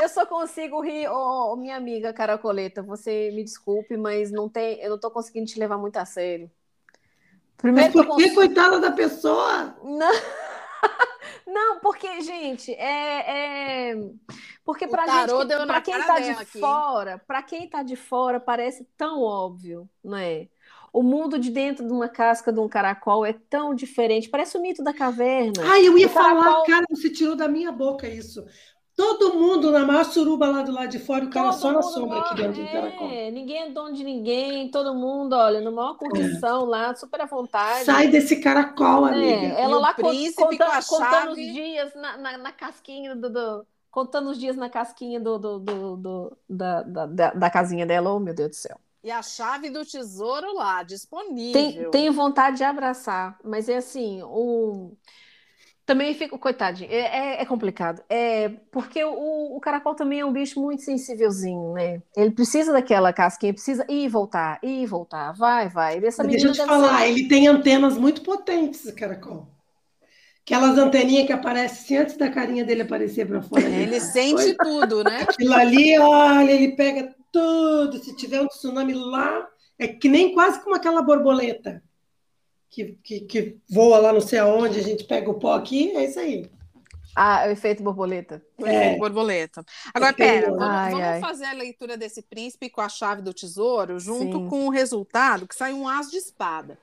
eu 0.00 0.08
só 0.08 0.26
consigo 0.26 0.80
rir, 0.80 1.08
oh, 1.08 1.56
minha 1.56 1.76
amiga 1.76 2.12
Caracoleta, 2.12 2.82
você 2.82 3.30
me 3.32 3.44
desculpe, 3.44 3.96
mas 3.96 4.30
não 4.30 4.48
tem, 4.48 4.80
eu 4.80 4.88
não 4.88 4.96
estou 4.96 5.10
conseguindo 5.10 5.46
te 5.46 5.58
levar 5.58 5.78
muito 5.78 5.96
a 5.96 6.04
sério. 6.04 6.50
Primeiro 7.56 7.92
Mas 7.94 8.06
por 8.06 8.16
que, 8.16 8.34
coitada 8.34 8.80
da 8.80 8.90
pessoa? 8.90 9.76
Não. 9.82 10.10
Não, 11.46 11.80
porque, 11.80 12.20
gente, 12.20 12.72
é. 12.72 13.90
é... 13.90 13.96
Porque 14.64 14.86
pra 14.86 15.06
gente, 15.06 15.66
pra 15.66 15.80
quem 15.80 16.02
tá 16.02 16.20
de 16.20 16.30
aqui. 16.30 16.60
fora, 16.60 17.18
para 17.26 17.42
quem 17.42 17.68
tá 17.68 17.82
de 17.82 17.96
fora, 17.96 18.38
parece 18.38 18.86
tão 18.96 19.20
óbvio, 19.20 19.88
não 20.02 20.16
é? 20.16 20.48
O 20.92 21.02
mundo 21.02 21.38
de 21.38 21.50
dentro 21.50 21.84
de 21.84 21.92
uma 21.92 22.08
casca 22.08 22.52
de 22.52 22.60
um 22.60 22.68
caracol 22.68 23.26
é 23.26 23.32
tão 23.32 23.74
diferente, 23.74 24.28
parece 24.28 24.56
o 24.56 24.62
mito 24.62 24.82
da 24.82 24.94
caverna. 24.94 25.72
Ah, 25.72 25.80
eu 25.80 25.98
ia 25.98 26.06
o 26.06 26.10
falar, 26.10 26.42
caracol... 26.42 26.64
cara, 26.66 26.86
você 26.88 27.10
tirou 27.10 27.34
da 27.34 27.48
minha 27.48 27.72
boca 27.72 28.08
isso. 28.08 28.44
Todo 29.00 29.32
mundo 29.32 29.70
na 29.70 29.82
maior 29.86 30.04
suruba 30.04 30.46
lá 30.46 30.60
do 30.60 30.72
lado 30.72 30.88
de 30.88 30.98
fora, 30.98 31.24
o 31.24 31.30
cara 31.30 31.48
todo 31.52 31.58
só 31.58 31.72
na 31.72 31.80
sombra 31.80 32.18
aqui 32.18 32.34
dentro 32.34 32.60
é, 32.60 32.64
do 32.66 32.70
caracol. 32.70 33.08
Ninguém 33.08 33.62
é 33.62 33.70
dono 33.70 33.94
de 33.94 34.04
ninguém, 34.04 34.70
todo 34.70 34.94
mundo, 34.94 35.32
olha, 35.32 35.58
no 35.62 35.72
maior 35.72 35.94
curtição 35.94 36.64
é. 36.64 36.68
lá, 36.68 36.94
super 36.94 37.22
à 37.22 37.24
vontade. 37.24 37.86
Sai 37.86 38.08
desse 38.08 38.36
caracol, 38.40 39.08
é, 39.08 39.14
amiga. 39.14 39.54
Ela 39.54 39.78
lá 39.78 39.94
contando, 39.94 40.86
contando 40.86 41.30
os 41.30 41.36
dias 41.36 41.94
na, 41.94 42.18
na, 42.18 42.36
na 42.36 42.52
casquinha 42.52 43.16
do, 43.16 43.30
do, 43.30 43.66
Contando 43.90 44.28
os 44.28 44.38
dias 44.38 44.54
na 44.54 44.68
casquinha 44.68 45.18
do, 45.18 45.38
do, 45.38 45.58
do, 45.58 45.96
do 45.96 46.38
da, 46.46 46.82
da, 46.82 47.30
da, 47.32 47.50
casinha 47.50 47.86
dela, 47.86 48.12
oh 48.12 48.20
meu 48.20 48.34
Deus 48.34 48.50
do 48.50 48.56
céu. 48.56 48.78
E 49.02 49.10
a 49.10 49.22
chave 49.22 49.70
do 49.70 49.82
tesouro 49.82 50.54
lá, 50.54 50.82
disponível. 50.82 51.52
Tem, 51.54 51.90
tenho 51.90 52.12
vontade 52.12 52.58
de 52.58 52.64
abraçar, 52.64 53.38
mas 53.42 53.66
é 53.66 53.78
assim, 53.78 54.22
o. 54.24 54.92
Também 55.90 56.14
fico, 56.14 56.38
coitadinho, 56.38 56.88
é, 56.88 56.98
é, 56.98 57.42
é, 57.42 57.44
complicado. 57.44 58.00
É, 58.08 58.48
porque 58.70 59.02
o, 59.02 59.56
o, 59.56 59.58
caracol 59.58 59.92
também 59.92 60.20
é 60.20 60.24
um 60.24 60.32
bicho 60.32 60.60
muito 60.60 60.82
sensívelzinho, 60.82 61.72
né? 61.72 62.00
Ele 62.16 62.30
precisa 62.30 62.72
daquela 62.72 63.12
casquinha, 63.12 63.52
precisa 63.52 63.84
ir 63.88 64.04
e 64.04 64.08
voltar, 64.08 64.60
ir 64.62 64.82
e 64.82 64.86
voltar, 64.86 65.32
vai, 65.32 65.68
vai. 65.68 65.98
Essa 66.06 66.22
Deixa 66.22 66.46
eu 66.46 66.52
te 66.52 66.64
falar, 66.64 67.00
ser... 67.00 67.08
ele 67.08 67.26
tem 67.26 67.48
antenas 67.48 67.98
muito 67.98 68.22
potentes, 68.22 68.84
o 68.84 68.94
caracol. 68.94 69.48
Aquelas 70.42 70.78
anteninhas 70.78 71.26
que 71.26 71.32
aparecem 71.32 71.96
antes 71.96 72.16
da 72.16 72.30
carinha 72.30 72.64
dele 72.64 72.82
aparecer 72.82 73.26
para 73.26 73.42
fora. 73.42 73.68
Ele 73.68 73.98
sente 73.98 74.54
tudo, 74.62 75.02
né? 75.02 75.22
Aquilo 75.22 75.54
ali, 75.54 75.98
olha, 75.98 76.52
ele 76.52 76.76
pega 76.76 77.12
tudo. 77.32 77.98
Se 77.98 78.14
tiver 78.14 78.40
um 78.40 78.46
tsunami 78.46 78.94
lá, 78.94 79.44
é 79.76 79.88
que 79.88 80.08
nem 80.08 80.34
quase 80.34 80.62
como 80.62 80.76
aquela 80.76 81.02
borboleta 81.02 81.82
que, 82.70 82.96
que, 83.02 83.20
que 83.20 83.58
voa 83.68 83.98
lá 83.98 84.12
não 84.12 84.20
sei 84.20 84.38
aonde, 84.38 84.78
a 84.78 84.82
gente 84.82 85.04
pega 85.04 85.28
o 85.28 85.38
pó 85.38 85.54
aqui, 85.54 85.90
é 85.96 86.04
isso 86.04 86.20
aí. 86.20 86.48
Ah, 87.16 87.44
o 87.48 87.50
efeito 87.50 87.82
borboleta. 87.82 88.40
O 88.56 88.64
é. 88.64 88.76
efeito 88.76 89.00
borboleta. 89.00 89.64
Agora, 89.92 90.12
pera, 90.12 90.46
vamos, 90.46 90.62
ai, 90.62 90.90
vamos 90.92 91.06
ai. 91.06 91.20
fazer 91.20 91.44
a 91.46 91.52
leitura 91.52 91.96
desse 91.96 92.22
príncipe 92.22 92.70
com 92.70 92.80
a 92.80 92.88
chave 92.88 93.20
do 93.20 93.34
tesouro, 93.34 93.98
junto 93.98 94.38
Sim. 94.38 94.48
com 94.48 94.66
o 94.66 94.70
resultado 94.70 95.46
que 95.46 95.54
sai 95.54 95.72
um 95.72 95.88
as 95.88 96.08
de 96.08 96.18
espada. 96.18 96.78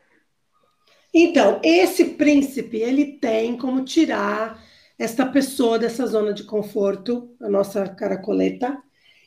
Então, 1.13 1.61
esse 1.63 2.03
príncipe, 2.03 2.77
ele 2.77 3.13
tem 3.13 3.57
como 3.57 3.85
tirar 3.85 4.61
esta 4.99 5.25
pessoa 5.25 5.79
dessa 5.79 6.05
zona 6.05 6.33
de 6.33 6.43
conforto, 6.43 7.33
a 7.39 7.47
nossa 7.47 7.87
caracoleta, 7.87 8.77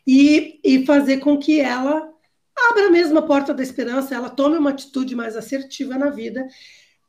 e, 0.06 0.60
e 0.62 0.84
fazer 0.84 1.18
com 1.18 1.38
que 1.38 1.60
ela 1.60 2.12
abra 2.68 2.90
mesmo 2.90 3.18
a 3.18 3.22
porta 3.22 3.54
da 3.54 3.62
esperança, 3.62 4.14
ela 4.14 4.28
tome 4.28 4.56
uma 4.56 4.70
atitude 4.70 5.14
mais 5.14 5.36
assertiva 5.36 5.96
na 5.96 6.10
vida. 6.10 6.46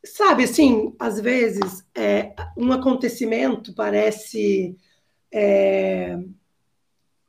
Sabe, 0.04 0.44
assim, 0.44 0.96
às 1.00 1.20
vezes 1.20 1.86
é, 1.96 2.34
um 2.58 2.72
acontecimento 2.72 3.74
parece. 3.76 4.76
É, 5.32 6.18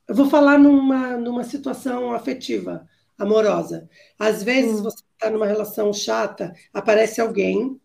eu 0.08 0.14
vou 0.14 0.28
falar 0.28 0.58
numa, 0.58 1.16
numa 1.16 1.44
situação 1.44 2.12
afetiva, 2.12 2.86
amorosa. 3.18 3.88
Às 4.18 4.42
vezes 4.42 4.80
hum. 4.80 4.82
você 4.84 5.02
está 5.14 5.30
numa 5.30 5.46
relação 5.46 5.92
chata, 5.92 6.52
aparece 6.72 7.20
alguém 7.20 7.80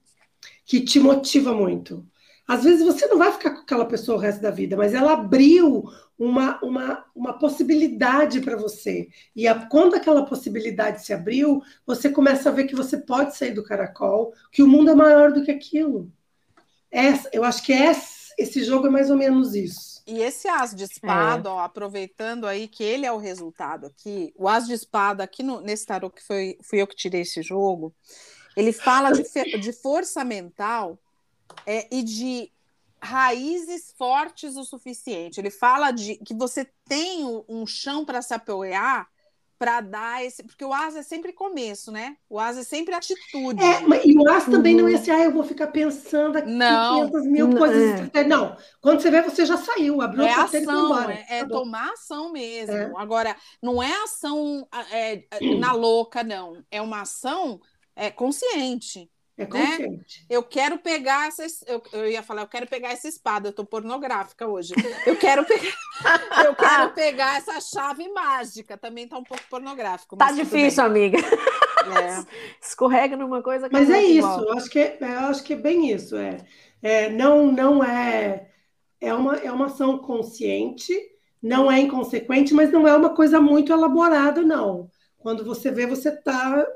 que 0.66 0.82
te 0.82 1.00
motiva 1.00 1.54
muito. 1.54 2.06
Às 2.48 2.64
vezes 2.64 2.86
você 2.86 3.08
não 3.08 3.18
vai 3.18 3.32
ficar 3.32 3.52
com 3.52 3.62
aquela 3.62 3.86
pessoa 3.86 4.18
o 4.18 4.22
resto 4.22 4.42
da 4.42 4.52
vida, 4.52 4.78
mas 4.78 4.94
ela 4.94 5.14
abriu 5.14 5.84
uma, 6.18 6.60
uma, 6.64 7.06
uma 7.16 7.38
possibilidade 7.38 8.42
para 8.42 8.56
você. 8.56 9.10
E 9.36 9.48
a, 9.48 9.68
quando 9.68 9.96
aquela 9.96 10.26
possibilidade 10.26 11.06
se 11.06 11.14
abriu, 11.14 11.62
você 11.86 12.10
começa 12.10 12.50
a 12.50 12.52
ver 12.52 12.66
que 12.66 12.76
você 12.76 12.98
pode 12.98 13.38
sair 13.38 13.54
do 13.54 13.64
caracol, 13.64 14.34
que 14.52 14.64
o 14.64 14.68
mundo 14.68 14.90
é 14.90 14.96
maior 14.96 15.32
do 15.32 15.44
que 15.44 15.52
aquilo. 15.52 16.12
Essa, 16.90 17.30
eu 17.32 17.44
acho 17.44 17.64
que 17.64 17.74
esse, 17.74 18.34
esse 18.38 18.64
jogo 18.64 18.88
é 18.88 18.90
mais 18.90 19.12
ou 19.12 19.18
menos 19.18 19.54
isso. 19.54 20.02
E 20.08 20.22
esse 20.22 20.48
as 20.48 20.74
de 20.74 20.86
espada, 20.86 21.50
é. 21.50 21.52
ó, 21.52 21.60
aproveitando 21.60 22.48
aí 22.48 22.68
que 22.68 22.82
ele 22.82 23.06
é 23.06 23.12
o 23.12 23.18
resultado 23.18 23.86
aqui, 23.86 24.34
o 24.38 24.48
as 24.48 24.66
de 24.66 24.74
espada 24.74 25.22
aqui 25.22 25.44
no, 25.44 25.60
nesse 25.60 25.86
tarô 25.86 26.10
que 26.10 26.24
foi, 26.24 26.58
fui 26.64 26.82
eu 26.82 26.88
que 26.88 26.96
tirei 26.96 27.22
esse 27.22 27.42
jogo, 27.42 27.94
ele 28.56 28.72
fala 28.72 29.12
de, 29.12 29.24
de 29.60 29.74
força 29.74 30.24
mental 30.24 30.98
é, 31.66 31.94
e 31.94 32.02
de 32.02 32.50
raízes 33.02 33.94
fortes 33.98 34.56
o 34.56 34.64
suficiente. 34.64 35.40
Ele 35.40 35.52
fala 35.52 35.92
de 35.92 36.16
que 36.18 36.34
você 36.34 36.70
tem 36.86 37.26
um 37.48 37.66
chão 37.66 38.06
para 38.06 38.22
se 38.22 38.34
apoiar 38.34 39.08
para 39.58 39.82
dar 39.82 40.24
esse. 40.24 40.44
Porque 40.44 40.64
o 40.64 40.74
asa 40.74 41.00
é 41.00 41.04
sempre 41.04 41.34
começo, 41.34 41.92
né? 41.92 42.18
O 42.30 42.40
asa 42.40 42.62
é 42.62 42.64
sempre 42.64 42.94
atitude. 42.94 43.62
É, 43.64 44.08
e 44.08 44.18
o 44.18 44.30
asa 44.30 44.52
também 44.52 44.76
uhum. 44.76 44.84
não 44.84 44.90
é 44.90 44.96
assim, 44.96 45.12
ah, 45.12 45.24
eu 45.24 45.32
vou 45.32 45.44
ficar 45.44 45.68
pensando 45.68 46.38
aqui 46.38 46.52
não, 46.52 47.08
500 47.08 47.28
mil 47.28 47.48
não, 47.48 47.58
coisas. 47.58 48.10
É. 48.14 48.24
Não, 48.24 48.56
quando 48.82 49.02
você 49.02 49.10
vê, 49.10 49.22
você 49.22 49.46
já 49.46 49.58
saiu, 49.58 50.02
abriu 50.02 50.26
é 50.26 50.32
a 50.32 50.44
ação, 50.44 51.10
é, 51.10 51.26
é 51.30 51.46
tomar 51.46 51.92
ação 51.92 52.32
mesmo. 52.32 52.76
É. 52.76 52.92
Agora, 52.98 53.36
não 53.62 53.82
é 53.82 53.92
ação 54.04 54.68
é, 54.92 55.24
na 55.60 55.74
louca, 55.74 56.24
não. 56.24 56.64
É 56.70 56.82
uma 56.82 57.02
ação 57.02 57.60
é, 57.96 58.12
consciente. 58.12 59.10
É 59.38 59.44
né? 59.44 59.50
consciente. 59.50 60.22
Né? 60.22 60.26
Eu 60.30 60.42
quero 60.42 60.80
pegar 60.80 61.28
essa. 61.28 61.46
Eu, 61.68 61.82
eu 61.94 62.10
ia 62.10 62.24
falar, 62.24 62.42
eu 62.42 62.48
quero 62.48 62.66
pegar 62.66 62.92
essa 62.92 63.08
espada, 63.08 63.50
eu 63.50 63.54
tô 63.54 63.64
pornográfica 63.64 64.48
hoje. 64.48 64.74
Eu 65.06 65.16
quero 65.16 65.46
pegar, 65.46 65.76
eu 66.44 66.56
quero 66.56 66.94
pegar 66.96 67.38
essa 67.38 67.62
chave 67.62 68.10
mágica. 68.10 68.76
Também 68.78 69.08
tá 69.08 69.18
um 69.18 69.24
pouco 69.24 69.44
pornográfico. 69.48 70.18
Tá 70.18 70.32
difícil, 70.32 70.84
amiga. 70.84 71.18
É. 71.88 72.26
Escorrega 72.62 73.16
numa 73.16 73.42
coisa 73.42 73.70
que 73.70 73.74
Mas 73.74 73.90
é 73.90 74.04
isso, 74.04 74.28
eu 74.28 74.58
acho 74.58 74.70
que 74.70 74.78
é, 74.78 74.98
eu 75.00 75.20
acho 75.30 75.42
que 75.42 75.54
é 75.54 75.56
bem 75.56 75.90
isso. 75.90 76.18
É, 76.18 76.38
é, 76.82 77.10
não, 77.10 77.50
não 77.50 77.82
é. 77.82 78.50
É 79.00 79.14
uma, 79.14 79.38
é 79.38 79.50
uma 79.50 79.68
ação 79.68 79.98
consciente, 79.98 80.94
não 81.42 81.72
é 81.72 81.80
inconsequente, 81.80 82.54
mas 82.54 82.74
não 82.74 82.86
é 82.86 82.94
uma 82.94 83.16
coisa 83.16 83.40
muito 83.40 83.72
elaborada, 83.72 84.42
não. 84.42 84.90
Quando 85.18 85.46
você 85.46 85.72
vê, 85.72 85.86
você 85.86 86.10
está 86.10 86.68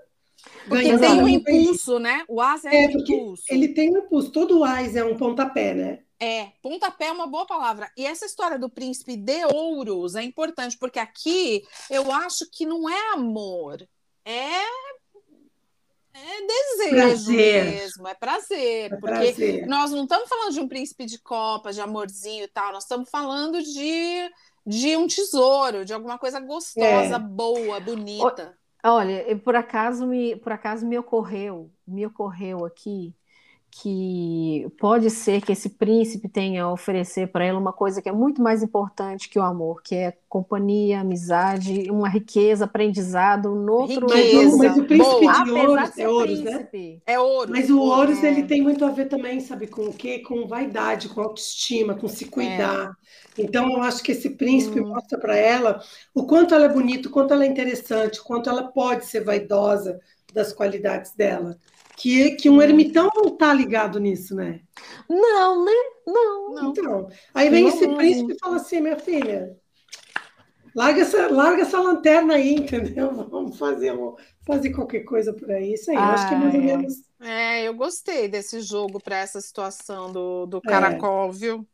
porque 0.67 0.97
tem 0.97 1.21
um 1.21 1.27
impulso, 1.27 1.99
né? 1.99 2.23
O 2.27 2.41
asa 2.41 2.69
é, 2.69 2.85
é 2.85 2.87
um 2.87 2.91
impulso. 2.91 3.43
Ele 3.49 3.69
tem 3.69 3.91
um 3.91 3.99
impulso. 3.99 4.31
Todo 4.31 4.63
ás 4.63 4.95
é 4.95 5.03
um 5.03 5.17
pontapé, 5.17 5.73
né? 5.73 5.99
É, 6.19 6.51
pontapé 6.61 7.07
é 7.07 7.11
uma 7.11 7.25
boa 7.25 7.45
palavra. 7.45 7.91
E 7.97 8.05
essa 8.05 8.25
história 8.25 8.59
do 8.59 8.69
príncipe 8.69 9.17
de 9.17 9.43
ouros 9.53 10.15
é 10.15 10.21
importante, 10.21 10.77
porque 10.77 10.99
aqui 10.99 11.63
eu 11.89 12.11
acho 12.11 12.49
que 12.51 12.65
não 12.65 12.87
é 12.87 13.13
amor, 13.13 13.83
é 14.23 14.61
é 16.13 16.45
desejo 16.45 16.95
prazer. 16.95 17.65
mesmo, 17.65 18.07
é 18.07 18.13
prazer. 18.13 18.93
É 18.93 18.97
porque 18.97 19.33
prazer. 19.33 19.65
nós 19.65 19.91
não 19.91 20.03
estamos 20.03 20.29
falando 20.29 20.53
de 20.53 20.59
um 20.59 20.67
príncipe 20.67 21.05
de 21.05 21.17
copas, 21.19 21.75
de 21.75 21.81
amorzinho 21.81 22.43
e 22.43 22.47
tal, 22.47 22.73
nós 22.73 22.83
estamos 22.83 23.09
falando 23.09 23.61
de, 23.63 24.29
de 24.65 24.97
um 24.97 25.07
tesouro, 25.07 25.85
de 25.85 25.93
alguma 25.93 26.19
coisa 26.19 26.39
gostosa, 26.39 27.15
é. 27.15 27.19
boa, 27.19 27.79
bonita. 27.79 28.55
Olha, 28.83 29.37
por 29.39 29.55
acaso 29.55 30.07
me, 30.07 30.35
por 30.37 30.51
acaso 30.51 30.85
me 30.85 30.97
ocorreu, 30.97 31.71
me 31.87 32.05
ocorreu 32.05 32.65
aqui 32.65 33.15
que 33.71 34.67
pode 34.77 35.09
ser 35.09 35.41
que 35.41 35.53
esse 35.53 35.69
príncipe 35.69 36.27
tenha 36.27 36.63
a 36.63 36.71
oferecer 36.71 37.27
para 37.31 37.45
ela 37.45 37.57
uma 37.57 37.71
coisa 37.71 38.01
que 38.01 38.09
é 38.09 38.11
muito 38.11 38.41
mais 38.41 38.61
importante 38.61 39.29
que 39.29 39.39
o 39.39 39.41
amor, 39.41 39.81
que 39.81 39.95
é 39.95 40.13
companhia, 40.27 40.99
amizade, 40.99 41.89
uma 41.89 42.09
riqueza, 42.09 42.65
aprendizado 42.65 43.55
no 43.55 43.71
outro 43.71 44.07
riqueza. 44.07 44.57
Mas, 44.57 44.77
o 44.77 44.83
príncipe 44.83 45.25
Boa. 45.25 45.43
de 45.43 45.51
ouros 45.51 45.97
é 45.97 46.07
ouros, 46.07 46.41
né? 46.41 46.67
É 47.07 47.17
ouro. 47.17 47.49
Mas 47.49 47.69
o 47.69 47.79
ouros 47.79 48.21
é. 48.21 48.27
ele 48.27 48.43
tem 48.43 48.61
muito 48.61 48.83
a 48.83 48.91
ver 48.91 49.05
também, 49.05 49.39
sabe, 49.39 49.67
com 49.67 49.83
o 49.83 49.93
quê? 49.93 50.19
Com 50.19 50.45
vaidade, 50.45 51.07
com 51.07 51.21
autoestima, 51.21 51.95
com 51.95 52.09
se 52.09 52.25
cuidar. 52.25 52.97
É. 53.37 53.41
Então 53.41 53.71
eu 53.71 53.81
acho 53.81 54.03
que 54.03 54.11
esse 54.11 54.31
príncipe 54.31 54.81
hum. 54.81 54.89
mostra 54.89 55.17
para 55.17 55.37
ela 55.37 55.81
o 56.13 56.25
quanto 56.25 56.53
ela 56.53 56.65
é 56.65 56.69
bonita, 56.69 57.07
o 57.07 57.11
quanto 57.11 57.33
ela 57.33 57.45
é 57.45 57.47
interessante, 57.47 58.19
o 58.19 58.23
quanto 58.23 58.49
ela 58.49 58.63
pode 58.63 59.05
ser 59.05 59.23
vaidosa 59.23 59.97
das 60.33 60.51
qualidades 60.51 61.13
dela 61.15 61.57
que, 62.01 62.31
que 62.31 62.49
um 62.49 62.59
ermitão 62.59 63.11
não 63.13 63.25
está 63.25 63.53
ligado 63.53 63.99
nisso, 63.99 64.33
né? 64.33 64.61
Não, 65.07 65.63
né? 65.63 65.71
Não. 66.07 66.53
não. 66.55 66.69
Então, 66.71 67.07
aí 67.31 67.47
vem 67.47 67.61
não, 67.61 67.69
esse 67.69 67.87
príncipe 67.87 68.33
e 68.33 68.39
fala 68.39 68.55
assim, 68.55 68.81
minha 68.81 68.97
filha, 68.97 69.55
larga 70.75 71.01
essa, 71.01 71.27
larga 71.31 71.61
essa 71.61 71.79
lanterna 71.79 72.33
aí, 72.33 72.55
entendeu? 72.57 73.13
Vamos 73.29 73.55
fazer, 73.55 73.95
vamos 73.95 74.19
fazer 74.47 74.71
qualquer 74.71 75.01
coisa 75.01 75.31
por 75.31 75.51
aí. 75.51 75.73
Isso 75.73 75.91
aí, 75.91 75.97
ah, 75.97 76.13
acho 76.13 76.27
que 76.27 76.33
é 76.33 76.37
mais 76.37 76.55
ou 76.55 76.61
menos. 76.61 76.93
É, 77.19 77.67
eu 77.67 77.75
gostei 77.75 78.27
desse 78.27 78.61
jogo 78.61 78.99
para 78.99 79.19
essa 79.19 79.39
situação 79.39 80.11
do, 80.11 80.47
do 80.47 80.57
é. 80.57 80.61
caracol, 80.67 81.29
é. 81.29 81.33
viu? 81.33 81.67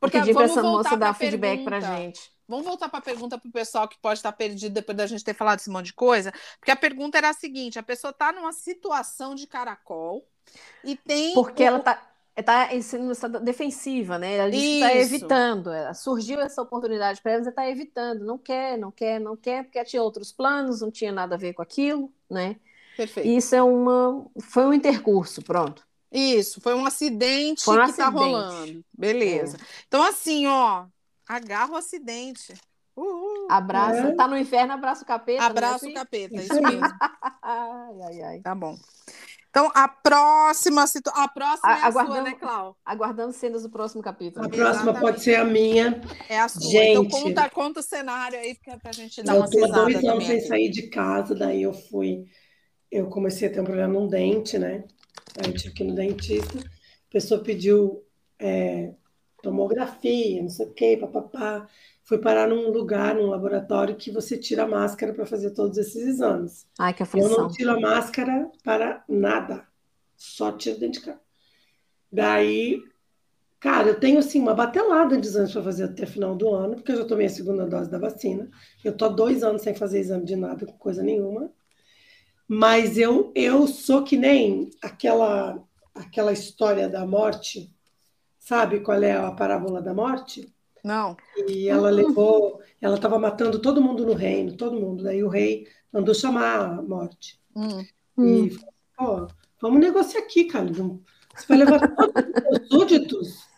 Porque 0.00 0.18
vamos 0.18 0.32
para 0.34 0.44
essa 0.44 0.62
moça 0.62 0.96
dar 0.96 1.14
feedback 1.14 1.62
para 1.62 1.78
gente. 1.78 2.20
Vamos 2.48 2.66
voltar 2.66 2.88
para 2.88 2.98
a 2.98 3.02
pergunta 3.02 3.38
para 3.38 3.48
o 3.48 3.52
pessoal 3.52 3.88
que 3.88 3.98
pode 3.98 4.18
estar 4.18 4.32
perdido 4.32 4.72
depois 4.72 4.96
da 4.96 5.06
gente 5.06 5.24
ter 5.24 5.34
falado 5.34 5.60
esse 5.60 5.70
monte 5.70 5.86
de 5.86 5.94
coisa. 5.94 6.32
Porque 6.58 6.70
a 6.70 6.76
pergunta 6.76 7.18
era 7.18 7.30
a 7.30 7.34
seguinte: 7.34 7.78
a 7.78 7.82
pessoa 7.82 8.10
está 8.10 8.32
numa 8.32 8.52
situação 8.52 9.34
de 9.34 9.46
caracol 9.46 10.26
e 10.84 10.96
tem. 10.96 11.34
Porque 11.34 11.62
o... 11.62 11.66
ela 11.66 11.78
está 11.78 12.12
está 12.36 12.74
em 12.74 12.80
defensiva, 13.42 14.18
né? 14.18 14.36
Ela 14.36 14.48
está 14.48 14.94
evitando. 14.96 15.70
Surgiu 15.94 16.40
essa 16.40 16.62
oportunidade 16.62 17.20
para 17.20 17.32
ela, 17.32 17.42
você 17.42 17.50
está 17.50 17.68
evitando. 17.68 18.24
Não 18.24 18.38
quer, 18.38 18.78
não 18.78 18.90
quer, 18.90 19.20
não 19.20 19.36
quer, 19.36 19.64
porque 19.64 19.84
tinha 19.84 20.02
outros 20.02 20.32
planos, 20.32 20.80
não 20.80 20.90
tinha 20.90 21.12
nada 21.12 21.34
a 21.34 21.38
ver 21.38 21.52
com 21.52 21.62
aquilo, 21.62 22.12
né? 22.30 22.56
Perfeito. 22.96 23.28
Isso 23.28 23.54
é 23.54 23.62
uma, 23.62 24.26
foi 24.40 24.64
um 24.64 24.72
intercurso, 24.72 25.42
pronto. 25.42 25.86
Isso, 26.10 26.60
foi 26.60 26.74
um 26.74 26.84
acidente 26.84 27.64
foi 27.64 27.78
um 27.78 27.84
que 27.84 27.90
está 27.90 28.08
rolando. 28.08 28.84
Beleza. 28.92 29.56
É. 29.56 29.60
Então, 29.88 30.02
assim, 30.02 30.46
ó, 30.46 30.84
Agarra 31.32 31.72
o 31.72 31.76
acidente. 31.76 32.52
Uhul. 32.94 33.46
Abraça, 33.48 34.08
é. 34.08 34.14
tá 34.14 34.28
no 34.28 34.36
inferno, 34.36 34.74
abraça 34.74 35.02
o 35.02 35.06
capeta. 35.06 35.42
Abraça 35.42 35.88
o 35.88 35.94
capeta, 35.94 36.34
isso 36.36 36.60
mesmo. 36.60 36.82
ai, 37.42 38.02
ai, 38.02 38.22
ai. 38.22 38.40
Tá 38.40 38.54
bom. 38.54 38.76
Então, 39.48 39.70
a 39.74 39.88
próxima 39.88 40.86
situação. 40.86 41.22
A 41.22 41.28
próxima 41.28 41.72
a, 41.72 41.78
é 41.78 41.82
a 41.84 41.92
sua, 41.92 42.22
né, 42.22 42.32
Clau? 42.32 42.76
Aguardando 42.84 43.32
cenas 43.32 43.62
do 43.62 43.70
próximo 43.70 44.02
capítulo. 44.02 44.44
A 44.44 44.48
próxima 44.50 44.70
Exatamente. 44.70 45.00
pode 45.00 45.22
ser 45.22 45.36
a 45.36 45.44
minha. 45.44 46.02
É 46.28 46.38
a 46.38 46.48
sua. 46.48 46.60
Então, 46.60 46.70
gente, 46.70 47.06
então, 47.06 47.20
conta, 47.20 47.50
conta 47.50 47.80
o 47.80 47.82
cenário 47.82 48.38
aí, 48.38 48.54
porque 48.54 48.70
é 48.70 48.76
pra 48.76 48.92
gente 48.92 49.22
dar 49.22 49.34
eu 49.34 49.40
uma 49.40 49.46
Eu 49.50 49.50
tô 49.50 49.68
dois 49.68 50.04
anos 50.04 50.26
sem 50.26 50.40
sair 50.40 50.68
de 50.68 50.88
casa, 50.88 51.34
daí 51.34 51.62
eu 51.62 51.72
fui. 51.72 52.26
Eu 52.90 53.08
comecei 53.08 53.48
a 53.48 53.50
ter 53.50 53.60
um 53.62 53.64
problema 53.64 53.90
num 53.90 54.06
dente, 54.06 54.58
né? 54.58 54.84
Aí 55.42 55.50
eu 55.50 55.56
tive 55.56 55.72
que 55.72 55.82
ir 55.82 55.86
no 55.86 55.94
dentista. 55.94 56.58
A 56.58 57.12
pessoa 57.12 57.42
pediu 57.42 58.02
é, 58.38 58.92
tomografia, 59.42 60.40
não 60.40 60.48
sei 60.48 60.66
o 60.66 60.72
quê, 60.72 60.96
papapá. 60.98 61.68
Fui 62.04 62.18
parar 62.18 62.48
num 62.48 62.70
lugar, 62.70 63.14
num 63.14 63.26
laboratório, 63.26 63.96
que 63.96 64.10
você 64.10 64.38
tira 64.38 64.64
a 64.64 64.68
máscara 64.68 65.12
para 65.12 65.26
fazer 65.26 65.50
todos 65.50 65.76
esses 65.76 66.06
exames. 66.06 66.66
Ai, 66.78 66.94
que 66.94 67.02
aflição. 67.02 67.30
Eu 67.30 67.38
não 67.38 67.48
tiro 67.48 67.70
a 67.70 67.80
máscara 67.80 68.50
para 68.64 69.04
nada, 69.08 69.66
só 70.16 70.52
tiro 70.52 70.78
dentro 70.78 71.00
de 71.00 71.06
casa. 71.06 71.20
Daí, 72.10 72.80
cara, 73.58 73.88
eu 73.88 73.98
tenho 73.98 74.18
assim 74.18 74.40
uma 74.40 74.54
batelada 74.54 75.18
de 75.18 75.26
exames 75.26 75.52
para 75.52 75.62
fazer 75.62 75.84
até 75.84 76.06
final 76.06 76.34
do 76.34 76.48
ano, 76.50 76.76
porque 76.76 76.92
eu 76.92 76.96
já 76.96 77.04
tomei 77.04 77.26
a 77.26 77.30
segunda 77.30 77.66
dose 77.66 77.90
da 77.90 77.98
vacina. 77.98 78.50
Eu 78.84 78.96
tô 78.96 79.06
há 79.06 79.08
dois 79.08 79.42
anos 79.42 79.62
sem 79.62 79.74
fazer 79.74 80.00
exame 80.00 80.24
de 80.24 80.36
nada, 80.36 80.66
coisa 80.78 81.02
nenhuma. 81.02 81.50
Mas 82.46 82.98
eu, 82.98 83.32
eu 83.34 83.66
sou 83.66 84.04
que 84.04 84.16
nem 84.16 84.68
aquela, 84.82 85.62
aquela 85.94 86.32
história 86.32 86.88
da 86.88 87.06
morte 87.06 87.72
Sabe 88.42 88.80
qual 88.80 89.00
é 89.00 89.12
a 89.12 89.30
parábola 89.30 89.80
da 89.80 89.94
morte? 89.94 90.52
Não. 90.82 91.16
E 91.46 91.68
ela 91.68 91.90
levou, 91.90 92.60
ela 92.80 92.96
estava 92.96 93.16
matando 93.16 93.60
todo 93.60 93.80
mundo 93.80 94.04
no 94.04 94.14
reino, 94.14 94.56
todo 94.56 94.80
mundo. 94.80 95.04
Daí 95.04 95.22
o 95.22 95.28
rei 95.28 95.68
mandou 95.92 96.12
chamar 96.12 96.58
a 96.58 96.82
morte. 96.82 97.40
Hum. 97.54 97.86
E 98.18 98.50
falou, 98.96 99.28
pô, 99.28 99.34
vamos 99.60 99.80
negociar 99.80 100.22
aqui, 100.22 100.42
cara. 100.46 100.66
Você 100.72 101.46
vai 101.48 101.56
levar 101.56 101.88
todos 101.94 102.60
os 102.60 102.68
súditos, 102.68 103.48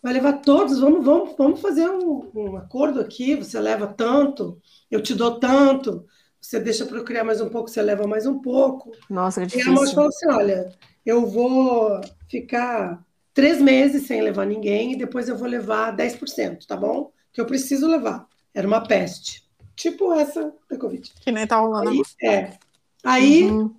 vai 0.00 0.12
levar 0.12 0.34
todos, 0.34 0.78
vamos, 0.78 1.04
vamos, 1.04 1.34
vamos 1.36 1.60
fazer 1.60 1.90
um, 1.90 2.30
um 2.32 2.56
acordo 2.56 3.00
aqui, 3.00 3.34
você 3.34 3.58
leva 3.58 3.88
tanto, 3.88 4.62
eu 4.88 5.02
te 5.02 5.12
dou 5.12 5.40
tanto, 5.40 6.06
você 6.40 6.60
deixa 6.60 6.86
para 6.86 6.98
eu 6.98 7.04
criar 7.04 7.24
mais 7.24 7.40
um 7.40 7.48
pouco, 7.48 7.68
você 7.68 7.82
leva 7.82 8.06
mais 8.06 8.26
um 8.26 8.38
pouco. 8.40 8.92
Nossa, 9.10 9.40
que 9.40 9.48
difícil. 9.48 9.72
E 9.72 9.74
a 9.74 9.74
morte 9.74 9.92
falou 9.92 10.08
assim: 10.08 10.30
olha, 10.30 10.72
eu 11.04 11.26
vou 11.26 12.00
ficar 12.28 13.04
três 13.34 13.60
meses 13.60 14.06
sem 14.06 14.22
levar 14.22 14.46
ninguém 14.46 14.92
e 14.92 14.96
depois 14.96 15.28
eu 15.28 15.36
vou 15.36 15.48
levar 15.48 15.94
10%, 15.94 16.66
tá 16.66 16.76
bom? 16.76 17.12
Que 17.32 17.40
eu 17.40 17.46
preciso 17.46 17.88
levar. 17.88 18.26
Era 18.54 18.66
uma 18.66 18.86
peste. 18.86 19.44
Tipo 19.76 20.12
essa 20.14 20.54
da 20.70 20.78
Covid. 20.78 21.12
Que 21.20 21.32
nem 21.32 21.46
tá 21.46 21.58
rolando. 21.58 21.90
Aí, 21.90 22.02
é. 22.22 22.58
Aí 23.02 23.44
uhum. 23.44 23.74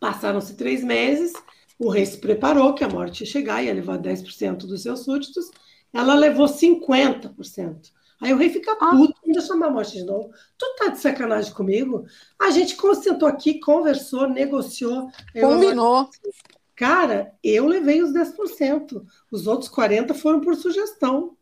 passaram-se 0.00 0.56
três 0.56 0.82
meses, 0.82 1.32
o 1.78 1.88
rei 1.88 2.04
se 2.04 2.18
preparou 2.18 2.74
que 2.74 2.82
a 2.82 2.88
morte 2.88 3.20
ia 3.20 3.30
chegar, 3.30 3.62
ia 3.62 3.72
levar 3.72 3.98
10% 3.98 4.66
dos 4.66 4.82
seus 4.82 5.04
súditos. 5.04 5.48
Ela 5.92 6.14
levou 6.14 6.46
50%. 6.46 7.92
Aí 8.20 8.32
o 8.32 8.36
rei 8.36 8.50
fica 8.50 8.72
ah. 8.72 8.90
puto, 8.90 9.14
ainda 9.24 9.40
chamar 9.40 9.68
a 9.68 9.70
morte 9.70 9.92
de 9.92 10.02
novo. 10.02 10.30
Tu 10.58 10.66
tá 10.76 10.88
de 10.88 10.98
sacanagem 10.98 11.52
comigo? 11.52 12.04
A 12.38 12.50
gente 12.50 12.76
sentou 13.00 13.28
aqui, 13.28 13.60
conversou, 13.60 14.28
negociou. 14.28 15.08
Combinou. 15.40 16.10
Cara, 16.78 17.34
eu 17.42 17.66
levei 17.66 18.00
os 18.00 18.12
10%. 18.12 19.04
Os 19.32 19.48
outros 19.48 19.68
40% 19.68 20.14
foram 20.14 20.40
por 20.40 20.54
sugestão. 20.54 21.36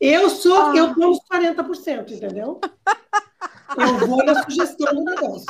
Eu 0.00 0.28
sou, 0.28 0.60
ah. 0.60 0.76
eu 0.76 0.92
dou 0.92 1.12
os 1.12 1.20
40%, 1.32 2.10
entendeu? 2.10 2.60
Eu 3.76 4.08
vou 4.08 4.24
na 4.24 4.42
sugestão 4.44 4.94
do 4.94 5.04
negócio. 5.04 5.46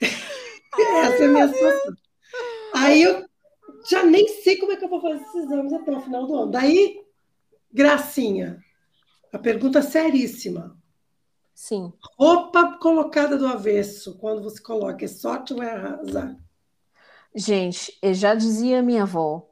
Essa 0.00 1.22
é 1.22 1.26
a 1.26 1.28
minha 1.28 1.46
situação. 1.46 1.96
Aí 2.74 3.02
eu 3.02 3.24
já 3.88 4.02
nem 4.02 4.26
sei 4.42 4.56
como 4.56 4.72
é 4.72 4.76
que 4.76 4.84
eu 4.84 4.88
vou 4.88 5.00
fazer 5.00 5.22
esses 5.22 5.34
exames 5.36 5.72
até 5.72 5.92
o 5.92 6.00
final 6.00 6.26
do 6.26 6.34
ano. 6.34 6.50
Daí, 6.50 7.00
Gracinha, 7.72 8.60
a 9.32 9.38
pergunta 9.38 9.80
seríssima. 9.80 10.76
Sim. 11.54 11.92
Roupa 12.18 12.76
colocada 12.78 13.38
do 13.38 13.46
avesso, 13.46 14.18
quando 14.18 14.42
você 14.42 14.60
coloca, 14.60 15.04
é 15.04 15.08
sorte 15.08 15.54
ou 15.54 15.62
é 15.62 15.70
azar? 15.70 16.36
Gente, 17.34 17.96
já 18.14 18.34
dizia 18.34 18.82
minha 18.82 19.02
avó. 19.02 19.48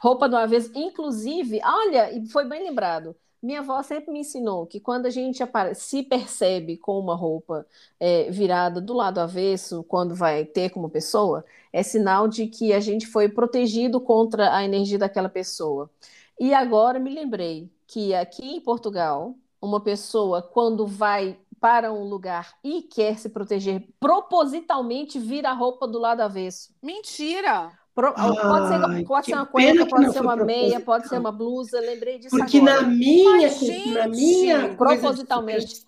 Roupa 0.00 0.28
do 0.28 0.36
avesso, 0.36 0.70
inclusive, 0.74 1.60
olha, 1.64 2.12
e 2.12 2.26
foi 2.28 2.44
bem 2.44 2.62
lembrado. 2.64 3.16
Minha 3.42 3.60
avó 3.60 3.82
sempre 3.82 4.10
me 4.12 4.20
ensinou 4.20 4.66
que 4.66 4.80
quando 4.80 5.06
a 5.06 5.10
gente 5.10 5.38
se 5.74 6.02
percebe 6.02 6.76
com 6.76 6.98
uma 6.98 7.14
roupa 7.14 7.66
é, 8.00 8.30
virada 8.30 8.80
do 8.80 8.94
lado 8.94 9.18
avesso, 9.18 9.84
quando 9.84 10.14
vai 10.14 10.44
ter 10.44 10.70
como 10.70 10.90
pessoa, 10.90 11.44
é 11.72 11.82
sinal 11.82 12.26
de 12.28 12.46
que 12.46 12.72
a 12.72 12.80
gente 12.80 13.06
foi 13.06 13.28
protegido 13.28 14.00
contra 14.00 14.54
a 14.54 14.64
energia 14.64 14.98
daquela 14.98 15.28
pessoa. 15.28 15.90
E 16.40 16.52
agora 16.54 16.98
me 16.98 17.10
lembrei 17.14 17.70
que 17.86 18.14
aqui 18.14 18.56
em 18.56 18.60
Portugal, 18.60 19.34
uma 19.60 19.80
pessoa, 19.80 20.42
quando 20.42 20.86
vai 20.86 21.38
para 21.60 21.92
um 21.92 22.04
lugar 22.04 22.54
e 22.62 22.82
quer 22.82 23.18
se 23.18 23.28
proteger, 23.28 23.86
propositalmente 23.98 25.18
vira 25.18 25.50
a 25.50 25.54
roupa 25.54 25.86
do 25.86 25.98
lado 25.98 26.20
avesso. 26.20 26.74
Mentira! 26.82 27.72
Pro, 27.96 28.12
pode 28.12 28.68
ser, 28.68 29.06
pode 29.06 29.26
ser 29.26 29.34
uma 29.34 29.46
cueca, 29.46 29.86
pode 29.86 30.12
ser 30.12 30.20
uma 30.20 30.36
meia, 30.36 30.80
pode 30.80 31.08
ser 31.08 31.18
uma 31.18 31.32
blusa, 31.32 31.80
lembrei 31.80 32.18
disso 32.18 32.36
Porque 32.36 32.58
agora. 32.58 32.82
na 32.82 32.88
minha, 32.88 33.40
mas, 33.40 33.86
na 33.86 34.08
minha 34.08 34.76
propositalmente, 34.76 35.82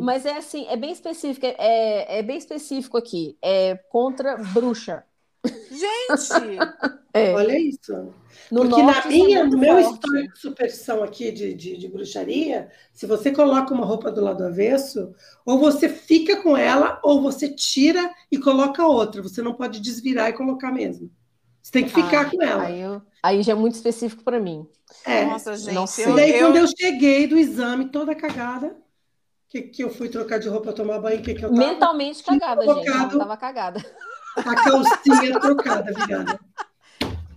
mas 0.00 0.24
é 0.24 0.38
assim, 0.38 0.66
é 0.68 0.76
bem 0.76 0.90
específico, 0.90 1.44
é, 1.44 2.18
é 2.18 2.22
bem 2.22 2.38
específico 2.38 2.96
aqui, 2.96 3.36
é 3.42 3.76
contra 3.90 4.38
bruxa. 4.38 5.04
Gente! 5.46 6.58
é. 7.14 7.34
Olha 7.34 7.58
isso. 7.58 8.12
No 8.50 8.68
Porque 8.68 8.82
na 8.82 8.98
é 8.98 9.08
minha, 9.08 9.44
no 9.44 9.56
meu 9.56 9.80
forte. 9.80 9.94
histórico 9.94 10.34
de 10.34 10.40
superstição 10.40 11.02
aqui 11.04 11.30
de, 11.30 11.54
de, 11.54 11.76
de, 11.76 11.88
bruxaria, 11.88 12.68
se 12.92 13.06
você 13.06 13.30
coloca 13.30 13.72
uma 13.72 13.86
roupa 13.86 14.10
do 14.10 14.20
lado 14.20 14.44
avesso, 14.44 15.14
ou 15.46 15.58
você 15.58 15.88
fica 15.88 16.42
com 16.42 16.56
ela, 16.56 17.00
ou 17.04 17.22
você 17.22 17.48
tira 17.48 18.12
e 18.30 18.38
coloca 18.38 18.84
outra. 18.84 19.22
Você 19.22 19.40
não 19.40 19.54
pode 19.54 19.80
desvirar 19.80 20.28
e 20.28 20.32
colocar 20.32 20.72
mesmo. 20.72 21.10
Você 21.62 21.72
tem 21.72 21.84
que 21.84 21.90
ficar 21.90 22.22
ah, 22.22 22.30
com 22.30 22.42
ela. 22.42 22.62
Aí, 22.64 22.80
eu, 22.80 23.02
aí, 23.22 23.42
já 23.42 23.52
é 23.52 23.54
muito 23.54 23.74
específico 23.74 24.24
para 24.24 24.40
mim. 24.40 24.66
É. 25.04 25.24
Nossa, 25.26 25.56
gente. 25.56 25.74
Não 25.74 25.86
sei. 25.86 26.10
E 26.10 26.16
daí, 26.16 26.30
eu... 26.32 26.46
quando 26.46 26.56
eu 26.56 26.66
cheguei 26.66 27.26
do 27.26 27.38
exame, 27.38 27.90
toda 27.90 28.14
cagada, 28.14 28.76
que, 29.48 29.62
que 29.62 29.84
eu 29.84 29.90
fui 29.90 30.08
trocar 30.08 30.38
de 30.38 30.48
roupa, 30.48 30.72
tomar 30.72 30.98
banho, 30.98 31.22
que, 31.22 31.34
que 31.34 31.44
eu 31.44 31.50
tava? 31.50 31.66
Mentalmente 31.68 32.22
cagada, 32.24 32.62
gente. 32.62 32.88
Eu 33.12 33.18
tava 33.18 33.36
cagada. 33.36 33.84
A 34.46 34.54
calcinha 34.54 35.40
trocada, 35.40 35.92
virada. 35.92 36.40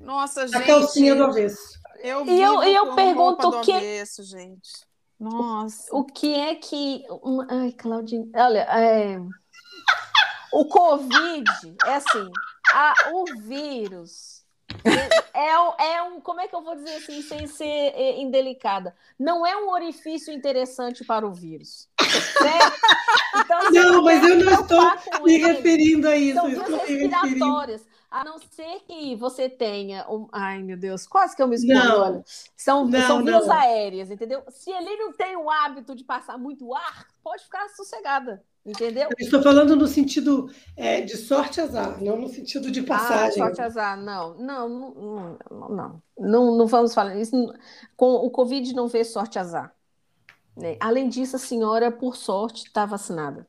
Nossa, 0.01 0.47
gente. 0.47 0.57
A 0.57 0.65
calcinha 0.65 1.15
do 1.15 1.23
avesso. 1.23 1.79
Eu 2.03 2.25
e 2.27 2.41
eu, 2.41 2.61
eu 2.63 2.95
pergunto 2.95 3.47
o 3.47 3.61
que. 3.61 3.71
Avesso, 3.71 4.23
gente. 4.23 4.69
Nossa. 5.19 5.87
O 5.95 6.03
que 6.03 6.33
é 6.33 6.55
que. 6.55 7.03
Ai, 7.49 7.71
Claudine. 7.71 8.29
Olha, 8.35 8.59
é... 8.59 9.17
o 10.51 10.65
Covid 10.65 11.49
é 11.85 11.95
assim: 11.95 12.29
a, 12.73 12.93
o 13.13 13.25
vírus. 13.41 14.42
É, 15.34 15.95
é, 15.95 16.03
um, 16.03 16.21
como 16.21 16.41
é 16.41 16.47
que 16.47 16.55
eu 16.55 16.61
vou 16.61 16.75
dizer 16.75 16.95
assim, 16.95 17.21
sem 17.21 17.47
ser 17.47 17.65
é, 17.65 18.21
indelicada? 18.21 18.95
Não 19.19 19.45
é 19.45 19.55
um 19.57 19.69
orifício 19.69 20.31
interessante 20.34 21.03
para 21.03 21.25
o 21.25 21.34
vírus. 21.34 21.89
Certo? 21.99 22.81
Então, 23.36 23.71
não, 23.71 24.03
mas 24.03 24.23
eu 24.23 24.43
não 24.43 24.61
estou 24.61 25.23
me 25.23 25.38
referindo 25.38 26.07
a 26.07 26.15
isso. 26.15 26.39
São 26.39 26.49
duas 26.51 26.88
respiratórias. 26.88 27.86
A 28.11 28.23
não 28.23 28.38
ser 28.38 28.81
que 28.88 29.15
você 29.15 29.49
tenha 29.49 30.05
um. 30.07 30.27
Ai, 30.31 30.61
meu 30.61 30.77
Deus, 30.77 31.07
quase 31.07 31.36
que 31.36 31.41
eu 31.41 31.47
me 31.47 31.57
olha. 31.75 32.23
São, 32.55 32.86
não, 32.88 33.07
são 33.07 33.23
vias 33.23 33.49
aéreas, 33.49 34.11
entendeu? 34.11 34.43
Se 34.49 34.69
ele 34.69 34.95
não 34.97 35.13
tem 35.13 35.36
o 35.36 35.49
hábito 35.49 35.95
de 35.95 36.03
passar 36.03 36.38
muito 36.38 36.75
ar, 36.75 37.07
pode 37.23 37.43
ficar 37.43 37.67
sossegada. 37.69 38.43
Entendeu? 38.66 39.09
Eu 39.09 39.26
estou 39.26 39.41
falando 39.41 39.76
no 39.76 39.88
sentido 39.88 40.49
é, 40.78 41.01
de 41.01 41.18
sorte 41.18 41.59
azar, 41.59 42.01
não 42.01 42.18
no 42.18 42.30
sentido 42.30 42.72
de 42.72 42.80
ah, 42.80 42.86
passagem. 42.86 43.41
Ah, 43.43 43.47
sorte 43.47 43.61
azar, 43.61 44.01
não. 44.01 44.38
Não, 44.38 44.70
não, 44.70 45.38
não, 45.51 45.70
não. 45.70 46.01
Não, 46.18 46.57
não 46.57 46.68
vamos 46.68 46.93
falar 46.93 47.16
isso. 47.18 47.53
Com 47.97 48.14
o 48.14 48.30
Covid 48.30 48.74
não 48.74 48.88
vê 48.88 49.03
sorte 49.03 49.38
azar. 49.38 49.76
Né? 50.55 50.78
Além 50.80 51.09
disso, 51.09 51.36
a 51.36 51.39
senhora, 51.39 51.91
por 51.91 52.16
sorte, 52.16 52.68
está 52.68 52.86
vacinada. 52.86 53.45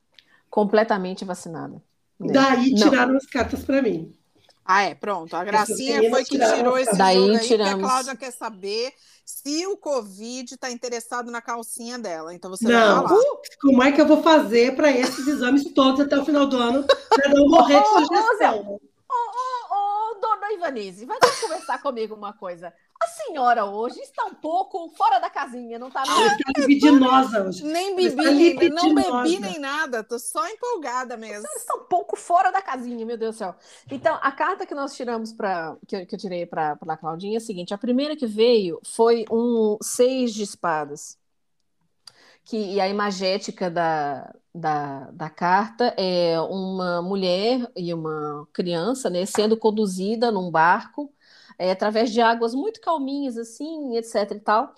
Completamente 0.50 1.24
vacinada. 1.24 1.80
Né? 2.18 2.32
Daí 2.32 2.74
tiraram 2.74 3.12
não. 3.12 3.16
as 3.16 3.26
cartas 3.26 3.62
para 3.62 3.82
mim. 3.82 4.12
Ah, 4.64 4.82
é, 4.82 4.94
pronto. 4.94 5.36
A 5.36 5.44
Gracinha 5.44 6.08
foi 6.08 6.24
que 6.24 6.38
tirou 6.38 6.78
esse 6.78 6.96
Daí 6.96 7.16
jogo 7.16 7.32
aí, 7.32 7.46
tiramos. 7.46 7.84
a 7.84 7.86
Cláudia 7.86 8.16
quer 8.16 8.30
saber 8.32 8.92
se 9.24 9.66
o 9.66 9.76
Covid 9.76 10.54
está 10.54 10.70
interessado 10.70 11.30
na 11.30 11.42
calcinha 11.42 11.98
dela. 11.98 12.34
Então 12.34 12.50
você 12.50 12.66
não. 12.66 13.02
vai 13.02 13.08
falar. 13.08 13.22
Como 13.60 13.82
é 13.82 13.92
que 13.92 14.00
eu 14.00 14.06
vou 14.06 14.22
fazer 14.22 14.74
para 14.74 14.90
esses 14.90 15.26
exames 15.26 15.64
todos 15.74 16.00
até 16.00 16.16
o 16.16 16.24
final 16.24 16.46
do 16.46 16.56
ano 16.56 16.84
para 17.08 17.28
não 17.30 17.48
morrer 17.48 17.80
de 17.82 17.88
sugestão? 17.88 18.78
Ô, 19.10 19.14
ô, 19.14 20.12
ô, 20.12 20.20
dona 20.20 20.52
Ivanise, 20.52 21.04
vai 21.04 21.18
conversar 21.40 21.80
comigo 21.82 22.14
uma 22.14 22.32
coisa. 22.32 22.72
A 23.00 23.06
senhora 23.06 23.64
hoje 23.66 23.98
está 24.00 24.24
um 24.24 24.34
pouco 24.34 24.88
fora 24.90 25.18
da 25.18 25.28
casinha, 25.28 25.78
não 25.78 25.88
está? 25.88 26.02
Está 26.02 26.60
libidinosa 26.60 27.44
hoje. 27.44 27.64
Nem 27.64 27.94
bebi, 27.96 28.54
nem, 28.54 28.70
não 28.70 28.94
bebi 28.94 29.38
nem 29.40 29.58
nada, 29.58 30.02
tô 30.02 30.18
só 30.18 30.48
empolgada 30.48 31.16
mesmo. 31.16 31.42
Você 31.42 31.58
está 31.58 31.74
um 31.74 31.84
pouco 31.84 32.16
fora 32.16 32.50
da 32.50 32.62
casinha, 32.62 33.04
meu 33.04 33.18
Deus 33.18 33.34
do 33.34 33.38
céu. 33.38 33.54
Então, 33.90 34.18
a 34.22 34.32
carta 34.32 34.64
que 34.64 34.74
nós 34.74 34.94
tiramos 34.94 35.32
para 35.32 35.76
que, 35.86 35.96
eu, 35.96 36.06
que 36.06 36.14
eu 36.14 36.18
tirei 36.18 36.46
para 36.46 36.78
a 36.80 36.96
Claudinha 36.96 37.36
é 37.36 37.38
a 37.38 37.40
seguinte: 37.40 37.74
a 37.74 37.78
primeira 37.78 38.16
que 38.16 38.26
veio 38.26 38.80
foi 38.84 39.24
um 39.30 39.76
seis 39.82 40.32
de 40.32 40.42
espadas. 40.42 41.18
Que, 42.44 42.74
e 42.74 42.80
a 42.80 42.88
imagética 42.88 43.70
da, 43.70 44.34
da, 44.54 45.10
da 45.10 45.30
carta 45.30 45.94
é 45.96 46.38
uma 46.40 47.00
mulher 47.02 47.70
e 47.74 47.92
uma 47.92 48.46
criança 48.52 49.08
né, 49.08 49.24
sendo 49.24 49.56
conduzida 49.56 50.30
num 50.30 50.50
barco 50.50 51.10
é, 51.58 51.70
através 51.70 52.12
de 52.12 52.20
águas 52.20 52.54
muito 52.54 52.80
calminhas, 52.80 53.36
assim, 53.36 53.96
etc 53.96 54.32
e 54.32 54.40
tal. 54.40 54.74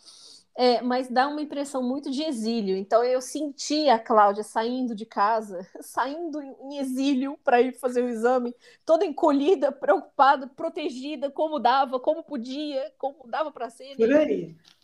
É, 0.58 0.80
mas 0.80 1.08
dá 1.08 1.28
uma 1.28 1.42
impressão 1.42 1.82
muito 1.82 2.10
de 2.10 2.22
exílio. 2.22 2.76
Então 2.76 3.04
eu 3.04 3.20
senti 3.20 3.90
a 3.90 3.98
Cláudia 3.98 4.42
saindo 4.42 4.94
de 4.94 5.04
casa, 5.04 5.68
saindo 5.80 6.40
em 6.40 6.78
exílio 6.78 7.38
para 7.44 7.60
ir 7.60 7.78
fazer 7.78 8.02
o 8.02 8.08
exame, 8.08 8.54
toda 8.84 9.04
encolhida, 9.04 9.70
preocupada, 9.70 10.46
protegida, 10.46 11.30
como 11.30 11.58
dava, 11.58 12.00
como 12.00 12.22
podia, 12.22 12.90
como 12.96 13.26
dava 13.26 13.52
para 13.52 13.68
ser. 13.68 13.94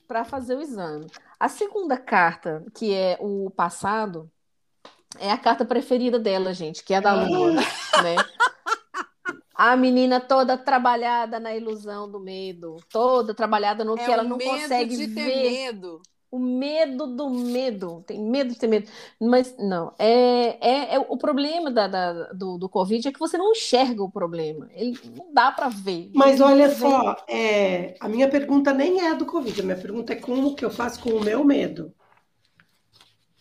Para 0.07 0.25
fazer 0.25 0.57
o 0.57 0.61
exame. 0.61 1.07
A 1.41 1.49
segunda 1.49 1.97
carta, 1.97 2.63
que 2.75 2.93
é 2.93 3.17
o 3.19 3.49
passado, 3.51 4.31
é 5.19 5.31
a 5.31 5.39
carta 5.39 5.65
preferida 5.65 6.19
dela, 6.19 6.53
gente, 6.53 6.85
que 6.85 6.93
é 6.93 6.99
a 6.99 7.01
da 7.01 7.15
Lua, 7.15 7.53
né? 7.53 8.17
A 9.65 9.77
menina 9.77 10.19
toda 10.19 10.59
trabalhada 10.59 11.39
na 11.39 11.55
ilusão 11.55 12.11
do 12.11 12.19
medo, 12.19 12.79
toda 12.91 13.33
trabalhada 13.33 13.85
no 13.85 13.95
é 13.95 14.05
que 14.05 14.11
ela 14.11 14.25
não 14.25 14.37
consegue 14.37 14.97
de 14.97 15.07
ver. 15.07 15.31
Ter 15.31 15.51
medo. 15.51 16.03
O 16.29 16.39
medo 16.41 17.07
do 17.07 17.31
medo, 17.31 18.03
tem 18.05 18.21
medo 18.21 18.53
de 18.53 18.59
ter 18.59 18.67
medo. 18.67 18.91
Mas 19.21 19.55
não, 19.57 19.95
é, 20.01 20.59
é, 20.61 20.95
é 20.97 20.99
o 20.99 21.17
problema 21.17 21.71
da, 21.71 21.87
da, 21.87 22.33
do, 22.33 22.59
do 22.59 22.69
Covid 22.69 23.07
é 23.07 23.13
que 23.13 23.21
você 23.21 23.39
não 23.39 23.53
enxerga 23.53 24.03
o 24.03 24.11
problema. 24.11 24.69
Ele 24.73 24.99
não 25.15 25.33
dá 25.33 25.53
para 25.53 25.69
ver. 25.69 26.11
Mas 26.13 26.41
olha 26.41 26.69
só, 26.75 27.15
é, 27.29 27.95
a 28.01 28.09
minha 28.09 28.29
pergunta 28.29 28.75
nem 28.75 29.07
é 29.07 29.15
do 29.15 29.27
Covid, 29.27 29.61
a 29.61 29.65
minha 29.65 29.79
pergunta 29.79 30.13
é 30.13 30.17
como 30.17 30.57
que 30.57 30.65
eu 30.65 30.71
faço 30.73 31.01
com 31.01 31.11
o 31.11 31.23
meu 31.23 31.45
medo. 31.45 31.95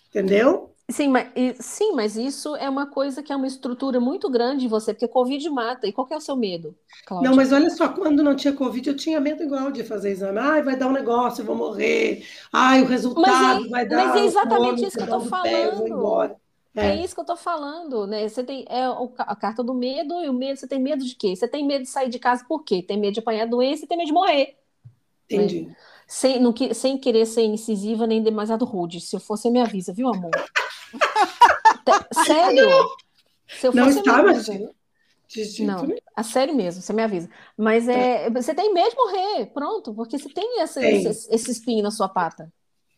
Entendeu? 0.09 0.70
Sim 0.91 1.07
mas, 1.07 1.27
sim, 1.59 1.93
mas 1.93 2.15
isso 2.15 2.55
é 2.55 2.69
uma 2.69 2.85
coisa 2.85 3.23
que 3.23 3.31
é 3.31 3.35
uma 3.35 3.47
estrutura 3.47 3.99
muito 3.99 4.29
grande 4.29 4.65
em 4.65 4.67
você, 4.67 4.93
porque 4.93 5.07
Covid 5.07 5.49
mata. 5.49 5.87
E 5.87 5.93
qual 5.93 6.07
é 6.09 6.17
o 6.17 6.21
seu 6.21 6.35
medo, 6.35 6.75
Cláudia? 7.05 7.29
Não, 7.29 7.35
mas 7.35 7.51
olha 7.51 7.69
só, 7.69 7.89
quando 7.89 8.23
não 8.23 8.35
tinha 8.35 8.53
Covid, 8.53 8.89
eu 8.89 8.95
tinha 8.95 9.19
medo 9.19 9.43
igual 9.43 9.71
de 9.71 9.83
fazer 9.83 10.11
exame. 10.11 10.39
Ai, 10.39 10.61
vai 10.61 10.75
dar 10.75 10.87
um 10.87 10.91
negócio, 10.91 11.41
eu 11.41 11.45
vou 11.45 11.55
morrer. 11.55 12.25
Ai, 12.51 12.81
o 12.81 12.85
resultado 12.85 13.65
é, 13.65 13.69
vai 13.69 13.87
dar. 13.87 14.07
Mas 14.07 14.21
é 14.21 14.25
exatamente 14.25 14.85
isso 14.85 14.97
que 14.97 15.03
eu 15.03 15.17
estou 15.17 15.21
falando. 15.21 16.37
É. 16.73 16.87
é. 16.87 17.03
isso 17.03 17.13
que 17.13 17.19
eu 17.19 17.23
estou 17.23 17.37
falando, 17.37 18.07
né? 18.07 18.27
Você 18.27 18.43
tem 18.43 18.65
é, 18.69 18.85
a 19.17 19.35
carta 19.35 19.63
do 19.63 19.73
medo, 19.73 20.21
e 20.21 20.29
o 20.29 20.33
medo, 20.33 20.57
você 20.57 20.67
tem 20.67 20.79
medo 20.79 21.03
de 21.03 21.15
quê? 21.15 21.35
Você 21.35 21.47
tem 21.47 21.65
medo 21.65 21.83
de 21.83 21.89
sair 21.89 22.09
de 22.09 22.17
casa 22.17 22.45
por 22.47 22.63
quê? 22.63 22.81
Tem 22.81 22.97
medo 22.97 23.13
de 23.13 23.19
apanhar 23.19 23.45
doença 23.45 23.83
e 23.83 23.87
tem 23.87 23.97
medo 23.97 24.07
de 24.07 24.13
morrer. 24.13 24.55
Entendi. 25.29 25.61
Né? 25.63 25.75
Sem, 26.07 26.41
não, 26.41 26.53
sem 26.73 26.97
querer 26.97 27.25
ser 27.25 27.43
incisiva 27.43 28.05
nem 28.05 28.21
demasiado 28.21 28.65
rude. 28.65 28.99
Se 28.99 29.15
eu 29.15 29.19
fosse, 29.19 29.49
me 29.49 29.61
avisa, 29.61 29.93
viu, 29.93 30.07
amor? 30.09 30.31
Sério? 32.25 32.69
Se 33.47 33.67
eu 33.67 33.73
não 33.73 33.89
está, 33.89 34.23
mas... 34.23 34.47
Não, 35.59 35.87
a 36.13 36.23
sério 36.23 36.53
mesmo, 36.53 36.81
você 36.81 36.91
me 36.91 37.01
avisa. 37.01 37.29
Mas 37.57 37.87
é, 37.87 38.29
você 38.29 38.53
tem 38.53 38.73
medo 38.73 38.89
de 38.89 38.95
morrer, 38.97 39.45
pronto, 39.47 39.93
porque 39.93 40.17
você 40.17 40.27
tem 40.27 40.59
essa, 40.59 40.81
tem. 40.81 41.05
Esse, 41.05 41.33
esse 41.33 41.51
espinho 41.51 41.81
na 41.81 41.91
sua 41.91 42.09
pata. 42.09 42.51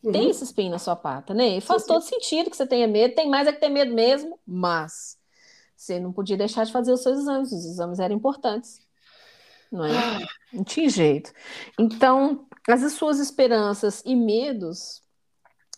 Uhum. 0.03 0.11
Tem 0.11 0.29
esse 0.29 0.43
espinho 0.43 0.71
na 0.71 0.79
sua 0.79 0.95
pata, 0.95 1.33
né? 1.33 1.57
E 1.57 1.61
faz 1.61 1.83
sim, 1.83 1.87
todo 1.87 2.01
sim. 2.01 2.15
sentido 2.15 2.49
que 2.49 2.57
você 2.57 2.65
tenha 2.65 2.87
medo, 2.87 3.13
tem 3.13 3.29
mais 3.29 3.47
é 3.47 3.53
que 3.53 3.59
ter 3.59 3.69
medo 3.69 3.93
mesmo, 3.93 4.39
mas 4.45 5.15
você 5.77 5.99
não 5.99 6.11
podia 6.11 6.35
deixar 6.35 6.65
de 6.65 6.71
fazer 6.71 6.91
os 6.91 7.03
seus 7.03 7.19
exames, 7.19 7.51
os 7.51 7.65
exames 7.65 7.99
eram 7.99 8.15
importantes. 8.15 8.79
não 9.71 9.85
é? 9.85 9.91
Não 10.51 10.63
tinha 10.63 10.89
jeito. 10.89 11.31
Então, 11.79 12.47
as 12.67 12.93
suas 12.93 13.19
esperanças 13.19 14.01
e 14.05 14.15
medos 14.15 15.02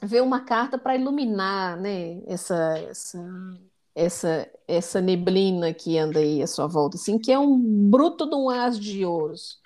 veio 0.05 0.23
uma 0.23 0.41
carta 0.41 0.77
para 0.77 0.95
iluminar, 0.95 1.77
né, 1.77 2.21
essa, 2.27 2.77
essa, 2.79 3.57
essa, 3.93 4.49
essa 4.67 5.01
neblina 5.01 5.73
que 5.73 5.97
anda 5.97 6.19
aí 6.19 6.41
à 6.41 6.47
sua 6.47 6.67
volta, 6.67 6.97
assim, 6.97 7.17
que 7.17 7.31
é 7.31 7.39
um 7.39 7.57
bruto 7.89 8.29
de 8.29 8.35
um 8.35 8.49
as 8.49 8.79
de 8.79 9.05
ouros. 9.05 9.59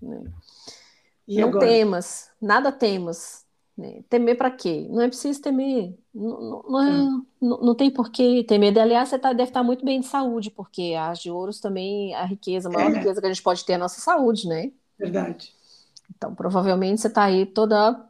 Né? 0.00 0.24
não 1.28 1.48
agora? 1.48 1.66
temas, 1.66 2.30
nada 2.40 2.70
temas. 2.70 3.44
Né? 3.76 4.02
Temer 4.08 4.38
para 4.38 4.50
quê? 4.50 4.86
Não 4.88 5.02
é 5.02 5.08
preciso 5.08 5.42
temer. 5.42 5.94
Não, 6.14 6.40
não, 6.40 6.62
não, 6.62 6.82
é, 6.82 6.90
hum. 6.90 7.26
não, 7.40 7.58
não 7.58 7.74
tem 7.74 7.90
por 7.90 8.10
que 8.10 8.42
temer. 8.44 8.78
Aliás, 8.78 9.10
você 9.10 9.18
tá, 9.18 9.32
deve 9.32 9.50
estar 9.50 9.62
muito 9.62 9.84
bem 9.84 10.00
de 10.00 10.06
saúde, 10.06 10.50
porque 10.50 10.94
a 10.96 11.10
as 11.10 11.18
de 11.18 11.30
ouros 11.30 11.60
também, 11.60 12.14
a 12.14 12.24
riqueza, 12.24 12.68
a 12.68 12.72
maior 12.72 12.90
é. 12.90 12.98
riqueza 12.98 13.20
que 13.20 13.26
a 13.26 13.32
gente 13.32 13.42
pode 13.42 13.64
ter 13.64 13.72
é 13.72 13.76
a 13.76 13.80
nossa 13.80 14.00
saúde, 14.00 14.48
né? 14.48 14.72
Verdade. 14.98 15.52
Então, 16.16 16.34
provavelmente 16.34 17.00
você 17.00 17.08
está 17.08 17.24
aí 17.24 17.44
toda 17.44 18.02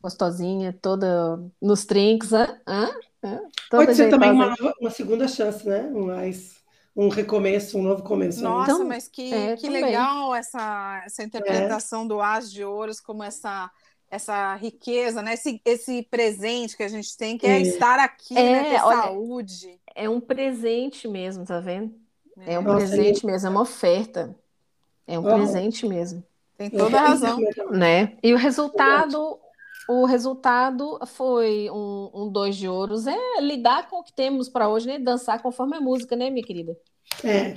gostosinha, 0.00 0.76
toda 0.80 1.40
nos 1.60 1.84
trinks, 1.84 2.32
hã? 2.32 2.58
Hã? 2.66 2.90
Pode 3.70 3.94
ser 3.94 4.08
também 4.08 4.30
uma, 4.30 4.54
uma, 4.80 4.90
segunda 4.90 5.26
chance, 5.26 5.66
né? 5.68 5.82
Um, 5.92 6.06
mais, 6.06 6.56
um 6.94 7.08
recomeço, 7.08 7.78
um 7.78 7.82
novo 7.82 8.02
começo. 8.02 8.42
Nossa, 8.42 8.72
então, 8.72 8.86
mas 8.86 9.08
que, 9.08 9.32
é, 9.32 9.56
que 9.56 9.68
legal 9.68 10.34
essa, 10.34 11.02
essa 11.04 11.22
interpretação 11.22 12.04
é. 12.04 12.08
do 12.08 12.20
As 12.20 12.50
de 12.50 12.64
Ouros 12.64 13.00
como 13.00 13.22
essa 13.22 13.70
essa 14.10 14.54
riqueza, 14.54 15.20
né? 15.20 15.34
Esse, 15.34 15.60
esse 15.64 16.02
presente 16.04 16.76
que 16.76 16.82
a 16.82 16.88
gente 16.88 17.14
tem, 17.16 17.36
que 17.36 17.46
é, 17.46 17.58
é 17.58 17.60
estar 17.60 17.98
aqui, 17.98 18.34
né? 18.34 18.40
é, 18.40 18.62
né? 18.62 18.70
Ter 18.70 18.82
olha, 18.82 19.02
saúde. 19.02 19.80
É 19.94 20.08
um 20.08 20.18
presente 20.18 21.06
mesmo, 21.06 21.44
tá 21.44 21.60
vendo? 21.60 21.94
É, 22.38 22.54
é 22.54 22.58
um 22.58 22.62
Nossa, 22.62 22.86
presente 22.86 23.26
mesmo, 23.26 23.48
é 23.48 23.50
uma 23.50 23.60
oferta. 23.60 24.34
É 25.06 25.18
um 25.18 25.26
oh. 25.26 25.34
presente 25.34 25.86
mesmo. 25.86 26.24
Tem 26.56 26.70
toda 26.70 26.98
a 26.98 27.08
razão. 27.08 27.38
Né? 27.70 28.16
E 28.22 28.32
o 28.32 28.36
resultado 28.36 29.38
o 29.88 30.04
resultado 30.04 31.00
foi 31.06 31.70
um, 31.70 32.10
um 32.12 32.28
dois 32.28 32.56
de 32.56 32.68
ouros. 32.68 33.06
É 33.06 33.40
lidar 33.40 33.88
com 33.88 34.00
o 34.00 34.04
que 34.04 34.12
temos 34.12 34.48
para 34.48 34.68
hoje, 34.68 34.86
né? 34.86 34.98
Dançar 34.98 35.40
conforme 35.40 35.76
a 35.76 35.80
música, 35.80 36.14
né, 36.14 36.28
minha 36.28 36.44
querida? 36.44 36.76
É. 37.24 37.54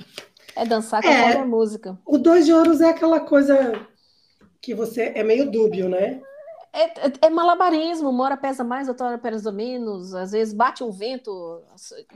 É 0.56 0.64
dançar 0.64 1.02
conforme 1.02 1.34
é, 1.34 1.40
a 1.40 1.46
música. 1.46 1.98
O 2.06 2.16
dois 2.16 2.46
de 2.46 2.52
ouros 2.52 2.80
é 2.80 2.88
aquela 2.88 3.20
coisa 3.20 3.86
que 4.62 4.74
você 4.74 5.12
é 5.14 5.22
meio 5.22 5.50
dúbio, 5.50 5.90
né? 5.90 6.22
É, 6.74 6.84
é, 6.84 7.12
é, 7.22 7.30
malabarismo, 7.30 8.08
uma 8.08 8.24
hora 8.24 8.36
pesa 8.36 8.64
mais, 8.64 8.88
outra 8.88 9.08
hora 9.08 9.18
pesa 9.18 9.52
menos, 9.52 10.14
às 10.14 10.32
vezes 10.32 10.54
bate 10.54 10.82
um 10.82 10.90
vento, 10.90 11.60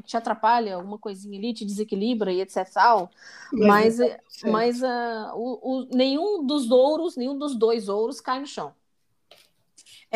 te 0.04 0.16
atrapalha, 0.16 0.76
alguma 0.76 0.98
coisinha 0.98 1.38
ali, 1.38 1.52
te 1.52 1.62
desequilibra 1.62 2.32
e 2.32 2.40
etc. 2.40 2.66
Tal. 2.72 3.10
Mas, 3.52 3.98
mas, 3.98 4.16
mas 4.44 4.82
uh, 4.82 5.34
o, 5.34 5.60
o, 5.62 5.88
nenhum 5.94 6.46
dos 6.46 6.70
ouros, 6.70 7.18
nenhum 7.18 7.36
dos 7.36 7.54
dois 7.54 7.90
ouros 7.90 8.18
cai 8.18 8.40
no 8.40 8.46
chão. 8.46 8.72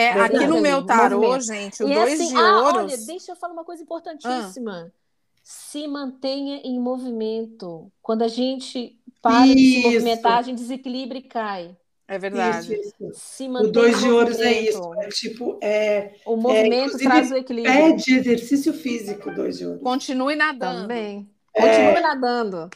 É, 0.01 0.21
aqui 0.21 0.47
no 0.47 0.61
meu 0.61 0.85
tarô, 0.87 1.39
gente, 1.41 1.83
o 1.83 1.89
e 1.89 1.95
dois 1.95 2.15
assim, 2.15 2.29
de 2.29 2.37
ah, 2.37 2.61
ouros. 2.63 2.93
Olha, 2.93 2.97
deixa 3.07 3.33
eu 3.33 3.37
falar 3.37 3.53
uma 3.53 3.65
coisa 3.65 3.83
importantíssima. 3.83 4.87
Ah. 4.89 5.01
Se 5.43 5.87
mantenha 5.87 6.61
em 6.65 6.79
movimento. 6.79 7.91
Quando 8.03 8.23
a 8.23 8.29
gente 8.29 8.99
para 9.21 9.47
isso. 9.47 9.57
de 9.57 9.75
se 9.75 9.83
movimentar, 9.83 10.39
a 10.39 10.43
gente 10.43 10.59
desequilibra 10.59 11.19
e 11.19 11.23
cai. 11.23 11.77
É 12.09 12.19
verdade. 12.19 12.75
Isso, 12.75 12.95
isso. 13.05 13.13
Se 13.15 13.49
o 13.49 13.71
dois 13.71 14.01
de 14.01 14.11
ouros 14.11 14.41
é 14.41 14.63
isso. 14.63 14.95
É 14.95 15.09
tipo, 15.09 15.59
é, 15.63 16.15
o 16.27 16.37
movimento 16.37 16.97
é, 16.97 16.99
traz 16.99 17.31
o 17.31 17.37
equilíbrio. 17.37 17.73
É 17.73 17.93
de 17.93 18.15
exercício 18.15 18.73
físico, 18.73 19.31
dois 19.31 19.59
de 19.59 19.67
ouros. 19.67 19.83
Continue 19.83 20.35
nadando. 20.35 20.83
Também. 20.83 21.31
É. 21.55 21.61
Continue 21.61 22.01
nadando. 22.01 22.71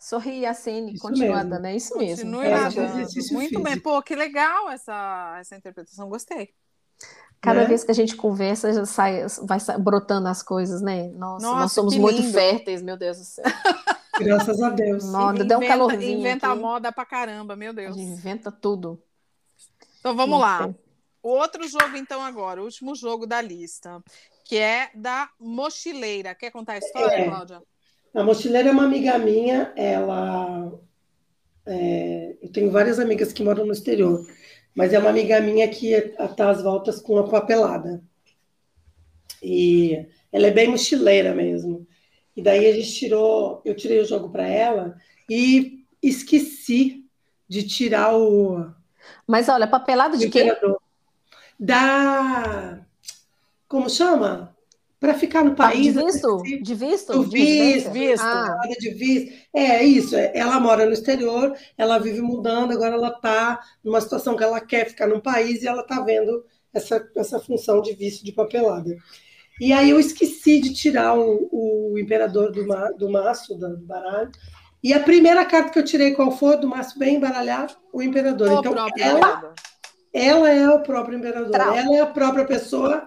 Sorri, 0.00 0.46
acene, 0.46 0.98
continua 0.98 1.44
dando, 1.44 1.66
é 1.66 1.76
isso 1.76 1.94
mesmo. 1.98 2.24
Continue 2.24 2.46
é, 2.46 2.58
nadando. 2.58 2.94
Muito 2.94 3.12
físico. 3.12 3.62
bem. 3.62 3.78
Pô, 3.78 4.00
que 4.00 4.16
legal 4.16 4.70
essa, 4.70 5.36
essa 5.38 5.54
interpretação, 5.54 6.08
gostei. 6.08 6.54
Cada 7.38 7.60
né? 7.60 7.66
vez 7.66 7.84
que 7.84 7.90
a 7.90 7.94
gente 7.94 8.16
conversa, 8.16 8.72
já 8.72 8.86
sai, 8.86 9.26
vai 9.42 9.58
brotando 9.78 10.26
as 10.28 10.42
coisas, 10.42 10.80
né? 10.80 11.08
Nossa, 11.08 11.46
Nossa 11.46 11.60
nós 11.60 11.72
somos 11.72 11.96
muito 11.98 12.22
lindo. 12.22 12.32
férteis, 12.32 12.80
meu 12.80 12.96
Deus 12.96 13.18
do 13.18 13.24
céu. 13.24 13.44
Graças 14.18 14.62
a 14.62 14.70
Deus. 14.70 15.04
Nossa, 15.04 15.44
deu 15.44 15.58
um 15.58 15.66
calorzinho. 15.66 16.20
Inventa 16.20 16.50
aqui. 16.50 16.60
moda 16.60 16.90
pra 16.90 17.04
caramba, 17.04 17.54
meu 17.54 17.74
Deus. 17.74 17.94
Inventa 17.94 18.50
tudo. 18.50 19.02
Então 19.98 20.16
vamos 20.16 20.40
lá. 20.40 20.74
O 21.22 21.28
outro 21.28 21.68
jogo, 21.68 21.94
então, 21.96 22.22
agora, 22.22 22.62
o 22.62 22.64
último 22.64 22.94
jogo 22.94 23.26
da 23.26 23.42
lista, 23.42 24.02
que 24.46 24.56
é 24.56 24.90
da 24.94 25.28
mochileira. 25.38 26.34
Quer 26.34 26.50
contar 26.50 26.74
a 26.74 26.78
história, 26.78 27.16
é. 27.16 27.28
Cláudia? 27.28 27.62
A 28.14 28.24
mochileira 28.24 28.68
é 28.68 28.72
uma 28.72 28.84
amiga 28.84 29.18
minha, 29.18 29.72
ela. 29.76 30.72
É, 31.66 32.36
eu 32.42 32.48
tenho 32.50 32.70
várias 32.70 32.98
amigas 32.98 33.32
que 33.32 33.44
moram 33.44 33.64
no 33.64 33.72
exterior, 33.72 34.26
mas 34.74 34.92
é 34.92 34.98
uma 34.98 35.10
amiga 35.10 35.40
minha 35.40 35.68
que 35.68 35.92
está 35.92 36.50
às 36.50 36.62
voltas 36.62 37.00
com 37.00 37.18
a 37.18 37.28
papelada. 37.28 38.02
E 39.42 40.06
ela 40.32 40.48
é 40.48 40.50
bem 40.50 40.68
mochileira 40.68 41.34
mesmo. 41.34 41.86
E 42.36 42.42
daí 42.42 42.66
a 42.66 42.72
gente 42.72 42.92
tirou, 42.92 43.60
eu 43.64 43.74
tirei 43.74 44.00
o 44.00 44.04
jogo 44.04 44.30
para 44.30 44.46
ela 44.46 44.96
e 45.28 45.84
esqueci 46.02 47.04
de 47.48 47.62
tirar 47.62 48.16
o. 48.16 48.70
Mas 49.26 49.48
olha, 49.48 49.66
papelada 49.66 50.16
de 50.16 50.28
quê? 50.28 50.52
Da. 51.58 52.80
Como 53.68 53.88
chama? 53.88 54.56
Para 55.00 55.14
ficar 55.14 55.42
no 55.42 55.54
país. 55.54 55.94
de 55.94 56.02
visto? 56.04 56.42
De 56.42 56.74
visto? 56.74 57.12
Do 57.14 57.22
visto, 57.22 57.90
visto. 57.90 58.22
Ah. 58.22 58.60
de 58.78 58.90
visto. 58.90 59.32
É 59.54 59.82
isso. 59.82 60.14
É, 60.14 60.30
ela 60.34 60.60
mora 60.60 60.84
no 60.84 60.92
exterior, 60.92 61.56
ela 61.76 61.98
vive 61.98 62.20
mudando, 62.20 62.72
agora 62.72 62.94
ela 62.94 63.08
está 63.08 63.58
numa 63.82 64.00
situação 64.00 64.36
que 64.36 64.44
ela 64.44 64.60
quer 64.60 64.86
ficar 64.86 65.06
no 65.06 65.22
país 65.22 65.62
e 65.62 65.66
ela 65.66 65.80
está 65.80 66.00
vendo 66.02 66.44
essa, 66.72 67.02
essa 67.16 67.40
função 67.40 67.80
de 67.80 67.94
visto 67.94 68.22
de 68.22 68.30
papelada. 68.30 68.94
E 69.58 69.72
aí 69.72 69.88
eu 69.88 69.98
esqueci 69.98 70.60
de 70.60 70.74
tirar 70.74 71.18
o, 71.18 71.48
o 71.50 71.98
imperador 71.98 72.52
do, 72.52 72.66
ma, 72.66 72.90
do 72.90 73.10
maço, 73.10 73.54
do 73.54 73.78
baralho. 73.78 74.30
E 74.82 74.92
a 74.92 75.00
primeira 75.00 75.44
carta 75.46 75.70
que 75.70 75.78
eu 75.78 75.84
tirei, 75.84 76.12
qual 76.12 76.30
foi? 76.30 76.58
Do 76.58 76.68
maço 76.68 76.98
bem 76.98 77.16
embaralhado? 77.16 77.74
O 77.92 78.02
imperador. 78.02 78.48
O 78.50 78.58
então, 78.58 78.74
ela, 78.98 79.54
ela 80.12 80.50
é 80.50 80.68
o 80.68 80.82
próprio 80.82 81.18
imperador. 81.18 81.50
Trau. 81.50 81.74
Ela 81.74 81.96
é 81.96 82.00
a 82.00 82.06
própria 82.06 82.44
pessoa 82.44 83.06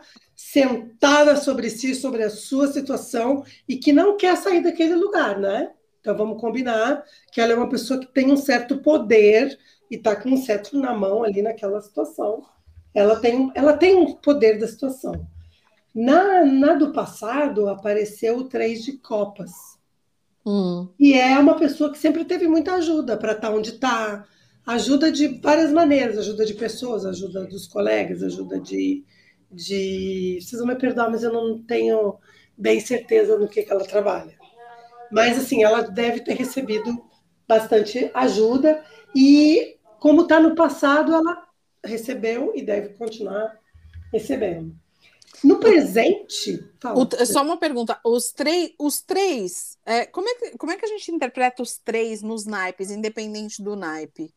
sentada 0.52 1.38
sobre 1.38 1.70
si, 1.70 1.96
sobre 1.96 2.22
a 2.22 2.30
sua 2.30 2.68
situação 2.68 3.46
e 3.68 3.78
que 3.78 3.94
não 3.94 4.18
quer 4.18 4.36
sair 4.36 4.62
daquele 4.62 4.94
lugar, 4.94 5.39
né? 5.39 5.72
Então 6.02 6.18
vamos 6.18 6.39
combinar 6.39 7.02
que 7.32 7.39
ela 7.39 7.54
é 7.54 7.56
uma 7.56 7.70
pessoa 7.70 7.98
que 7.98 8.08
tem 8.08 8.30
um 8.30 8.36
certo 8.36 8.78
poder 8.80 9.58
e 9.89 9.96
está 9.96 10.16
com 10.16 10.30
um 10.30 10.38
cetro 10.38 10.78
na 10.78 10.94
mão 10.94 11.24
ali 11.24 11.41
naquela 11.41 11.80
situação. 11.80 12.44
Ela 12.94 13.16
tem, 13.20 13.52
ela 13.56 13.78
tem 13.78 13.96
um 13.96 14.14
poder 14.16 14.60
da 14.60 14.68
situação. 14.68 15.26
Na, 15.96 16.44
na 16.44 16.74
do 16.74 16.91
passado 16.91 17.70
apareceu 17.70 18.38
o 18.38 18.44
três 18.44 18.84
de 18.84 18.98
copas. 18.98 19.52
Hum. 20.46 20.89
E 21.00 21.14
é 21.14 21.39
uma 21.39 21.56
pessoa 21.56 21.89
que 21.89 21.98
sempre 21.98 22.26
teve 22.26 22.50
muita 22.50 22.74
ajuda 22.74 23.16
para 23.16 23.32
estar 23.32 23.48
tá 23.48 23.54
onde 23.54 23.70
está. 23.70 24.26
Ajuda 24.66 25.10
de 25.10 25.39
várias 25.39 25.72
maneiras, 25.72 26.18
ajuda 26.18 26.46
de 26.46 26.54
pessoas, 26.54 27.06
ajuda 27.06 27.46
dos 27.46 27.66
colegas, 27.66 28.22
ajuda 28.22 28.60
de, 28.60 29.06
de. 29.54 30.39
Vocês 30.41 30.60
vão 30.60 30.68
me 30.68 30.76
perdoar, 30.76 31.10
mas 31.10 31.24
eu 31.24 31.32
não 31.32 31.62
tenho 31.62 32.18
bem 32.58 32.80
certeza 32.80 33.38
no 33.38 33.47
que, 33.47 33.64
que 33.64 33.72
ela 33.72 33.86
trabalha. 33.86 34.38
Mas, 35.12 35.38
assim, 35.38 35.64
ela 35.64 35.82
deve 35.82 36.22
ter 36.22 36.34
recebido 36.34 37.04
bastante 37.47 38.10
ajuda 38.14 38.84
e, 39.16 39.78
como 39.99 40.24
está 40.24 40.39
no 40.39 40.56
passado, 40.56 41.14
ela 41.14 41.47
recebeu 41.84 42.51
e 42.56 42.64
deve 42.64 42.89
continuar 42.89 43.60
recebendo. 44.12 44.76
No 45.43 45.60
presente. 45.60 46.64
O, 46.95 47.26
só 47.26 47.43
uma 47.43 47.58
pergunta: 47.58 47.99
os, 48.04 48.32
três, 48.32 48.72
os 48.80 49.01
três, 49.01 49.78
é, 49.86 50.06
como, 50.06 50.28
é 50.30 50.36
que, 50.36 50.58
como 50.58 50.72
é 50.72 50.78
que 50.78 50.86
a 50.86 50.89
gente 50.89 51.12
interpreta 51.12 51.62
os 51.62 51.78
três 51.78 52.22
nos 52.22 52.45
naipes, 52.45 52.89
independente 52.89 53.62
do 53.62 53.76
naipe? 53.76 54.34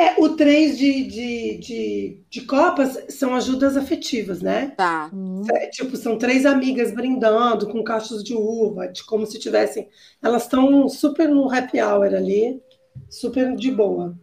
É, 0.00 0.14
o 0.18 0.30
três 0.30 0.78
de, 0.78 1.04
de, 1.04 1.58
de, 1.58 2.20
de, 2.30 2.40
copas 2.46 2.98
são 3.10 3.34
ajudas 3.34 3.76
afetivas, 3.76 4.40
né? 4.40 4.72
Tá. 4.74 5.10
É, 5.52 5.66
tipo, 5.66 5.94
são 5.94 6.16
três 6.16 6.46
amigas 6.46 6.90
brindando 6.90 7.68
com 7.68 7.84
cachos 7.84 8.24
de 8.24 8.32
uva, 8.32 8.88
de 8.88 9.04
como 9.04 9.26
se 9.26 9.38
tivessem. 9.38 9.90
Elas 10.22 10.44
estão 10.44 10.88
super 10.88 11.28
no 11.28 11.52
happy 11.52 11.82
hour 11.82 12.14
ali, 12.14 12.62
super 13.10 13.54
de 13.54 13.70
boa. 13.70 14.18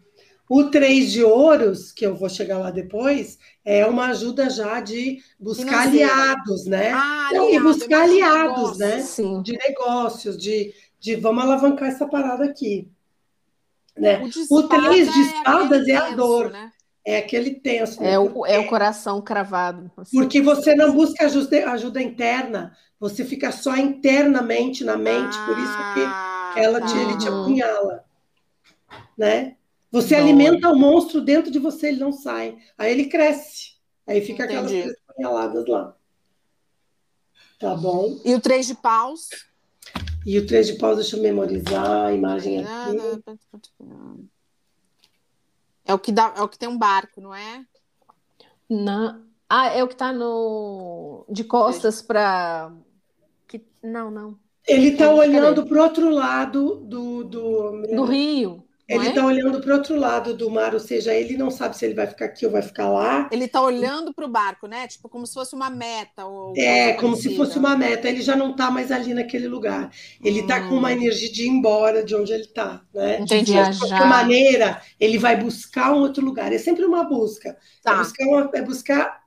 O 0.49 0.63
três 0.63 1.11
de 1.11 1.23
ouros, 1.23 1.91
que 1.91 2.07
eu 2.07 2.15
vou 2.15 2.27
chegar 2.27 2.57
lá 2.57 2.71
depois, 2.71 3.37
é 3.63 3.85
uma 3.85 4.07
ajuda 4.07 4.49
já 4.49 4.79
de 4.79 5.19
buscar 5.39 5.87
aliados, 5.87 6.65
né? 6.65 6.91
Ah, 6.91 7.27
aliado, 7.29 7.53
e 7.53 7.59
buscar 7.59 8.01
aliados, 8.01 8.79
né? 8.79 9.01
Sim. 9.01 9.43
De 9.43 9.55
negócios, 9.55 10.39
de, 10.39 10.73
de 10.99 11.15
vamos 11.15 11.43
alavancar 11.43 11.89
essa 11.89 12.07
parada 12.07 12.45
aqui. 12.45 12.89
Né? 13.97 14.21
O, 14.49 14.55
o 14.55 14.67
três 14.67 15.11
de 15.11 15.21
espadas 15.21 15.87
é, 15.87 15.91
é 15.91 15.97
a 15.97 16.09
dor. 16.11 16.51
Né? 16.51 16.71
É 17.05 17.17
aquele 17.19 17.51
tenso. 17.51 18.03
É 18.03 18.19
o, 18.19 18.45
é 18.45 18.59
o 18.59 18.67
coração 18.67 19.21
cravado. 19.21 19.89
Assim. 19.95 20.17
Porque 20.17 20.41
você 20.41 20.75
não 20.75 20.91
busca 20.91 21.25
ajuda, 21.25 21.71
ajuda 21.71 22.01
interna, 22.01 22.75
você 22.99 23.23
fica 23.23 23.51
só 23.51 23.77
internamente 23.77 24.83
na 24.83 24.97
mente, 24.97 25.37
ah, 25.39 25.45
por 25.45 25.57
isso 25.57 26.53
que 26.53 26.59
ela 26.59 26.81
te, 26.81 26.97
ele 26.97 27.17
te 27.17 27.27
ah. 27.27 27.31
apunhala. 27.31 28.05
né? 29.17 29.55
Você 29.89 30.15
alimenta 30.15 30.69
o 30.69 30.77
monstro 30.77 31.21
dentro 31.21 31.49
de 31.49 31.59
você, 31.59 31.87
ele 31.87 31.99
não 31.99 32.11
sai. 32.11 32.57
Aí 32.77 32.91
ele 32.91 33.05
cresce. 33.05 33.77
Aí 34.05 34.21
fica 34.21 34.43
Entendi. 34.43 34.57
aquelas 34.57 34.71
três 34.71 34.97
paneladas 35.07 35.65
lá. 35.65 35.95
Tá 37.59 37.73
bom. 37.73 38.19
E 38.23 38.35
o 38.35 38.41
três 38.41 38.67
de 38.67 38.75
paus? 38.75 39.29
E 40.27 40.37
o 40.37 40.45
três 40.45 40.67
de 40.67 40.73
paus, 40.73 40.97
deixa 40.97 41.15
eu 41.15 41.21
memorizar 41.21 42.07
a 42.07 42.13
imagem 42.13 42.61
aqui. 42.61 42.97
É 45.85 45.93
o 45.93 45.97
que 45.97 46.11
dá, 46.11 46.33
é 46.35 46.41
o 46.41 46.49
que 46.49 46.59
tem 46.59 46.67
um 46.67 46.77
barco, 46.77 47.21
não 47.21 47.33
é? 47.33 47.65
Não. 48.69 49.23
Ah, 49.47 49.67
é 49.67 49.81
o 49.81 49.87
que 49.87 49.95
tá 49.95 50.11
no 50.11 51.25
de 51.29 51.45
costas 51.45 52.01
para 52.01 52.73
que 53.47 53.65
não, 53.81 54.11
não. 54.11 54.37
Ele 54.67 54.89
está 54.89 55.09
olhando 55.09 55.65
para 55.65 55.77
o 55.79 55.81
outro 55.81 56.09
lado 56.09 56.75
do, 56.75 57.23
do, 57.23 57.81
do 57.83 58.03
rio. 58.03 58.66
Ele 58.87 59.09
está 59.09 59.19
é? 59.19 59.23
olhando 59.25 59.59
para 59.59 59.73
o 59.73 59.77
outro 59.77 59.97
lado 59.97 60.33
do 60.33 60.49
mar, 60.49 60.73
ou 60.73 60.79
seja, 60.79 61.13
ele 61.13 61.35
não 61.35 61.51
sabe 61.51 61.75
se 61.75 61.83
ele 61.83 61.93
vai 61.93 62.07
ficar 62.07 62.25
aqui 62.25 62.45
ou 62.45 62.51
vai 62.51 62.61
ficar 62.61 62.87
lá. 62.87 63.27
Ele 63.31 63.43
está 63.43 63.61
olhando 63.61 64.13
para 64.13 64.25
o 64.25 64.29
barco, 64.29 64.65
né? 64.65 64.87
Tipo, 64.87 65.09
como 65.09 65.27
se 65.27 65.33
fosse 65.33 65.53
uma 65.53 65.69
meta. 65.69 66.25
Ou 66.25 66.53
é, 66.55 66.93
como 66.93 67.17
se 67.17 67.35
fosse 67.35 67.59
uma 67.59 67.75
meta. 67.75 68.07
Ele 68.07 68.21
já 68.21 68.33
não 68.33 68.51
está 68.51 68.71
mais 68.71 68.89
ali 68.89 69.13
naquele 69.13 69.49
lugar. 69.49 69.91
Ele 70.23 70.39
está 70.39 70.61
hum. 70.61 70.69
com 70.69 70.75
uma 70.75 70.87
hum. 70.87 70.91
energia 70.91 71.29
de 71.29 71.43
ir 71.43 71.49
embora 71.49 72.01
de 72.01 72.15
onde 72.15 72.31
ele 72.31 72.43
está, 72.43 72.81
né? 72.93 73.19
De 73.19 73.41
viajar. 73.41 73.71
De 73.71 73.79
qualquer 73.79 74.07
maneira, 74.07 74.81
ele 74.97 75.17
vai 75.17 75.35
buscar 75.35 75.93
um 75.93 75.99
outro 75.99 76.23
lugar. 76.23 76.53
É 76.53 76.57
sempre 76.57 76.85
uma 76.85 77.03
busca. 77.03 77.57
Tá. 77.83 77.91
É, 77.91 77.97
buscar 77.97 78.25
uma, 78.25 78.51
é 78.53 78.61
buscar, 78.61 79.23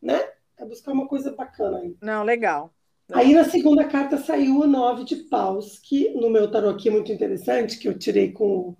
né? 0.00 0.24
É 0.56 0.64
buscar 0.64 0.92
uma 0.92 1.08
coisa 1.08 1.32
bacana 1.32 1.78
aí. 1.78 1.96
Não, 2.00 2.22
legal. 2.22 2.72
Aí 3.12 3.34
na 3.34 3.42
segunda 3.42 3.84
carta 3.84 4.18
saiu 4.18 4.60
o 4.60 4.68
nove 4.68 5.02
de 5.02 5.16
paus, 5.16 5.80
que 5.80 6.10
no 6.10 6.30
meu 6.30 6.48
tarô 6.48 6.68
aqui 6.68 6.88
é 6.88 6.92
muito 6.92 7.10
interessante, 7.10 7.76
que 7.76 7.88
eu 7.88 7.98
tirei 7.98 8.30
com 8.30 8.44
o 8.44 8.76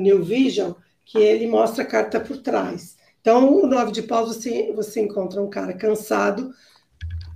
New 0.00 0.22
Vision, 0.22 0.72
que 1.04 1.18
ele 1.18 1.46
mostra 1.46 1.82
a 1.82 1.86
carta 1.86 2.20
por 2.20 2.38
trás. 2.38 2.96
Então, 3.20 3.54
o 3.54 3.66
nove 3.66 3.92
de 3.92 4.02
paus, 4.02 4.36
você, 4.36 4.72
você 4.72 5.00
encontra 5.00 5.40
um 5.40 5.48
cara 5.48 5.72
cansado, 5.72 6.52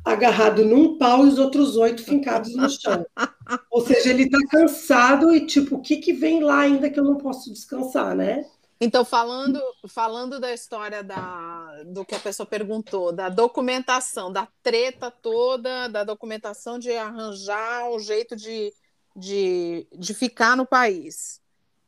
agarrado 0.04 0.64
num 0.64 0.98
pau 0.98 1.24
e 1.24 1.28
os 1.28 1.38
outros 1.38 1.76
oito 1.76 2.02
fincados 2.02 2.54
no 2.57 2.68
chão. 2.68 3.07
Ou 3.70 3.80
seja, 3.80 4.11
ele 4.11 4.24
está 4.24 4.38
cansado 4.50 5.34
e, 5.34 5.46
tipo, 5.46 5.76
o 5.76 5.80
que, 5.80 5.96
que 5.96 6.12
vem 6.12 6.42
lá 6.42 6.61
ainda 6.61 6.90
que 6.90 6.98
eu 6.98 7.04
não 7.04 7.16
posso 7.16 7.52
descansar, 7.52 8.16
né? 8.16 8.44
Então, 8.80 9.04
falando, 9.04 9.61
falando 9.88 10.38
da 10.38 10.52
história 10.52 11.02
da, 11.02 11.82
do 11.86 12.04
que 12.04 12.14
a 12.14 12.20
pessoa 12.20 12.46
perguntou, 12.46 13.11
da 13.11 13.28
documentação, 13.28 14.30
da 14.30 14.46
treta 14.62 15.11
toda, 15.11 15.88
da 15.88 16.04
documentação 16.04 16.78
de 16.78 16.92
arranjar 16.92 17.88
um 17.90 17.98
jeito 17.98 18.36
de, 18.36 18.72
de, 19.14 19.86
de 19.96 20.12
ficar 20.12 20.57
no 20.57 20.66
país. 20.66 21.40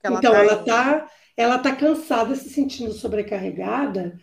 Ela 0.02 0.18
então, 0.18 0.32
tá 0.32 0.38
ela 0.38 0.52
está 0.54 1.10
ela 1.36 1.58
tá 1.58 1.74
cansada, 1.74 2.34
se 2.34 2.50
sentindo 2.50 2.92
sobrecarregada, 2.92 4.18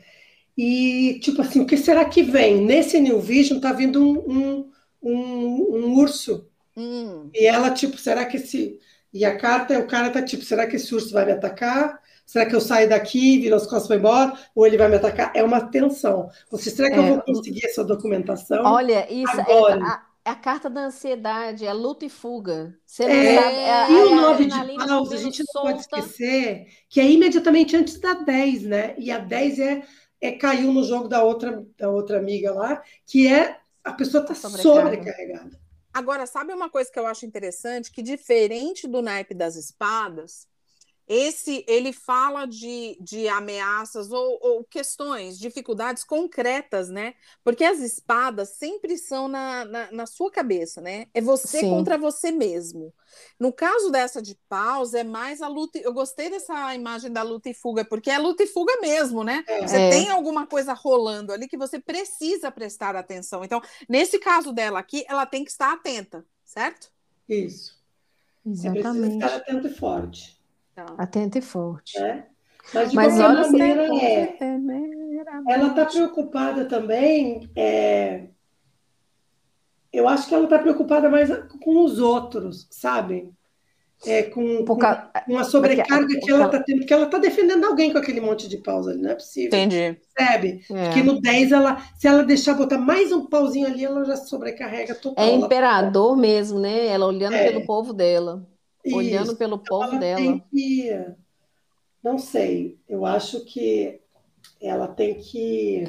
e 0.58 1.18
tipo 1.22 1.42
assim, 1.42 1.62
o 1.62 1.66
que 1.66 1.78
será 1.78 2.04
que 2.06 2.22
vem? 2.22 2.62
Nesse 2.62 3.00
New 3.00 3.22
Vision 3.22 3.60
tá 3.60 3.72
vindo 3.72 4.04
um, 4.04 4.20
um, 4.30 4.72
um, 5.02 5.78
um 5.78 5.94
urso. 5.96 6.48
Hum. 6.76 7.30
E 7.34 7.46
ela, 7.46 7.72
tipo, 7.72 7.98
será 7.98 8.26
que 8.26 8.38
esse. 8.38 8.80
E 9.14 9.24
a 9.24 9.38
carta, 9.38 9.80
o 9.80 9.88
cara 9.88 10.10
tá 10.10 10.22
tipo, 10.22 10.44
será 10.44 10.68
que 10.68 10.76
esse 10.76 10.94
urso 10.94 11.14
vai 11.14 11.26
me 11.26 11.32
atacar? 11.32 12.00
Será 12.26 12.46
que 12.46 12.56
eu 12.56 12.60
saio 12.60 12.90
daqui, 12.90 13.40
viro 13.40 13.56
as 13.56 13.66
costas 13.68 13.86
e 13.86 13.88
vou 13.88 13.98
embora? 13.98 14.34
Ou 14.54 14.66
ele 14.66 14.78
vai 14.78 14.90
me 14.90 14.96
atacar? 14.96 15.32
É 15.34 15.44
uma 15.44 15.62
tensão. 15.70 16.30
Você, 16.50 16.70
será 16.70 16.90
que 16.90 16.96
é, 16.96 17.00
eu 17.00 17.08
vou 17.08 17.22
conseguir 17.22 17.66
essa 17.66 17.84
documentação? 17.84 18.66
Olha, 18.66 19.10
isso 19.10 19.40
agora? 19.40 19.80
É, 19.80 20.15
é 20.26 20.32
a 20.32 20.36
carta 20.36 20.68
da 20.72 20.82
ansiedade, 20.86 21.68
é 21.68 21.72
luta 21.72 22.04
e 22.04 22.10
fuga. 22.10 22.76
Você 22.84 23.04
é, 23.04 23.36
sabe, 23.40 23.56
é, 23.56 23.92
e 23.92 24.04
o 24.06 24.16
9 24.16 24.46
de 24.46 24.76
paus, 24.76 25.12
a 25.12 25.18
gente 25.18 25.40
não 25.40 25.46
solta. 25.52 25.70
pode 25.70 25.82
esquecer 25.82 26.68
que 26.90 27.00
é 27.00 27.10
imediatamente 27.10 27.76
antes 27.78 28.00
da 28.00 28.14
10, 28.14 28.64
né? 28.64 28.96
E 28.98 29.12
a 29.12 29.20
10 29.20 29.60
é, 29.60 29.84
é 30.20 30.32
caiu 30.32 30.74
no 30.74 30.84
jogo 30.84 31.08
da 31.08 31.24
outra, 31.24 31.64
da 31.78 31.92
outra 31.92 32.18
amiga 32.18 32.52
lá, 32.52 32.82
que 33.06 33.28
é 33.28 33.60
a 33.84 33.94
pessoa 33.94 34.24
está 34.24 34.34
sobrecarregada. 34.34 35.60
Agora, 35.94 36.26
sabe 36.26 36.52
uma 36.54 36.72
coisa 36.72 36.92
que 36.92 36.98
eu 36.98 37.06
acho 37.06 37.26
interessante? 37.26 37.92
Que 37.92 38.02
diferente 38.02 38.88
do 38.88 39.04
naipe 39.04 39.36
das 39.36 39.56
espadas, 39.56 40.48
esse 41.08 41.64
ele 41.68 41.94
fala 41.94 42.46
de, 42.46 42.98
de 43.00 43.28
ameaças 43.28 44.12
ou, 44.12 44.40
ou, 44.42 44.64
questões, 44.64 45.38
dificuldades 45.38 46.04
concretas, 46.04 46.90
né? 46.90 47.14
Porque 47.44 47.64
as 47.64 47.80
espadas 47.80 48.50
sempre 48.58 48.98
são 48.98 49.28
na, 49.28 49.66
na, 49.66 49.92
na 49.92 50.06
sua 50.06 50.32
cabeça, 50.32 50.82
né? 50.82 51.06
É 51.14 51.22
você 51.22 51.60
Sim. 51.60 51.70
contra 51.70 51.98
você 51.98 52.32
mesmo. 52.32 52.92
No 53.40 53.54
caso 53.54 53.92
dessa 53.92 54.22
de 54.22 54.36
paus, 54.50 54.94
é 54.94 55.04
mais 55.04 55.42
a 55.42 55.48
luta. 55.48 55.78
Eu 55.78 55.94
gostei 55.94 56.30
dessa 56.30 56.74
imagem 56.74 57.12
da 57.12 57.22
luta 57.22 57.50
e 57.50 57.54
fuga, 57.54 57.86
porque 57.86 58.10
é 58.10 58.18
luta 58.18 58.44
e 58.44 58.48
fuga 58.48 58.74
mesmo, 58.82 59.24
né? 59.24 59.44
É. 59.48 59.68
Você 59.68 59.78
é. 59.78 59.90
tem 59.90 60.10
alguma 60.10 60.48
coisa 60.48 60.74
rolando 60.74 61.32
ali 61.32 61.48
que 61.48 61.58
você 61.58 61.80
precisa 61.80 62.52
prestar 62.52 62.96
atenção. 62.96 63.44
Então, 63.44 63.62
nesse 63.88 64.18
caso 64.18 64.52
dela 64.52 64.80
aqui, 64.80 65.06
ela 65.08 65.26
tem 65.26 65.44
que 65.44 65.52
estar 65.52 65.72
atenta, 65.72 66.26
certo? 66.44 66.92
Isso. 67.30 67.78
Exatamente. 68.44 68.84
Você 68.84 68.92
precisa 68.92 69.14
estar 69.14 69.36
atento 69.36 69.68
e 69.68 69.74
forte. 69.74 70.45
Tá. 70.76 70.86
Atenta 70.98 71.40
e 71.40 71.42
forte. 71.42 71.98
É? 71.98 72.26
Mas 72.74 72.90
de 72.90 72.96
Mas 72.96 73.18
qualquer 73.18 73.52
maneira, 73.52 73.96
é, 73.96 74.38
ela 75.48 75.68
está 75.68 75.86
preocupada 75.86 76.66
também. 76.66 77.50
É, 77.56 78.26
eu 79.94 80.08
acho 80.10 80.28
que 80.28 80.36
ela 80.36 80.44
está 80.44 80.60
preocupada 80.60 81.10
mais 81.10 81.30
com 81.64 81.86
os 81.86 82.00
outros, 82.00 82.68
sabe? 82.70 83.30
É, 84.06 84.24
com, 84.24 84.66
com, 84.66 84.78
com 84.78 85.38
a 85.38 85.44
sobrecarga 85.46 86.06
porque, 86.06 86.20
que 86.20 86.32
ela 86.32 86.46
está 86.48 86.62
tendo, 86.62 86.80
porque 86.80 86.94
ela 86.94 87.06
está 87.06 87.18
defendendo 87.18 87.64
alguém 87.64 87.94
com 87.94 87.98
aquele 87.98 88.20
monte 88.20 88.50
de 88.50 88.58
pausa 88.58 88.92
ali, 88.92 89.02
não 89.02 89.12
é 89.12 89.16
possível. 89.16 89.48
Entendi. 89.48 89.98
Percebe? 90.14 90.66
É. 90.70 90.90
Que 90.90 91.02
no 91.02 91.22
10, 91.22 91.54
ela, 91.54 91.82
se 91.98 92.06
ela 92.06 92.24
deixar 92.24 92.56
botar 92.56 92.78
mais 92.78 93.14
um 93.14 93.26
pauzinho 93.26 93.68
ali, 93.68 93.86
ela 93.86 94.04
já 94.04 94.18
sobrecarrega 94.18 94.94
total. 94.96 95.24
É 95.24 95.32
imperador 95.32 96.18
mesmo, 96.18 96.60
né? 96.60 96.88
Ela 96.88 97.06
olhando 97.06 97.36
é. 97.36 97.50
pelo 97.50 97.66
povo 97.66 97.94
dela. 97.94 98.46
Isso. 98.86 98.96
Olhando 98.96 99.36
pelo 99.36 99.58
povo 99.58 99.84
ela 99.84 99.98
dela. 99.98 100.42
Que, 100.52 101.06
não 102.04 102.20
sei, 102.20 102.80
eu 102.88 103.04
acho 103.04 103.44
que 103.46 104.00
ela 104.62 104.88
tem 104.88 105.16
que 105.16 105.84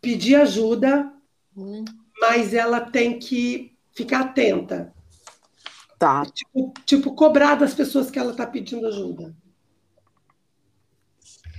pedir 0.00 0.36
ajuda, 0.36 1.12
hum. 1.56 1.84
mas 2.20 2.54
ela 2.54 2.80
tem 2.80 3.18
que 3.18 3.76
ficar 3.92 4.20
atenta. 4.20 4.94
Tá. 5.98 6.24
Tipo, 6.26 6.72
tipo 6.86 7.14
cobrar 7.14 7.56
das 7.56 7.74
pessoas 7.74 8.10
que 8.10 8.18
ela 8.18 8.30
está 8.30 8.46
pedindo 8.46 8.86
ajuda. 8.86 9.34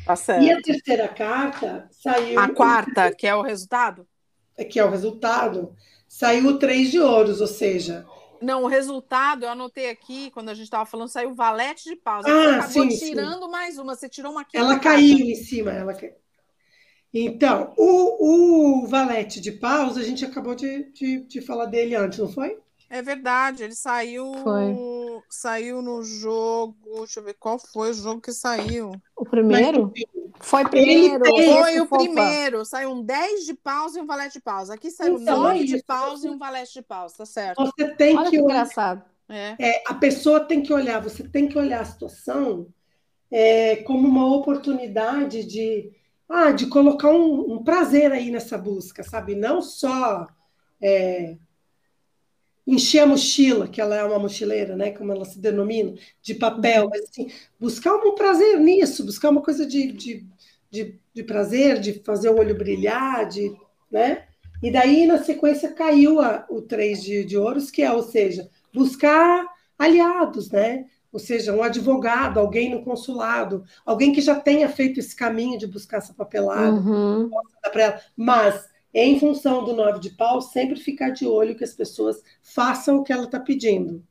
Tá 0.06 0.16
certo. 0.16 0.44
E 0.44 0.52
a 0.52 0.62
terceira 0.62 1.10
carta 1.10 1.90
saiu. 1.92 2.40
A 2.40 2.50
quarta, 2.50 3.14
que 3.14 3.28
é 3.28 3.36
o 3.36 3.42
resultado? 3.42 4.08
Que 4.70 4.80
é 4.80 4.86
o 4.86 4.90
resultado, 4.90 5.76
saiu 6.08 6.48
o 6.48 6.58
três 6.58 6.92
de 6.92 7.00
ouros, 7.00 7.42
ou 7.42 7.48
seja, 7.48 8.06
não, 8.42 8.64
o 8.64 8.68
resultado, 8.68 9.44
eu 9.44 9.50
anotei 9.50 9.90
aqui, 9.90 10.32
quando 10.32 10.50
a 10.50 10.54
gente 10.54 10.66
estava 10.66 10.86
falando, 10.86 11.10
saiu 11.10 11.34
valete 11.34 11.90
de 11.90 11.96
pausa. 11.96 12.28
Ah, 12.30 12.62
você 12.62 12.80
acabou 12.80 12.92
sim, 12.92 13.06
tirando 13.08 13.46
sim. 13.46 13.52
mais 13.52 13.78
uma, 13.78 13.96
você 13.96 14.10
tirou 14.10 14.32
uma 14.32 14.46
Ela 14.54 14.80
caiu 14.80 15.18
em 15.18 15.36
cima, 15.36 15.72
ela 15.72 15.98
Então, 17.14 17.74
o, 17.78 18.84
o 18.84 18.88
valete 18.88 19.42
de 19.42 19.52
pausa, 19.52 20.00
a 20.00 20.04
gente 20.04 20.24
acabou 20.24 20.56
de, 20.56 20.92
de, 20.92 21.22
de 21.22 21.42
falar 21.42 21.66
dele 21.66 21.96
antes, 21.96 22.20
não 22.20 22.30
foi? 22.30 22.58
É 22.90 23.04
verdade, 23.04 23.64
ele 23.64 23.76
saiu. 23.76 24.34
Foi. 24.44 24.76
Saiu 25.30 25.82
no 25.82 26.04
jogo. 26.04 26.76
Deixa 26.98 27.20
eu 27.20 27.24
ver 27.24 27.36
qual 27.36 27.60
foi 27.60 27.92
o 27.92 27.94
jogo 27.94 28.20
que 28.20 28.34
saiu. 28.34 28.92
O 29.16 29.24
primeiro? 29.26 29.94
Foi 30.42 30.68
primeiro. 30.68 31.26
Foi 31.26 31.80
o 31.80 31.88
primeiro. 31.88 32.66
Saiu 32.66 32.92
um 32.92 33.04
10 33.04 33.46
de 33.46 33.54
pausa 33.54 34.00
e 34.00 34.02
um 34.02 34.06
valete 34.06 34.34
de 34.34 34.42
pausa. 34.42 34.74
Aqui 34.74 34.90
saiu 34.90 35.20
então, 35.20 35.44
9 35.44 35.60
é 35.60 35.64
de 35.64 35.84
pausa 35.84 36.28
e 36.28 36.30
um 36.30 36.38
valete 36.38 36.74
de 36.74 36.82
pausa, 36.82 37.16
tá 37.18 37.26
certo? 37.26 37.66
Você 37.66 37.90
tem 37.96 38.18
Olha 38.18 38.30
que. 38.30 38.38
que 38.38 38.42
engraçado. 38.42 39.04
É. 39.28 39.56
é. 39.60 39.84
a 39.86 39.94
pessoa 39.94 40.40
tem 40.40 40.62
que 40.62 40.74
olhar, 40.74 41.00
você 41.02 41.24
tem 41.28 41.48
que 41.48 41.58
olhar 41.58 41.82
a 41.82 41.86
situação 41.86 42.68
é, 43.32 43.78
como 43.78 44.08
uma 44.08 44.26
oportunidade 44.36 45.44
de, 45.44 45.92
ah, 46.28 46.52
de 46.52 46.66
colocar 46.66 47.12
um, 47.12 47.54
um 47.54 47.64
prazer 47.64 48.12
aí 48.12 48.32
nessa 48.32 48.58
busca, 48.58 49.04
sabe? 49.04 49.36
Não 49.36 49.62
só. 49.62 50.28
Encher 52.72 53.02
a 53.02 53.06
mochila, 53.08 53.68
que 53.68 53.82
ela 53.82 53.96
é 53.96 54.04
uma 54.04 54.20
mochileira, 54.20 54.76
né, 54.76 54.92
como 54.92 55.12
ela 55.12 55.26
se 55.26 55.40
denomina, 55.40 55.96
de 56.22 56.36
papel, 56.36 56.88
mas 56.88 57.02
assim, 57.04 57.32
buscar 57.60 57.96
um 57.96 58.14
prazer 58.14 58.60
nisso, 58.60 59.04
buscar 59.04 59.30
uma 59.30 59.42
coisa 59.42 59.66
de, 59.66 59.92
de, 59.92 60.28
de, 60.70 61.00
de 61.12 61.24
prazer, 61.24 61.80
de 61.80 61.94
fazer 62.04 62.30
o 62.30 62.38
olho 62.38 62.56
brilhar, 62.56 63.28
de, 63.28 63.52
né? 63.92 64.26
E 64.62 64.70
daí, 64.70 65.08
na 65.08 65.24
sequência, 65.24 65.74
caiu 65.74 66.22
a, 66.22 66.46
o 66.50 66.62
três 66.62 67.02
de, 67.02 67.24
de 67.24 67.38
ouros, 67.38 67.72
que 67.72 67.82
é, 67.82 67.92
ou 67.92 68.04
seja, 68.04 68.48
buscar 68.72 69.48
aliados, 69.78 70.52
né? 70.52 70.86
Ou 71.12 71.20
seja, 71.20 71.56
um 71.56 71.64
advogado, 71.64 72.40
alguém 72.40 72.70
no 72.70 72.84
consulado, 72.84 73.64
alguém 73.84 74.14
que 74.14 74.22
já 74.22 74.36
tenha 74.40 74.70
feito 74.70 75.00
esse 75.00 75.16
caminho 75.16 75.58
de 75.58 75.66
buscar 75.66 75.98
essa 75.98 76.14
papelada, 76.14 76.76
uhum. 76.76 77.32
para 77.72 77.82
ela. 77.82 78.02
Mas 78.16 78.69
em 78.94 79.20
função 79.20 79.64
do 79.64 79.74
nove 79.74 80.00
de 80.00 80.12
pau, 80.12 80.42
sempre 80.42 80.80
ficar 80.80 81.10
de 81.12 81.26
olho 81.26 81.56
que 81.56 81.64
as 81.64 81.74
pessoas 81.74 82.24
façam 82.42 82.98
o 82.98 83.04
que 83.04 83.14
ela 83.14 83.26
está 83.26 83.40
pedindo, 83.40 84.04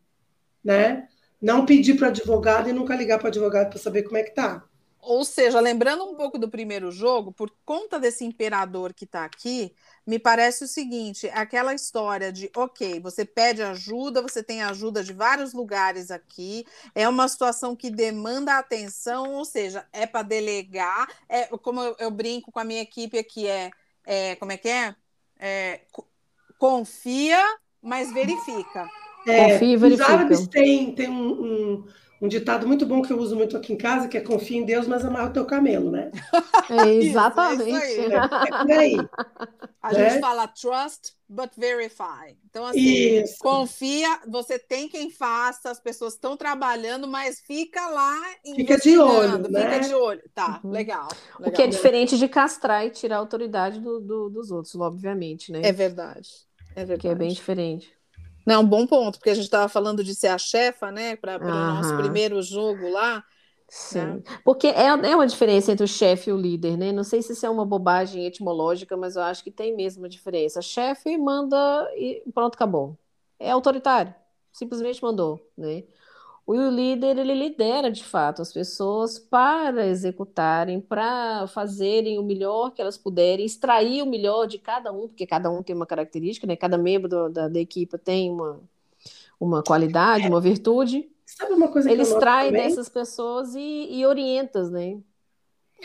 né? 0.63 1.09
não 1.41 1.65
pedir 1.65 1.97
para 1.97 2.09
advogado 2.09 2.69
e 2.69 2.73
nunca 2.73 2.97
ligar 2.97 3.19
para 3.19 3.29
advogado 3.29 3.71
para 3.71 3.79
saber 3.79 4.03
como 4.03 4.17
é 4.17 4.23
que 4.23 4.35
tá. 4.35 4.65
Ou 5.01 5.25
seja, 5.25 5.61
lembrando 5.61 6.05
um 6.05 6.17
pouco 6.17 6.39
do 6.39 6.51
primeiro 6.51 6.91
jogo, 6.91 7.33
por 7.33 7.53
conta 7.65 8.01
desse 8.01 8.25
imperador 8.25 8.93
que 8.93 9.05
está 9.05 9.25
aqui, 9.25 9.73
me 10.05 10.19
parece 10.19 10.65
o 10.65 10.69
seguinte: 10.69 11.29
aquela 11.29 11.73
história 11.73 12.33
de, 12.33 12.51
ok, 12.55 12.99
você 12.99 13.25
pede 13.25 13.63
ajuda, 13.63 14.21
você 14.21 14.43
tem 14.43 14.63
ajuda 14.63 15.03
de 15.05 15.13
vários 15.13 15.53
lugares 15.55 16.11
aqui, 16.11 16.67
é 16.97 17.09
uma 17.09 17.29
situação 17.29 17.77
que 17.77 17.91
demanda 17.91 18.59
atenção, 18.59 19.35
ou 19.35 19.45
seja, 19.45 19.87
é 19.93 20.05
para 20.05 20.23
delegar, 20.23 21.09
é 21.29 21.45
como 21.59 21.81
eu, 21.81 21.97
eu, 22.01 22.11
brinco 22.11 22.51
com 22.51 22.59
a 22.59 22.65
minha 22.65 22.83
equipe 22.83 23.17
aqui, 23.17 23.47
é, 23.47 23.71
é 24.09 24.35
como 24.37 24.51
é 24.51 24.57
que 24.57 24.69
é? 24.69 24.95
é 25.39 25.81
confia, 26.59 27.39
mas 27.83 28.13
verifica. 28.13 28.89
É, 29.27 29.53
confia 29.53 29.75
e 29.75 29.77
verifica. 29.77 30.05
Os 30.05 30.15
árabes 30.15 30.49
têm, 30.49 30.95
têm 30.95 31.11
um, 31.11 31.29
um 31.29 31.85
um 32.21 32.29
ditado 32.29 32.67
muito 32.67 32.85
bom 32.85 33.01
que 33.01 33.13
eu 33.13 33.19
uso 33.19 33.37
muito 33.37 33.57
aqui 33.57 33.73
em 33.73 33.77
casa, 33.77 34.09
que 34.09 34.17
é 34.17 34.21
confia 34.21 34.59
em 34.59 34.65
Deus, 34.65 34.89
mas 34.89 35.05
amarra 35.05 35.31
o 35.31 35.33
teu 35.33 35.45
camelo, 35.45 35.91
né? 35.91 36.11
É, 36.69 36.89
exatamente. 36.89 37.63
Isso, 37.71 38.01
é, 38.01 38.73
é 38.73 38.79
aí. 38.79 38.97
A 39.81 39.93
né? 39.93 40.11
gente 40.11 40.21
fala 40.21 40.49
trust, 40.49 41.15
but 41.29 41.51
verify. 41.57 42.37
Então, 42.51 42.67
assim, 42.67 43.23
Isso. 43.23 43.37
confia, 43.39 44.21
você 44.27 44.59
tem 44.59 44.89
quem 44.89 45.11
faça, 45.11 45.71
as 45.71 45.79
pessoas 45.79 46.15
estão 46.15 46.37
trabalhando, 46.37 47.07
mas 47.07 47.39
fica 47.41 47.87
lá 47.89 48.17
Fica 48.57 48.77
de 48.77 48.99
olho, 48.99 49.45
fica 49.45 49.49
né? 49.51 49.79
de 49.79 49.95
olho. 49.95 50.23
Tá, 50.35 50.61
uhum. 50.65 50.71
legal, 50.71 51.09
legal, 51.39 51.49
O 51.49 51.53
que 51.53 51.63
é 51.63 51.67
diferente 51.69 52.19
de 52.19 52.29
castrar 52.29 52.85
e 52.85 52.91
tirar 52.91 53.17
a 53.17 53.21
autoridade 53.21 53.81
do, 53.81 54.01
do, 54.01 54.29
dos 54.29 54.51
outros, 54.51 54.75
obviamente, 54.75 55.53
né? 55.53 55.61
É 55.63 55.73
verdade. 55.73 56.29
É 56.75 56.85
verdade. 56.85 57.01
Que 57.01 57.09
é 57.09 57.15
bem 57.15 57.29
diferente. 57.29 57.98
Não, 58.49 58.55
é 58.55 58.59
um 58.59 58.67
bom 58.67 58.87
ponto, 58.87 59.19
porque 59.19 59.29
a 59.29 59.35
gente 59.35 59.45
estava 59.45 59.69
falando 59.69 60.03
de 60.03 60.15
ser 60.15 60.29
a 60.29 60.39
chefa, 60.39 60.91
né, 60.91 61.17
para 61.17 61.37
o 61.37 61.47
nosso 61.47 61.95
primeiro 61.99 62.41
jogo 62.41 62.89
lá. 62.89 63.23
Sim, 63.69 63.99
né? 63.99 64.23
porque 64.43 64.69
é, 64.69 64.87
é 64.87 65.15
uma 65.15 65.27
diferença 65.27 65.71
entre 65.71 65.85
o 65.85 65.89
chefe 65.89 66.31
e 66.31 66.33
o 66.33 66.39
líder, 66.39 66.79
né? 66.79 66.91
Não 66.91 67.05
sei 67.05 67.21
se 67.21 67.35
isso 67.35 67.45
é 67.45 67.51
uma 67.51 67.67
bobagem 67.67 68.25
etimológica, 68.25 68.97
mas 68.97 69.17
eu 69.17 69.23
acho 69.23 69.45
que 69.45 69.51
tem 69.51 69.77
mesmo 69.77 70.03
uma 70.03 70.09
diferença. 70.09 70.63
Chefe 70.63 71.19
manda 71.19 71.57
e 71.95 72.23
pronto, 72.33 72.55
acabou. 72.55 72.97
É 73.39 73.51
autoritário, 73.51 74.15
simplesmente 74.51 75.03
mandou, 75.03 75.47
né? 75.55 75.85
O 76.49 76.71
líder, 76.71 77.19
ele 77.19 77.35
lidera 77.35 77.91
de 77.91 78.03
fato 78.03 78.41
as 78.41 78.51
pessoas 78.51 79.19
para 79.19 79.87
executarem, 79.87 80.81
para 80.81 81.47
fazerem 81.47 82.19
o 82.19 82.23
melhor 82.23 82.71
que 82.71 82.81
elas 82.81 82.97
puderem, 82.97 83.45
extrair 83.45 84.01
o 84.01 84.07
melhor 84.07 84.47
de 84.47 84.59
cada 84.59 84.91
um, 84.91 85.09
porque 85.09 85.27
cada 85.27 85.51
um 85.51 85.63
tem 85.63 85.77
uma 85.77 85.85
característica, 85.85 86.47
né? 86.47 86.57
Cada 86.57 86.79
membro 86.79 87.07
do, 87.07 87.29
da, 87.29 87.49
da 87.49 87.61
equipe 87.61 87.99
tem 87.99 88.31
uma, 88.31 88.63
uma 89.39 89.63
qualidade, 89.63 90.27
uma 90.27 90.41
virtude. 90.41 91.07
Sabe 91.27 91.53
uma 91.53 91.69
coisa 91.69 91.87
que 91.87 91.95
ele 91.95 92.01
extrai 92.01 92.51
dessas 92.51 92.89
pessoas 92.89 93.55
e, 93.55 93.89
e 93.91 94.07
orienta, 94.07 94.71
né? 94.71 94.97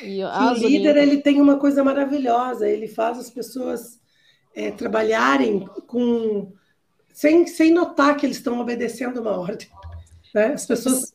E 0.01 0.24
o 0.24 0.53
líder 0.53 0.95
ele 0.95 1.18
tem 1.18 1.41
uma 1.41 1.59
coisa 1.59 1.84
maravilhosa, 1.84 2.70
ele 2.70 2.88
faz 2.88 3.20
as 3.20 3.30
pessoas 3.30 3.99
é, 4.55 4.72
trabalharem 4.72 5.68
com 5.88 6.53
sem, 7.11 7.45
sem 7.47 7.74
notar 7.74 8.16
que 8.16 8.26
eles 8.26 8.38
estão 8.38 8.61
obedecendo 8.61 9.20
uma 9.20 9.36
ordem. 9.38 9.68
Né? 10.34 10.54
As 10.54 10.66
pessoas. 10.66 11.14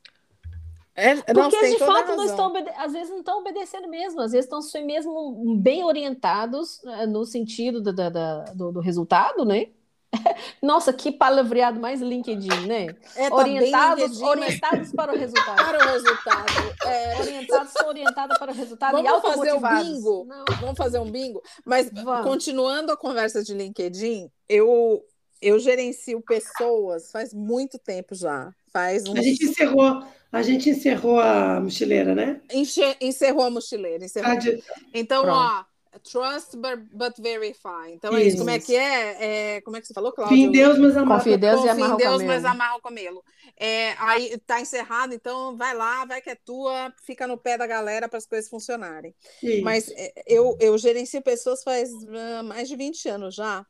É, 0.95 1.15
Porque 1.33 1.71
de 1.71 1.79
fato 1.79 2.17
não 2.17 2.25
estão 2.25 2.53
às 2.77 2.93
vezes 2.93 3.11
não 3.11 3.21
estão 3.21 3.39
obedecendo 3.39 3.89
mesmo, 3.89 4.21
às 4.21 4.33
vezes 4.33 4.51
estão 4.51 4.61
mesmo 4.85 5.57
bem 5.57 5.85
orientados 5.85 6.81
né, 6.83 7.07
no 7.07 7.25
sentido 7.25 7.81
do, 7.81 7.93
do, 7.93 8.73
do 8.73 8.81
resultado, 8.81 9.45
né? 9.45 9.69
Nossa, 10.63 10.93
que 10.93 11.13
palavreado 11.13 11.79
mais 11.79 12.01
LinkedIn, 12.01 12.67
né? 12.67 12.87
É, 13.15 13.29
tá 13.29 13.37
orientados, 13.37 14.05
LinkedIn, 14.05 14.25
orientados 14.25 14.79
mas... 14.79 14.93
para 14.93 15.13
o 15.13 15.17
resultado. 15.17 15.57
para 15.57 15.79
o 15.79 15.93
resultado. 15.93 16.47
É... 16.87 17.21
Orientados, 17.21 17.73
sou 17.73 17.89
orientada 17.89 18.39
para 18.39 18.53
o 18.53 18.55
resultado 18.55 18.93
Vamos 18.93 19.19
e 19.19 19.21
fazer 19.21 19.53
um 19.53 19.61
bingo. 19.61 20.25
Não. 20.25 20.45
Vamos 20.61 20.77
fazer 20.77 20.99
um 20.99 21.11
bingo. 21.11 21.43
Mas 21.65 21.91
Vamos. 21.93 22.27
continuando 22.27 22.93
a 22.93 22.97
conversa 22.97 23.43
de 23.43 23.55
LinkedIn, 23.55 24.31
eu 24.49 25.03
eu 25.41 25.59
gerencio 25.59 26.21
pessoas 26.21 27.11
faz 27.11 27.33
muito 27.33 27.79
tempo 27.79 28.15
já. 28.15 28.53
Faz 28.73 29.05
uns... 29.05 29.19
A 29.19 29.23
gente 29.23 29.45
encerrou, 29.45 30.05
a 30.31 30.43
gente 30.43 30.71
encerrou 30.71 31.21
a 31.21 31.61
mochileira, 31.61 32.15
né? 32.15 32.41
Enche... 32.53 32.97
Encerrou 33.01 33.45
a 33.45 33.51
mochileira. 33.51 34.05
Encerrou. 34.05 34.33
Ah, 34.33 34.35
de... 34.35 34.63
Então, 34.93 35.23
Pronto. 35.23 35.37
ó, 35.37 35.65
trust 35.99 36.57
but, 36.57 36.81
but, 36.93 37.17
verify. 37.19 37.91
Então 37.93 38.15
é 38.15 38.21
isso. 38.21 38.29
isso. 38.29 38.39
Como 38.39 38.51
é 38.51 38.59
que 38.59 38.77
é? 38.77 39.57
é? 39.57 39.61
Como 39.63 39.77
é 39.77 39.81
que 39.81 39.87
você 39.87 39.95
falou, 39.95 40.13
Cláudio? 40.13 40.37
Confia 40.37 40.47
em 40.47 40.53
Deus, 40.53 40.79
mas 40.79 40.97
amarra, 40.97 41.19
Confia 41.19 41.35
em 41.35 41.39
Deus, 41.39 41.65
e 41.65 41.69
em 41.69 41.97
Deus, 41.97 42.23
mas 42.23 42.45
amarra 42.45 42.77
o 42.77 42.83
camelo. 42.83 43.25
É, 43.57 43.95
aí 43.99 44.39
tá 44.47 44.61
encerrado, 44.61 45.15
então 45.15 45.57
vai 45.57 45.75
lá, 45.75 46.05
vai 46.05 46.21
que 46.21 46.31
é 46.31 46.35
tua, 46.35 46.93
fica 47.05 47.27
no 47.27 47.37
pé 47.37 47.59
da 47.59 47.67
galera 47.67 48.09
para 48.09 48.19
as 48.19 48.27
coisas 48.27 48.49
funcionarem. 48.49 49.15
Isso. 49.43 49.65
Mas 49.65 49.91
é, 49.91 50.13
eu, 50.27 50.57
eu 50.61 50.77
gerencio 50.79 51.23
pessoas 51.23 51.63
faz 51.63 51.91
uh, 51.91 52.45
mais 52.45 52.69
de 52.69 52.77
20 52.77 53.09
anos 53.09 53.35
já. 53.35 53.67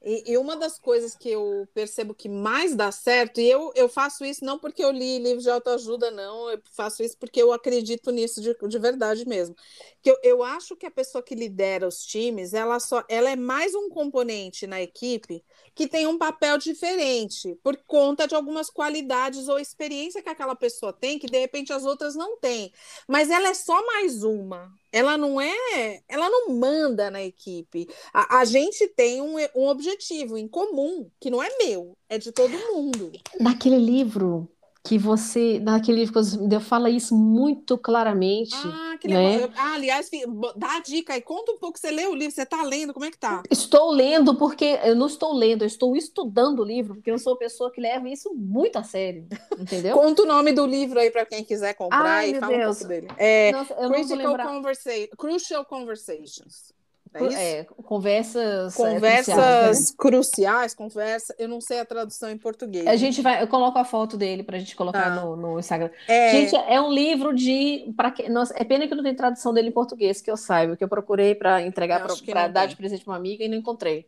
E, 0.00 0.32
e, 0.32 0.38
uma 0.38 0.56
das 0.56 0.78
coisas 0.78 1.16
que 1.16 1.28
eu 1.28 1.68
percebo 1.74 2.14
que 2.14 2.28
mais 2.28 2.76
dá 2.76 2.92
certo, 2.92 3.40
e 3.40 3.50
eu, 3.50 3.72
eu 3.74 3.88
faço 3.88 4.24
isso 4.24 4.44
não 4.44 4.56
porque 4.56 4.82
eu 4.82 4.92
li 4.92 5.18
livro 5.18 5.42
de 5.42 5.50
autoajuda, 5.50 6.08
não, 6.10 6.48
eu 6.48 6.60
faço 6.72 7.02
isso 7.02 7.16
porque 7.18 7.42
eu 7.42 7.52
acredito 7.52 8.12
nisso 8.12 8.40
de, 8.40 8.54
de 8.54 8.78
verdade 8.78 9.26
mesmo. 9.26 9.56
Que 10.00 10.10
eu, 10.10 10.16
eu 10.22 10.42
acho 10.44 10.76
que 10.76 10.86
a 10.86 10.90
pessoa 10.90 11.22
que 11.22 11.34
lidera 11.34 11.86
os 11.86 12.04
times, 12.06 12.54
ela 12.54 12.78
só 12.78 13.04
ela 13.08 13.28
é 13.28 13.36
mais 13.36 13.74
um 13.74 13.88
componente 13.88 14.68
na 14.68 14.80
equipe 14.80 15.42
que 15.74 15.88
tem 15.88 16.06
um 16.06 16.16
papel 16.18 16.58
diferente, 16.58 17.58
por 17.62 17.76
conta 17.86 18.26
de 18.26 18.34
algumas 18.34 18.70
qualidades 18.70 19.48
ou 19.48 19.58
experiência 19.58 20.22
que 20.22 20.28
aquela 20.28 20.54
pessoa 20.54 20.92
tem, 20.92 21.18
que 21.18 21.26
de 21.26 21.38
repente 21.38 21.72
as 21.72 21.84
outras 21.84 22.14
não 22.14 22.38
têm. 22.38 22.72
Mas 23.06 23.30
ela 23.30 23.48
é 23.48 23.54
só 23.54 23.84
mais 23.86 24.22
uma 24.22 24.72
ela 24.92 25.16
não 25.16 25.40
é, 25.40 26.00
ela 26.08 26.28
não 26.28 26.50
manda 26.50 27.10
na 27.10 27.22
equipe. 27.22 27.88
A, 28.12 28.40
a, 28.40 28.44
gente 28.44 28.88
tem 28.88 29.20
um, 29.20 29.36
um 29.54 29.68
objetivo 29.68 30.36
em 30.36 30.48
comum, 30.48 31.10
que 31.20 31.30
não 31.30 31.42
é 31.42 31.48
meu, 31.58 31.96
é 32.08 32.18
de 32.18 32.32
todo 32.32 32.50
mundo. 32.72 33.12
Naquele 33.40 33.78
livro 33.78 34.48
que 34.82 34.98
você, 34.98 35.58
naquele 35.60 35.98
livro 35.98 36.14
que 36.14 36.22
você 36.22 36.60
fala 36.60 36.88
isso 36.88 37.14
muito 37.16 37.76
claramente. 37.76 38.54
Ah, 38.54 38.96
que 38.98 39.08
né? 39.08 39.36
legal. 39.36 39.50
Ah, 39.56 39.74
aliás, 39.74 40.10
dá 40.56 40.76
a 40.76 40.80
dica 40.80 41.14
aí, 41.14 41.20
conta 41.20 41.52
um 41.52 41.58
pouco, 41.58 41.78
você 41.78 41.90
leu 41.90 42.12
o 42.12 42.14
livro, 42.14 42.34
você 42.34 42.42
está 42.42 42.62
lendo, 42.62 42.94
como 42.94 43.04
é 43.04 43.10
que 43.10 43.18
tá? 43.18 43.42
Estou 43.50 43.90
lendo 43.90 44.34
porque 44.34 44.78
eu 44.82 44.94
não 44.94 45.06
estou 45.06 45.34
lendo, 45.34 45.62
eu 45.62 45.66
estou 45.66 45.96
estudando 45.96 46.60
o 46.60 46.64
livro, 46.64 46.94
porque 46.94 47.10
eu 47.10 47.18
sou 47.18 47.32
uma 47.34 47.38
pessoa 47.38 47.70
que 47.70 47.80
leva 47.80 48.08
isso 48.08 48.32
muito 48.34 48.76
a 48.78 48.82
sério, 48.82 49.26
entendeu? 49.58 49.94
conta 49.94 50.22
o 50.22 50.26
nome 50.26 50.52
do 50.52 50.66
livro 50.66 50.98
aí 50.98 51.10
para 51.10 51.26
quem 51.26 51.44
quiser 51.44 51.74
comprar 51.74 52.04
Ai, 52.04 52.30
e 52.30 52.40
fala 52.40 52.56
Deus. 52.56 52.76
um 52.76 52.78
pouco 52.78 52.88
dele. 52.88 53.08
É 53.18 53.52
Nossa, 53.52 53.74
Critical 53.74 54.38
Conversa 54.38 54.90
Crucial 55.16 55.64
Conversations. 55.64 56.77
É, 57.14 57.60
é 57.60 57.64
conversas 57.64 58.78
é, 58.78 58.90
conversas 58.90 59.90
cruciais, 59.92 60.72
né? 60.72 60.76
conversa. 60.76 61.34
Eu 61.38 61.48
não 61.48 61.60
sei 61.60 61.80
a 61.80 61.84
tradução 61.84 62.30
em 62.30 62.38
português. 62.38 62.86
A 62.86 62.96
gente 62.96 63.22
vai, 63.22 63.42
eu 63.42 63.48
coloco 63.48 63.78
a 63.78 63.84
foto 63.84 64.16
dele 64.16 64.42
para 64.42 64.56
a 64.56 64.60
gente 64.60 64.76
colocar 64.76 65.12
ah. 65.12 65.14
no, 65.14 65.36
no, 65.36 65.58
Instagram. 65.58 65.90
É... 66.06 66.30
Gente, 66.30 66.56
é 66.56 66.80
um 66.80 66.92
livro 66.92 67.34
de 67.34 67.92
para 67.96 68.10
que 68.10 68.28
nossa, 68.28 68.54
é 68.56 68.64
pena 68.64 68.86
que 68.86 68.94
não 68.94 69.02
tem 69.02 69.14
tradução 69.14 69.52
dele 69.52 69.68
em 69.68 69.72
português 69.72 70.20
que 70.20 70.30
eu 70.30 70.36
saiba, 70.36 70.76
que 70.76 70.84
eu 70.84 70.88
procurei 70.88 71.34
para 71.34 71.62
entregar 71.62 72.06
para 72.26 72.48
dar 72.48 72.66
de 72.66 72.76
presente 72.76 73.04
para 73.04 73.12
uma 73.12 73.18
amiga 73.18 73.44
e 73.44 73.48
não 73.48 73.56
encontrei. 73.56 74.06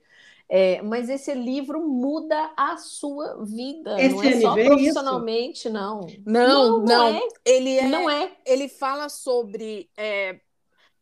É, 0.53 0.82
mas 0.82 1.09
esse 1.09 1.32
livro 1.32 1.80
muda 1.86 2.51
a 2.57 2.76
sua 2.76 3.44
vida. 3.44 3.96
Esse 4.03 4.16
não 4.16 4.24
é 4.24 4.40
só 4.40 4.55
profissionalmente, 4.55 5.68
isso? 5.68 5.70
não. 5.70 6.01
Não, 6.26 6.78
não. 6.78 6.84
não. 6.84 7.07
É. 7.07 7.20
Ele 7.44 7.78
é, 7.78 7.88
não 7.88 8.11
é. 8.11 8.32
Ele 8.44 8.68
fala 8.68 9.09
sobre 9.09 9.88
é, 9.96 10.40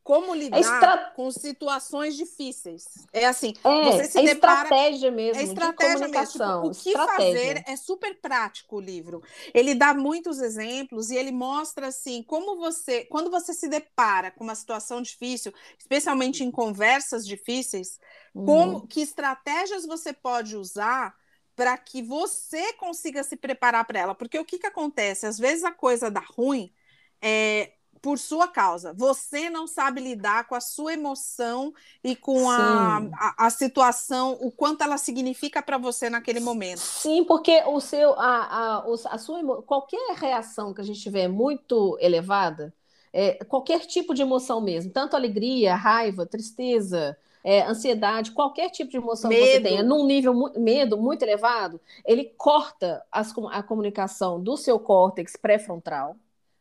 como 0.09 0.35
lidar 0.35 0.57
é 0.57 0.61
estra... 0.61 1.13
com 1.15 1.31
situações 1.31 2.17
difíceis. 2.17 2.87
É 3.13 3.27
assim, 3.27 3.53
é, 3.63 3.85
você 3.85 4.05
se 4.05 4.19
é 4.19 4.23
depara... 4.23 4.63
estratégia 4.63 5.11
mesmo, 5.11 5.39
é 5.39 5.45
estratégia 5.45 6.09
mesmo. 6.09 6.33
Tipo, 6.33 6.45
o 6.45 6.71
que 6.71 6.89
estratégia. 6.89 7.55
fazer 7.55 7.65
é 7.67 7.77
super 7.77 8.19
prático 8.19 8.77
o 8.77 8.81
livro. 8.81 9.23
Ele 9.53 9.75
dá 9.75 9.93
muitos 9.93 10.41
exemplos 10.41 11.11
e 11.11 11.17
ele 11.17 11.31
mostra 11.31 11.89
assim 11.89 12.23
como 12.23 12.57
você, 12.57 13.05
quando 13.05 13.31
você 13.31 13.53
se 13.53 13.69
depara 13.69 14.31
com 14.31 14.45
uma 14.45 14.55
situação 14.55 15.03
difícil, 15.03 15.53
especialmente 15.79 16.43
em 16.43 16.51
conversas 16.51 17.27
difíceis, 17.27 18.01
uhum. 18.35 18.47
como 18.47 18.87
que 18.87 19.03
estratégias 19.03 19.85
você 19.85 20.15
pode 20.15 20.57
usar 20.57 21.15
para 21.55 21.77
que 21.77 22.01
você 22.01 22.73
consiga 22.79 23.23
se 23.23 23.37
preparar 23.37 23.85
para 23.85 24.01
ela. 24.01 24.15
Porque 24.15 24.39
o 24.39 24.45
que, 24.47 24.59
que 24.59 24.67
acontece? 24.67 25.27
Às 25.27 25.39
vezes 25.39 25.65
a 25.65 25.71
coisa 25.71 26.11
dá 26.11 26.25
ruim, 26.35 26.73
é, 27.21 27.75
por 28.01 28.19
sua 28.19 28.49
causa. 28.49 28.93
Você 28.95 29.51
não 29.51 29.67
sabe 29.67 30.01
lidar 30.01 30.47
com 30.47 30.55
a 30.55 30.61
sua 30.61 30.93
emoção 30.93 31.73
e 32.03 32.15
com 32.15 32.51
a, 32.51 32.99
a, 33.15 33.47
a, 33.47 33.51
situação, 33.51 34.39
o 34.41 34.51
quanto 34.51 34.83
ela 34.83 34.99
significa 34.99 35.63
para 35.63 35.79
você 35.79 36.09
naquele 36.09 36.41
momento. 36.41 36.79
Sim, 36.81 37.25
porque 37.25 37.63
o 37.67 37.81
seu, 37.81 38.15
a, 38.19 38.79
a, 38.79 38.85
a 39.11 39.19
sua 39.19 39.63
qualquer 39.63 40.15
reação 40.17 40.73
que 40.73 40.81
a 40.81 40.85
gente 40.85 41.01
tiver 41.01 41.29
muito 41.29 41.97
elevada, 42.01 42.73
é, 43.13 43.45
qualquer 43.45 43.81
tipo 43.81 44.15
de 44.15 44.23
emoção 44.23 44.61
mesmo, 44.61 44.93
tanto 44.93 45.17
alegria, 45.17 45.75
raiva, 45.75 46.27
tristeza, 46.27 47.17
é, 47.43 47.63
ansiedade, 47.63 48.33
qualquer 48.33 48.71
tipo 48.71 48.91
de 48.91 48.97
emoção 48.97 49.31
medo. 49.31 49.43
que 49.43 49.53
você 49.53 49.61
tenha, 49.61 49.83
num 49.83 50.05
nível 50.07 50.35
medo 50.57 50.97
muito 50.99 51.23
elevado, 51.23 51.81
ele 52.05 52.25
corta 52.37 53.05
as, 53.11 53.33
a 53.51 53.63
comunicação 53.63 54.43
do 54.43 54.57
seu 54.57 54.79
córtex 54.79 55.37
pré-frontal, 55.37 56.17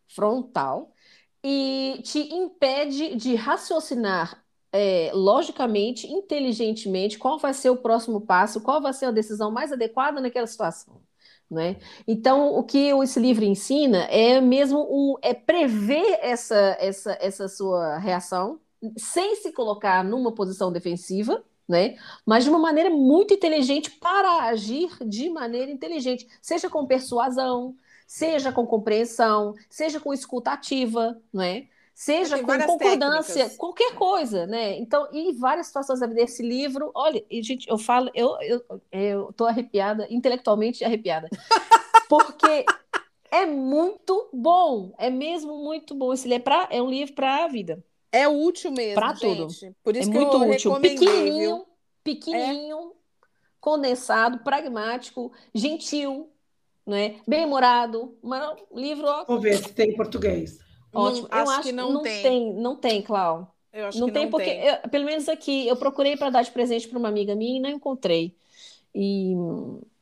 frontal, 0.08 0.92
e 1.50 2.02
te 2.04 2.20
impede 2.34 3.16
de 3.16 3.34
raciocinar 3.36 4.44
é, 4.70 5.12
logicamente, 5.14 6.06
inteligentemente, 6.06 7.18
qual 7.18 7.40
vai 7.40 7.54
ser 7.54 7.70
o 7.70 7.78
próximo 7.78 8.20
passo, 8.20 8.60
qual 8.60 8.82
vai 8.82 8.92
ser 8.92 9.06
a 9.06 9.12
decisão 9.12 9.50
mais 9.50 9.72
adequada 9.72 10.20
naquela 10.20 10.46
situação. 10.46 11.02
Né? 11.50 11.78
Então, 12.06 12.54
o 12.54 12.64
que 12.64 12.90
esse 13.02 13.18
livro 13.18 13.46
ensina 13.46 14.00
é 14.10 14.42
mesmo 14.42 14.80
um, 14.90 15.16
é 15.22 15.34
prever 15.34 16.20
essa, 16.22 16.76
essa, 16.82 17.18
essa 17.22 17.48
sua 17.48 17.98
reação 17.98 18.60
sem 18.98 19.38
se 19.38 19.54
colocar 19.54 20.04
numa 20.04 20.34
posição 20.34 20.70
defensiva, 20.70 21.42
né? 21.66 21.98
Mas 22.26 22.44
de 22.44 22.50
uma 22.50 22.60
maneira 22.60 22.90
muito 22.90 23.34
inteligente 23.34 23.90
para 23.92 24.44
agir 24.44 24.90
de 25.06 25.30
maneira 25.30 25.72
inteligente, 25.72 26.28
seja 26.42 26.70
com 26.70 26.86
persuasão, 26.86 27.74
seja 28.08 28.54
com 28.54 28.66
compreensão, 28.66 29.54
seja 29.70 30.00
com 30.00 30.14
escuta 30.14 30.52
ativa, 30.52 31.22
não 31.32 31.44
é? 31.44 31.68
Seja 31.94 32.38
com 32.38 32.46
concordância, 32.60 33.34
técnicas. 33.34 33.58
qualquer 33.58 33.96
coisa, 33.96 34.46
né? 34.46 34.78
Então, 34.78 35.10
e 35.12 35.34
várias 35.34 35.68
situações 35.68 36.00
desse 36.00 36.44
livro, 36.44 36.92
olha, 36.96 37.24
e, 37.30 37.42
gente, 37.42 37.68
eu 37.68 37.78
falo, 37.78 38.10
eu, 38.14 38.38
eu, 38.42 38.82
eu 38.92 39.34
tô 39.34 39.46
arrepiada, 39.46 40.08
intelectualmente 40.10 40.86
arrepiada, 40.86 41.28
porque 42.08 42.66
é 43.32 43.46
muito 43.46 44.30
bom, 44.32 44.94
é 44.98 45.10
mesmo 45.10 45.58
muito 45.64 45.94
bom. 45.96 46.14
Esse 46.14 46.28
livro 46.28 46.42
é, 46.42 46.44
pra, 46.44 46.68
é 46.72 46.82
um 46.82 46.90
livro 46.90 47.16
para 47.16 47.44
a 47.44 47.48
vida. 47.48 47.84
É 48.12 48.28
útil 48.28 48.72
mesmo, 48.72 48.96
para 48.96 49.14
tudo. 49.14 49.48
Por 49.84 49.96
isso 49.96 50.10
é 50.10 50.14
que 50.14 50.20
muito 50.20 50.44
eu 50.44 50.50
útil, 50.52 50.80
pequenininho, 50.80 51.56
viu? 51.56 51.68
pequenininho, 52.04 52.78
é. 52.78 52.92
condensado, 53.60 54.40
pragmático, 54.44 55.32
gentil, 55.54 56.32
né? 56.88 57.18
Bem-humorado, 57.28 58.18
um 58.24 58.80
livro. 58.80 59.06
Ó... 59.06 59.26
Vou 59.26 59.42
ver 59.42 59.58
se 59.58 59.74
tem 59.74 59.90
em 59.90 59.96
português. 59.96 60.58
Ótimo. 60.94 61.28
Não, 61.30 61.38
eu 61.38 61.44
acho, 61.44 61.52
acho 61.52 61.64
que 61.64 61.72
não, 61.74 61.92
não 61.92 62.02
tem. 62.02 62.24
tem. 62.24 62.54
Não 62.54 62.76
tem, 62.78 63.02
Clau. 63.02 63.54
Eu 63.74 63.88
acho 63.88 64.00
não 64.00 64.08
que 64.08 64.14
tem 64.14 64.24
não 64.24 64.32
porque, 64.32 64.46
tem. 64.46 64.66
Eu, 64.66 64.90
pelo 64.90 65.06
menos 65.06 65.28
aqui, 65.28 65.68
eu 65.68 65.76
procurei 65.76 66.16
para 66.16 66.30
dar 66.30 66.42
de 66.42 66.50
presente 66.50 66.88
para 66.88 66.98
uma 66.98 67.10
amiga 67.10 67.36
minha 67.36 67.58
e 67.58 67.60
não 67.60 67.70
encontrei. 67.70 68.34
E, 68.96 69.34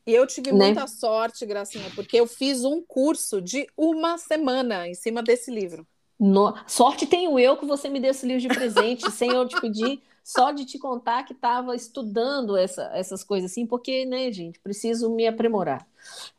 e 0.06 0.14
eu 0.14 0.26
tive 0.26 0.52
né? 0.52 0.66
muita 0.66 0.86
sorte, 0.86 1.44
Gracinha, 1.44 1.90
porque 1.94 2.18
eu 2.18 2.26
fiz 2.26 2.64
um 2.64 2.80
curso 2.80 3.42
de 3.42 3.66
uma 3.76 4.16
semana 4.16 4.86
em 4.86 4.94
cima 4.94 5.22
desse 5.22 5.50
livro. 5.50 5.86
No... 6.18 6.54
Sorte 6.66 7.04
tenho 7.04 7.38
eu 7.38 7.56
que 7.56 7.66
você 7.66 7.90
me 7.90 8.00
deu 8.00 8.12
esse 8.12 8.24
livro 8.24 8.40
de 8.40 8.48
presente, 8.48 9.10
sem 9.10 9.30
eu 9.30 9.46
te 9.46 9.60
pedir, 9.60 10.00
só 10.24 10.52
de 10.52 10.64
te 10.64 10.78
contar 10.78 11.24
que 11.24 11.34
estava 11.34 11.76
estudando 11.76 12.56
essa, 12.56 12.90
essas 12.94 13.22
coisas 13.22 13.50
assim, 13.50 13.66
porque, 13.66 14.06
né, 14.06 14.32
gente, 14.32 14.58
preciso 14.60 15.10
me 15.10 15.26
aprimorar. 15.26 15.86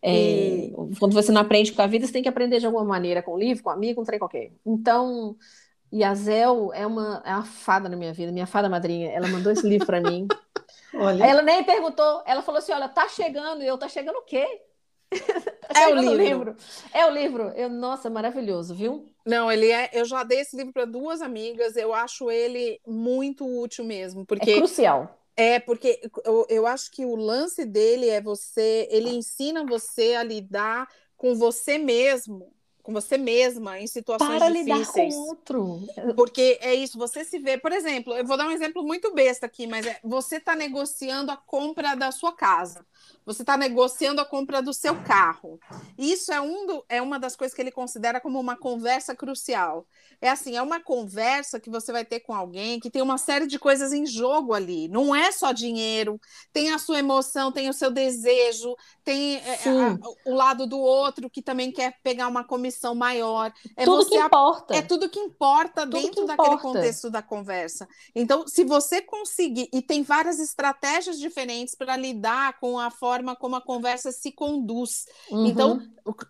É, 0.02 0.72
quando 1.00 1.14
você 1.14 1.32
não 1.32 1.42
aprende 1.42 1.72
com 1.72 1.82
a 1.82 1.88
vida, 1.88 2.06
você 2.06 2.14
tem 2.14 2.24
que 2.24 2.30
aprender 2.30 2.60
de 2.60 2.66
alguma 2.66 2.86
maneira, 2.86 3.22
com 3.24 3.34
o 3.34 3.40
livro, 3.40 3.64
com 3.64 3.70
um 3.70 3.74
amigo, 3.74 3.96
com 3.96 4.02
um 4.02 4.06
trem 4.06 4.20
qualquer. 4.20 4.52
Então, 4.66 5.36
e 5.92 6.04
a 6.04 6.14
Zel 6.14 6.72
é 6.74 6.86
uma, 6.86 7.22
é 7.26 7.34
uma 7.34 7.46
fada 7.46 7.88
na 7.88 7.96
minha 7.96 8.14
vida, 8.14 8.32
minha 8.32 8.48
fada 8.48 8.70
madrinha. 8.70 9.10
Ela 9.10 9.28
mandou 9.28 9.52
esse 9.52 9.68
livro 9.68 9.86
para 9.86 10.02
mim. 10.02 10.28
Olha. 10.94 11.26
Ela 11.26 11.42
nem 11.42 11.64
perguntou, 11.64 12.24
ela 12.26 12.42
falou 12.42 12.60
assim: 12.60 12.72
olha, 12.72 12.90
tá 12.90 13.08
chegando, 13.08 13.62
e 13.62 13.68
eu, 13.68 13.78
tá 13.78 13.88
chegando 13.88 14.18
o 14.18 14.24
quê? 14.24 14.46
tá 15.12 15.82
é 15.82 15.88
o 15.88 15.96
livro. 15.96 16.18
livro. 16.18 16.56
É 16.94 17.06
o 17.06 17.10
livro. 17.10 17.44
Eu, 17.56 17.70
nossa, 17.70 18.10
maravilhoso, 18.10 18.74
viu? 18.74 19.06
Não, 19.26 19.52
ele 19.52 19.70
é. 19.72 19.90
Eu 19.94 20.06
já 20.06 20.24
dei 20.24 20.40
esse 20.40 20.56
livro 20.56 20.74
para 20.74 20.86
duas 20.86 21.22
amigas. 21.22 21.76
Eu 21.76 21.94
acho 21.94 22.32
ele 22.32 22.80
muito 22.86 23.46
útil 23.46 23.86
mesmo, 23.86 24.26
porque 24.26 24.52
é 24.52 24.58
crucial. 24.58 25.18
É, 25.40 25.60
porque 25.60 26.02
eu, 26.26 26.46
eu 26.50 26.66
acho 26.68 26.90
que 26.92 27.06
o 27.06 27.16
lance 27.16 27.64
dele 27.66 28.10
é 28.10 28.20
você, 28.22 28.88
ele 28.92 29.10
ensina 29.12 29.64
você 29.66 30.16
a 30.16 30.24
lidar 30.24 30.88
com 31.16 31.36
você 31.36 31.78
mesmo, 31.78 32.52
com 32.88 32.94
você 32.94 33.18
mesma 33.18 33.78
em 33.82 33.86
situações 33.86 34.40
Para 34.40 34.50
difíceis. 34.50 34.78
lidar 34.78 34.94
com 34.94 35.28
outro. 35.28 35.80
Porque 36.16 36.58
é 36.62 36.74
isso, 36.74 36.98
você 36.98 37.26
se 37.26 37.38
vê, 37.38 37.58
por 37.58 37.74
exemplo, 37.74 38.16
eu 38.16 38.26
vou 38.26 38.38
dar 38.38 38.48
um 38.48 38.52
exemplo 38.52 38.82
muito 38.82 39.14
besta 39.14 39.46
aqui, 39.46 39.68
mas 39.68 39.86
é, 39.86 40.00
você 40.02 40.38
está 40.38 40.56
negociando 40.56 41.30
a 41.30 41.36
compra 41.36 41.96
da 41.96 42.14
sua 42.14 42.32
casa 42.32 42.86
você 43.28 43.42
está 43.44 43.58
negociando 43.58 44.22
a 44.22 44.26
compra 44.26 44.62
do 44.62 44.74
seu 44.74 44.96
carro. 45.04 45.60
Isso 45.98 46.32
é, 46.32 46.40
um 46.40 46.66
do, 46.66 46.86
é 46.88 47.02
uma 47.02 47.20
das 47.20 47.36
coisas 47.36 47.54
que 47.54 47.62
ele 47.62 47.72
considera 47.72 48.22
como 48.22 48.40
uma 48.40 48.56
conversa 48.56 49.14
crucial. 49.14 49.86
É 50.22 50.30
assim, 50.30 50.56
é 50.56 50.62
uma 50.62 50.80
conversa 50.80 51.60
que 51.60 51.70
você 51.70 51.92
vai 51.92 52.06
ter 52.06 52.22
com 52.22 52.34
alguém 52.34 52.80
que 52.80 52.90
tem 52.90 53.02
uma 53.02 53.18
série 53.18 53.46
de 53.46 53.60
coisas 53.60 53.92
em 53.92 54.06
jogo 54.06 54.54
ali. 54.54 54.88
Não 54.88 55.14
é 55.14 55.30
só 55.34 55.52
dinheiro, 55.52 56.18
tem 56.54 56.72
a 56.72 56.80
sua 56.80 57.00
emoção, 57.00 57.52
tem 57.52 57.68
o 57.68 57.74
seu 57.74 57.92
desejo, 57.92 58.74
tem 59.04 59.36
é, 59.36 59.60
a, 59.68 59.98
o 60.26 60.34
lado 60.34 60.66
do 60.66 60.80
outro 60.80 61.30
que 61.30 61.42
também 61.42 61.70
quer 61.70 62.00
pegar 62.02 62.30
uma 62.30 62.46
comissão 62.46 62.77
maior. 62.96 63.54
É 63.76 63.86
tudo 63.86 64.06
que 64.06 64.16
importa. 64.16 64.76
É 64.76 64.82
tudo 64.82 65.10
que 65.10 65.20
importa 65.20 65.82
tudo 65.82 65.94
dentro 65.94 66.22
que 66.22 66.28
daquele 66.28 66.56
importa. 66.56 66.62
contexto 66.62 67.10
da 67.10 67.22
conversa. 67.22 67.88
Então, 68.16 68.48
se 68.48 68.64
você 68.64 69.02
conseguir, 69.02 69.70
e 69.74 69.82
tem 69.82 70.04
várias 70.04 70.40
estratégias 70.40 71.20
diferentes 71.20 71.76
para 71.76 71.96
lidar 71.96 72.60
com 72.60 72.80
a 72.80 72.90
forma 72.90 73.36
como 73.36 73.56
a 73.56 73.62
conversa 73.62 74.12
se 74.12 74.32
conduz. 74.32 75.06
Uhum. 75.30 75.46
Então, 75.46 75.82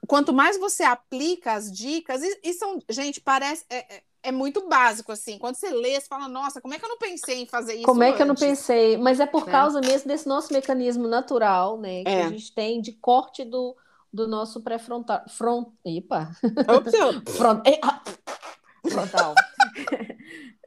quanto 0.08 0.34
mais 0.34 0.58
você 0.58 0.84
aplica 0.84 1.54
as 1.54 1.72
dicas, 1.72 2.22
e, 2.24 2.39
e 2.43 2.54
são, 2.54 2.80
gente, 2.89 3.22
parece. 3.22 3.66
É, 3.70 3.95
é, 3.95 4.04
é 4.24 4.32
muito 4.32 4.68
básico, 4.68 5.12
assim. 5.12 5.38
Quando 5.38 5.56
você 5.56 5.70
lê, 5.70 6.00
você 6.00 6.08
fala, 6.08 6.28
nossa, 6.28 6.60
como 6.60 6.74
é 6.74 6.80
que 6.80 6.84
eu 6.84 6.89
não 6.89 6.98
pensei 6.98 7.41
em 7.41 7.45
fazer 7.45 7.76
isso? 7.76 7.86
Como 7.86 8.04
é 8.04 8.12
que 8.12 8.22
eu 8.22 8.26
não 8.26 8.36
pensei? 8.36 8.98
Mas 8.98 9.22
é 9.22 9.26
por 9.26 9.48
é. 9.48 9.52
causa 9.52 9.80
mesmo 9.80 10.10
desse 10.10 10.28
nosso 10.28 10.52
mecanismo 10.52 11.08
natural, 11.08 11.78
né? 11.78 12.04
Que 12.04 12.10
é. 12.10 12.24
a 12.24 12.30
gente 12.30 12.54
tem 12.54 12.82
de 12.82 12.91
corte 12.91 13.45
do, 13.45 13.74
do 14.18 14.28
nosso 14.28 14.61
pré-frontal. 14.61 15.22
Front... 15.30 15.70
Epa! 15.86 16.32
Front... 17.38 17.63
Frontal. 18.89 19.36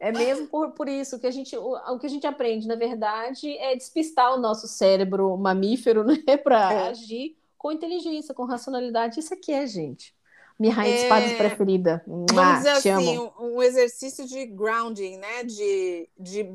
É 0.03 0.11
mesmo 0.11 0.47
por, 0.47 0.71
por 0.71 0.89
isso 0.89 1.19
que 1.19 1.27
a 1.27 1.31
gente, 1.31 1.55
o, 1.55 1.75
o, 1.75 1.99
que 1.99 2.07
a 2.07 2.09
gente 2.09 2.27
aprende, 2.27 2.67
na 2.67 2.75
verdade, 2.75 3.55
é 3.59 3.77
despistar 3.77 4.33
o 4.33 4.41
nosso 4.41 4.67
cérebro 4.67 5.37
mamífero, 5.37 6.03
né, 6.27 6.39
para 6.43 6.73
é. 6.73 6.89
agir 6.89 7.37
com 7.59 7.71
inteligência, 7.71 8.33
com 8.33 8.47
racionalidade. 8.47 9.21
Isso 9.21 9.35
aqui 9.35 9.53
é, 9.53 9.67
gente. 9.67 10.15
Minha 10.59 10.73
rainha 10.73 10.95
é... 10.95 10.97
de 10.97 11.03
espadas 11.03 11.33
preferida. 11.35 12.03
Vamos 12.07 12.57
dizer 12.57 12.71
assim, 12.71 13.19
um, 13.19 13.31
um, 13.41 13.63
exercício 13.63 14.27
de 14.27 14.47
grounding, 14.47 15.19
né? 15.19 15.45
De, 15.45 16.09
de 16.19 16.51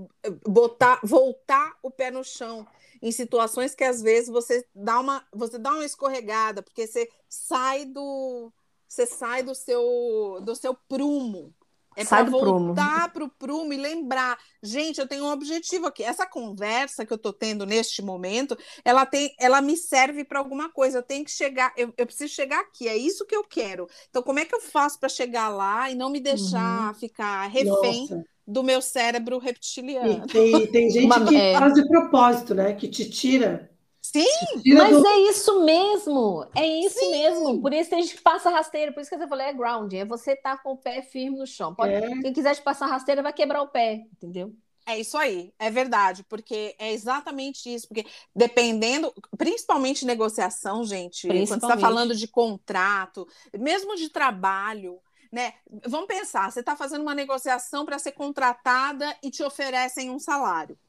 botar, 0.48 1.00
voltar 1.04 1.76
o 1.84 1.92
pé 1.92 2.10
no 2.10 2.24
chão 2.24 2.66
em 3.06 3.12
situações 3.12 3.76
que 3.76 3.84
às 3.84 4.02
vezes 4.02 4.30
você 4.30 4.66
dá 4.74 5.00
uma, 5.00 5.24
você 5.32 5.60
dá 5.60 5.70
uma 5.70 5.86
escorregada, 5.86 6.64
porque 6.64 6.88
você 6.88 7.08
sai 7.30 7.86
do 7.86 8.52
você 8.88 9.06
sai 9.06 9.44
do 9.44 9.54
seu 9.54 10.40
do 10.44 10.56
seu 10.56 10.74
prumo, 10.74 11.54
é 11.96 12.04
para 12.04 12.24
voltar 12.24 13.14
para 13.14 13.24
o 13.24 13.30
prumo 13.30 13.72
e 13.72 13.78
lembrar, 13.78 14.40
gente, 14.62 15.00
eu 15.00 15.08
tenho 15.08 15.24
um 15.26 15.32
objetivo 15.32 15.86
aqui. 15.86 16.04
Essa 16.04 16.26
conversa 16.26 17.06
que 17.06 17.14
eu 17.14 17.16
estou 17.16 17.32
tendo 17.32 17.64
neste 17.64 18.02
momento, 18.02 18.58
ela 18.84 19.06
tem, 19.06 19.34
ela 19.40 19.62
me 19.62 19.78
serve 19.78 20.26
para 20.26 20.40
alguma 20.40 20.70
coisa. 20.70 20.98
Eu 20.98 21.04
tenho 21.04 21.24
que 21.24 21.32
chegar, 21.32 21.74
eu, 21.78 21.94
eu, 21.96 22.06
preciso 22.08 22.34
chegar 22.34 22.60
aqui. 22.60 22.88
É 22.88 22.98
isso 22.98 23.26
que 23.26 23.36
eu 23.36 23.44
quero. 23.44 23.88
Então, 24.10 24.24
como 24.24 24.40
é 24.40 24.46
que 24.46 24.54
eu 24.54 24.60
faço 24.60 25.00
para 25.00 25.08
chegar 25.08 25.48
lá 25.48 25.90
e 25.92 25.96
não 25.96 26.10
me 26.10 26.20
deixar 26.20 26.88
uhum. 26.88 26.94
ficar 26.96 27.46
refém? 27.48 28.02
Nossa 28.10 28.35
do 28.48 28.64
meu 28.64 28.82
cérebro 28.82 29.38
reptiliano. 29.38 30.26
E 30.26 30.28
tem, 30.28 30.68
tem 30.68 30.90
gente 30.90 31.06
Uma, 31.06 31.26
que 31.26 31.36
é... 31.36 31.58
faz 31.58 31.74
de 31.74 31.88
propósito, 31.88 32.54
né? 32.54 32.74
Que 32.74 32.88
te 32.88 33.10
tira 33.10 33.70
Sim, 34.16 34.74
mas 34.76 34.96
do... 34.96 35.08
é 35.08 35.20
isso 35.22 35.66
mesmo, 35.66 36.48
é 36.56 36.66
isso 36.66 37.00
Sim. 37.00 37.12
mesmo. 37.12 37.60
Por 37.60 37.74
isso 37.74 37.90
que 37.90 37.96
a 37.96 38.02
gente 38.02 38.22
passa 38.22 38.52
rasteira, 38.52 38.94
por 38.94 39.02
isso 39.02 39.10
que 39.10 39.18
você 39.18 39.28
falou 39.28 39.44
é 39.44 39.52
ground, 39.52 39.92
é 39.94 40.06
você 40.06 40.34
estar 40.34 40.58
tá 40.58 40.64
com 40.64 40.74
o 40.74 40.78
pé 40.78 41.02
firme 41.02 41.38
no 41.38 41.48
chão. 41.48 41.74
Pode... 41.74 41.92
É. 41.92 42.22
Quem 42.22 42.32
quiser 42.32 42.56
te 42.56 42.62
passar 42.62 42.86
rasteira 42.86 43.24
vai 43.24 43.34
quebrar 43.34 43.64
o 43.64 43.68
pé, 43.68 44.06
entendeu? 44.14 44.54
É 44.88 45.00
isso 45.00 45.18
aí, 45.18 45.52
é 45.58 45.72
verdade, 45.72 46.24
porque 46.30 46.76
é 46.78 46.94
exatamente 46.94 47.74
isso, 47.74 47.88
porque 47.88 48.06
dependendo, 48.36 49.12
principalmente 49.36 50.06
negociação, 50.06 50.84
gente, 50.84 51.28
quando 51.28 51.48
você 51.48 51.56
está 51.56 51.76
falando 51.76 52.16
de 52.16 52.28
contrato, 52.28 53.28
mesmo 53.60 53.96
de 53.96 54.10
trabalho, 54.10 55.00
né? 55.36 55.54
Vamos 55.86 56.08
pensar, 56.08 56.50
você 56.50 56.62
está 56.62 56.78
fazendo 56.78 57.02
uma 57.02 57.14
negociação 57.14 57.86
para 57.86 58.00
ser 58.00 58.14
contratada 58.14 59.14
e 59.22 59.30
te 59.30 59.44
oferecem 59.44 60.10
um 60.10 60.18
salário. 60.18 60.80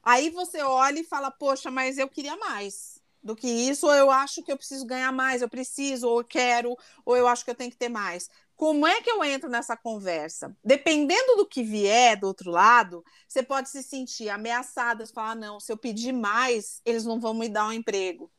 Aí 0.00 0.30
você 0.30 0.62
olha 0.62 1.00
e 1.00 1.04
fala, 1.04 1.28
poxa, 1.28 1.72
mas 1.72 1.98
eu 1.98 2.08
queria 2.08 2.36
mais 2.36 3.02
do 3.20 3.34
que 3.34 3.48
isso, 3.48 3.88
ou 3.88 3.92
eu 3.92 4.08
acho 4.08 4.44
que 4.44 4.52
eu 4.52 4.56
preciso 4.56 4.86
ganhar 4.86 5.10
mais, 5.10 5.42
eu 5.42 5.48
preciso, 5.48 6.08
ou 6.08 6.20
eu 6.20 6.24
quero, 6.24 6.76
ou 7.04 7.16
eu 7.16 7.26
acho 7.26 7.44
que 7.44 7.50
eu 7.50 7.54
tenho 7.54 7.70
que 7.70 7.76
ter 7.76 7.88
mais. 7.88 8.30
Como 8.54 8.86
é 8.86 9.02
que 9.02 9.10
eu 9.10 9.24
entro 9.24 9.50
nessa 9.50 9.76
conversa? 9.76 10.56
Dependendo 10.64 11.34
do 11.34 11.44
que 11.44 11.64
vier 11.64 12.16
do 12.16 12.28
outro 12.28 12.48
lado, 12.48 13.04
você 13.26 13.42
pode 13.42 13.70
se 13.70 13.82
sentir 13.82 14.28
ameaçada, 14.28 15.04
falar, 15.08 15.34
não, 15.34 15.58
se 15.58 15.72
eu 15.72 15.76
pedir 15.76 16.12
mais, 16.12 16.80
eles 16.84 17.04
não 17.04 17.18
vão 17.18 17.34
me 17.34 17.48
dar 17.48 17.66
um 17.66 17.72
emprego. 17.72 18.30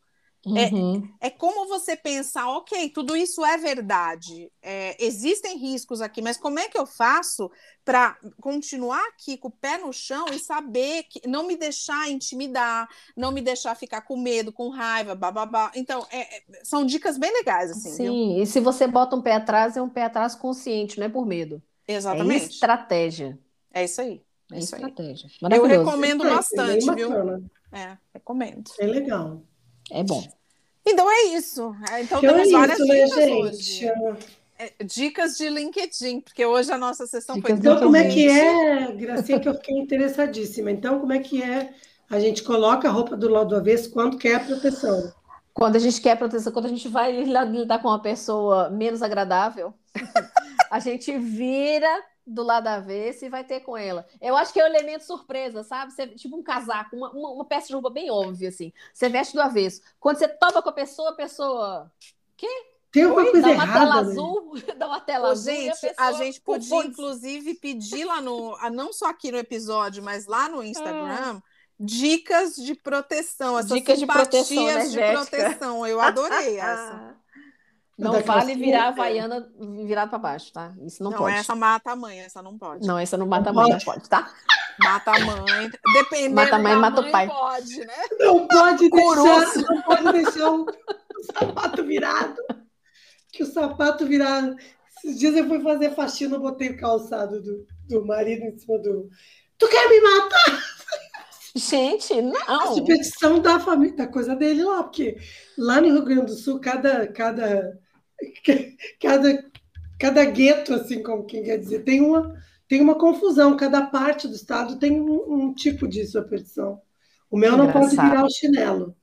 Uhum. 0.44 1.08
É, 1.22 1.28
é 1.28 1.30
como 1.30 1.68
você 1.68 1.96
pensar, 1.96 2.50
ok, 2.50 2.90
tudo 2.90 3.16
isso 3.16 3.46
é 3.46 3.58
verdade, 3.58 4.52
é, 4.60 4.98
existem 5.00 5.56
riscos 5.56 6.02
aqui, 6.02 6.20
mas 6.20 6.36
como 6.36 6.58
é 6.58 6.68
que 6.68 6.78
eu 6.78 6.88
faço 6.88 7.52
para 7.86 8.18
continuar 8.42 9.04
aqui 9.10 9.38
com 9.38 9.50
o 9.50 9.52
pé 9.52 9.78
no 9.78 9.94
chão 9.94 10.26
e 10.34 10.40
saber 10.40 11.04
que 11.04 11.28
não 11.28 11.46
me 11.46 11.56
deixar 11.56 12.10
intimidar, 12.10 12.88
não 13.16 13.32
me 13.32 13.40
deixar 13.40 13.76
ficar 13.76 14.02
com 14.02 14.18
medo, 14.18 14.52
com 14.52 14.70
raiva, 14.70 15.14
bababá. 15.14 15.72
Então, 15.76 16.08
é, 16.12 16.38
é 16.38 16.44
são 16.64 16.84
dicas 16.84 17.20
bem 17.20 17.32
legais, 17.32 17.70
assim. 17.70 17.92
Sim, 17.92 18.34
viu? 18.34 18.42
e 18.42 18.46
se 18.48 18.60
você 18.60 18.88
bota 18.88 19.16
um 19.16 19.22
pé 19.22 19.34
atrás, 19.34 19.78
é 19.78 19.82
um 19.82 19.90
pé 19.90 20.06
atrás 20.06 20.34
consciente, 20.34 20.98
não 20.98 21.06
é 21.06 21.10
por 21.10 21.26
medo. 21.26 21.62
Exatamente. 21.88 22.46
É 22.46 22.48
estratégia. 22.48 23.40
É 23.72 23.84
isso 23.84 24.02
aí. 24.02 24.24
É, 24.52 24.58
isso 24.58 24.76
estratégia. 24.76 25.30
Aí. 25.44 25.58
Eu 25.58 25.66
recomendo 25.66 26.24
bastante, 26.24 26.90
viu? 26.96 27.12
É, 27.72 27.98
recomendo. 28.14 28.72
É 28.80 28.86
legal. 28.88 29.44
É 29.92 30.04
bom. 30.04 30.26
Então 30.86 31.10
é 31.12 31.36
isso. 31.36 31.76
É, 31.92 32.02
então, 32.02 32.20
então 32.20 32.34
temos 32.34 32.48
é 32.48 32.52
várias 32.52 32.80
isso, 32.80 32.88
né, 32.88 33.04
dicas 33.04 33.18
né, 33.18 33.34
hoje. 33.34 33.86
É, 34.58 34.84
dicas 34.84 35.38
de 35.38 35.50
LinkedIn, 35.50 36.22
porque 36.22 36.46
hoje 36.46 36.72
a 36.72 36.78
nossa 36.78 37.06
sessão 37.06 37.36
dicas 37.36 37.50
foi 37.52 37.60
Então, 37.60 37.80
como 37.80 37.96
é 37.96 38.08
que 38.08 38.28
é, 38.28 38.92
Gracinha, 38.94 39.40
que 39.40 39.50
eu 39.50 39.56
fiquei 39.56 39.78
interessadíssima. 39.78 40.72
Então, 40.72 41.00
como 41.00 41.14
é 41.14 41.20
que 41.20 41.42
é? 41.42 41.74
A 42.10 42.20
gente 42.20 42.44
coloca 42.44 42.88
a 42.88 42.92
roupa 42.92 43.16
do 43.16 43.30
lado 43.30 43.50
do 43.50 43.56
avesso 43.56 43.92
quando 43.92 44.18
quer 44.18 44.46
proteção. 44.46 45.14
Quando 45.54 45.76
a 45.76 45.80
gente 45.80 46.02
quer 46.02 46.18
proteção, 46.18 46.52
quando 46.52 46.66
a 46.66 46.70
gente 46.70 46.88
vai 46.88 47.24
lidar 47.24 47.80
com 47.80 47.88
uma 47.88 48.02
pessoa 48.02 48.70
menos 48.70 49.02
agradável, 49.02 49.74
a 50.70 50.80
gente 50.80 51.18
vira 51.18 52.04
do 52.34 52.44
lado 52.44 52.68
avesso 52.68 53.26
e 53.26 53.30
vai 53.30 53.44
ter 53.44 53.60
com 53.62 53.78
ela. 53.78 54.06
Eu 54.20 54.36
acho 54.36 54.54
que 54.54 54.60
é 54.60 54.64
o 54.64 54.68
um 54.68 54.70
elemento 54.70 55.04
surpresa, 55.04 55.64
sabe? 55.64 55.92
Você, 55.92 56.08
tipo 56.08 56.38
um 56.38 56.44
casaco, 56.44 56.96
uma, 56.96 57.12
uma, 57.12 57.30
uma, 57.32 57.46
peça 57.46 57.68
de 57.68 57.74
roupa 57.74 57.90
bem 57.90 58.10
óbvia, 58.10 58.50
assim. 58.50 58.72
Você 58.94 59.10
veste 59.10 59.34
do 59.34 59.42
avesso. 59.42 59.82
Quando 60.00 60.18
você 60.18 60.28
topa 60.28 60.62
com 60.62 60.70
a 60.70 60.74
pessoa, 60.74 61.10
a 61.12 61.16
pessoa. 61.16 61.92
Quê? 62.38 62.48
Tem 62.92 63.04
alguma 63.04 63.32
coisa 63.32 63.48
dá 63.48 63.54
uma 63.54 63.64
errada. 63.64 63.80
Tela 63.80 63.96
azul, 63.96 64.54
dá 64.78 64.88
uma 64.88 65.00
tela 65.00 65.28
Ô, 65.30 65.32
azul. 65.32 65.54
Gente, 65.54 65.94
a, 65.98 66.08
a, 66.08 66.12
gente 66.14 66.42
podia, 66.42 66.86
inclusive, 66.86 67.54
pedir 67.56 68.06
lá 68.06 68.20
no. 68.22 68.58
Não 68.72 68.92
só 68.92 69.08
aqui 69.08 69.32
no 69.32 69.38
episódio, 69.38 70.04
mas 70.04 70.26
lá 70.26 70.50
no 70.50 70.64
Instagram. 70.64 71.38
Ah. 71.38 71.44
Dicas 71.84 72.56
de 72.58 72.76
proteção, 72.76 73.58
essas 73.58 73.72
dicas 73.72 73.98
de 73.98 74.06
proteção, 74.06 74.88
de 74.88 75.00
proteção. 75.00 75.88
Eu 75.88 76.00
adorei 76.00 76.60
essa. 76.60 77.16
Não 78.02 78.20
vale 78.22 78.56
virar 78.56 78.86
a 78.86 78.88
Havaiana 78.88 79.48
virado 79.86 80.10
para 80.10 80.18
baixo, 80.18 80.52
tá? 80.52 80.74
Isso 80.82 81.04
não, 81.04 81.12
não 81.12 81.18
pode. 81.20 81.36
essa 81.36 81.56
mata 81.56 81.92
a 81.92 81.96
mãe, 81.96 82.20
essa 82.20 82.42
não 82.42 82.58
pode. 82.58 82.88
Não, 82.88 82.98
essa 82.98 83.16
não 83.16 83.28
mata 83.28 83.52
a 83.52 83.54
mãe, 83.54 83.72
não 83.72 83.80
pode, 83.80 84.10
tá? 84.10 84.34
Mata 84.80 85.12
a 85.12 85.20
mãe. 85.20 85.72
Dependendo 85.94 86.36
mata 86.36 86.56
a 86.56 86.60
mãe, 86.60 86.76
mata 86.76 87.02
mãe, 87.02 87.10
o 87.10 87.12
pai. 87.12 87.28
Pode, 87.28 87.78
né? 87.86 87.94
Não 88.20 88.48
pode 88.48 88.90
deixar, 88.90 89.56
não 89.56 89.82
pode 89.84 90.12
deixar 90.14 90.50
o, 90.50 90.64
o 90.64 91.24
sapato 91.32 91.84
virado. 91.84 92.42
Que 93.32 93.44
o 93.44 93.46
sapato 93.46 94.06
virado. 94.08 94.56
Esses 94.98 95.20
dias 95.20 95.36
eu 95.36 95.48
fui 95.48 95.62
fazer 95.62 95.94
faxina, 95.94 96.38
eu 96.38 96.42
botei 96.42 96.70
o 96.70 96.78
calçado 96.78 97.40
do, 97.40 97.68
do 97.88 98.06
marido 98.06 98.46
em 98.46 98.58
cima 98.58 98.80
do. 98.80 99.10
Tu 99.60 99.68
quer 99.68 99.88
me 99.90 100.02
matar? 100.02 100.64
Gente, 101.56 102.20
não. 102.20 102.42
A 102.48 102.74
superstição 102.74 103.40
da 103.40 103.60
família, 103.60 103.96
da 103.96 104.08
coisa 104.08 104.36
dele 104.36 104.64
lá, 104.64 104.84
porque 104.84 105.18
lá 105.56 105.80
no 105.80 105.90
Rio 105.90 106.04
Grande 106.04 106.26
do 106.28 106.34
Sul, 106.34 106.60
cada, 106.60 107.08
cada 107.08 107.78
cada, 109.02 109.52
cada 110.00 110.26
gueto, 110.26 110.74
assim, 110.74 111.02
como 111.02 111.26
quem 111.26 111.44
quer 111.44 111.58
dizer, 111.58 111.84
tem 111.84 112.02
uma, 112.02 112.36
tem 112.68 112.82
uma 112.82 112.96
confusão. 112.96 113.58
Cada 113.58 113.86
parte 113.86 114.28
do 114.28 114.36
estado 114.36 114.78
tem 114.78 115.00
um, 115.00 115.34
um 115.34 115.54
tipo 115.54 115.88
de 115.88 116.06
superstição. 116.06 116.82
O 117.30 117.38
meu 117.38 117.56
não 117.56 117.72
pode 117.72 117.92
virar 117.92 118.26
o 118.26 118.30
chinelo. 118.30 118.96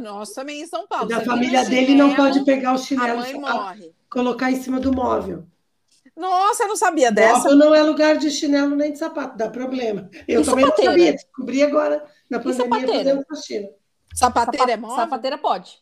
Nós 0.00 0.30
também 0.30 0.62
em 0.62 0.66
São 0.66 0.86
Paulo. 0.86 1.08
Da 1.08 1.20
família 1.20 1.64
dele 1.64 1.94
não 1.94 2.14
pode 2.14 2.44
pegar 2.44 2.72
o 2.74 2.78
chinelo 2.78 3.22
e 3.24 3.92
colocar 4.08 4.50
em 4.50 4.56
cima 4.56 4.80
do 4.80 4.92
móvel. 4.92 5.46
Nossa, 6.16 6.64
eu 6.64 6.68
não 6.68 6.76
sabia 6.76 7.12
dessa. 7.12 7.40
Móvel 7.40 7.56
não 7.56 7.74
é 7.74 7.82
lugar 7.82 8.16
de 8.16 8.30
chinelo 8.30 8.74
nem 8.74 8.90
de 8.90 8.98
sapato, 8.98 9.36
dá 9.36 9.50
problema. 9.50 10.08
Eu 10.26 10.40
e 10.40 10.44
também 10.44 10.64
sapateira? 10.64 10.90
não 10.90 10.98
sabia, 10.98 11.12
descobri 11.12 11.62
agora 11.62 12.04
na 12.30 12.40
pandemia 12.40 12.86
fazendo 12.86 13.24
faxina. 13.28 13.68
Sapateira 14.14 14.72
é 14.72 14.76
móvel? 14.78 14.96
Sapateira 14.96 15.36
pode. 15.36 15.78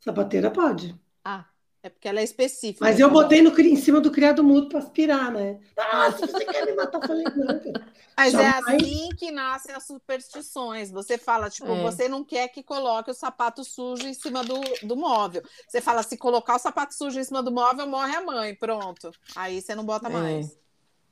Sapateira 0.00 0.50
pode. 0.50 0.94
Ah, 1.24 1.46
é 1.82 1.88
porque 1.88 2.08
ela 2.08 2.18
é 2.18 2.24
específica. 2.24 2.84
Mas 2.84 2.98
eu 2.98 3.10
botei 3.10 3.40
no, 3.40 3.56
em 3.60 3.76
cima 3.76 4.00
do 4.00 4.10
criado 4.10 4.42
mudo 4.42 4.68
para 4.68 4.80
aspirar, 4.80 5.30
né? 5.30 5.60
Ah, 5.76 6.10
se 6.10 6.20
você 6.20 6.44
quer 6.44 6.66
me 6.66 6.74
matar, 6.74 6.98
eu 7.00 7.06
falei, 7.06 7.24
não. 7.24 7.72
Mas 8.16 8.34
é 8.34 8.48
assim 8.48 9.08
que 9.16 9.30
nascem 9.30 9.72
as 9.72 9.86
superstições. 9.86 10.90
Você 10.90 11.16
fala, 11.16 11.48
tipo, 11.48 11.70
é. 11.70 11.82
você 11.82 12.08
não 12.08 12.24
quer 12.24 12.48
que 12.48 12.64
coloque 12.64 13.12
o 13.12 13.14
sapato 13.14 13.62
sujo 13.62 14.08
em 14.08 14.14
cima 14.14 14.42
do, 14.42 14.60
do 14.82 14.96
móvel. 14.96 15.42
Você 15.68 15.80
fala, 15.80 16.02
se 16.02 16.16
colocar 16.16 16.56
o 16.56 16.58
sapato 16.58 16.94
sujo 16.94 17.20
em 17.20 17.24
cima 17.24 17.42
do 17.44 17.52
móvel, 17.52 17.86
morre 17.86 18.16
a 18.16 18.24
mãe. 18.24 18.56
Pronto. 18.56 19.12
Aí 19.36 19.62
você 19.62 19.74
não 19.76 19.84
bota 19.84 20.10
mais. 20.10 20.58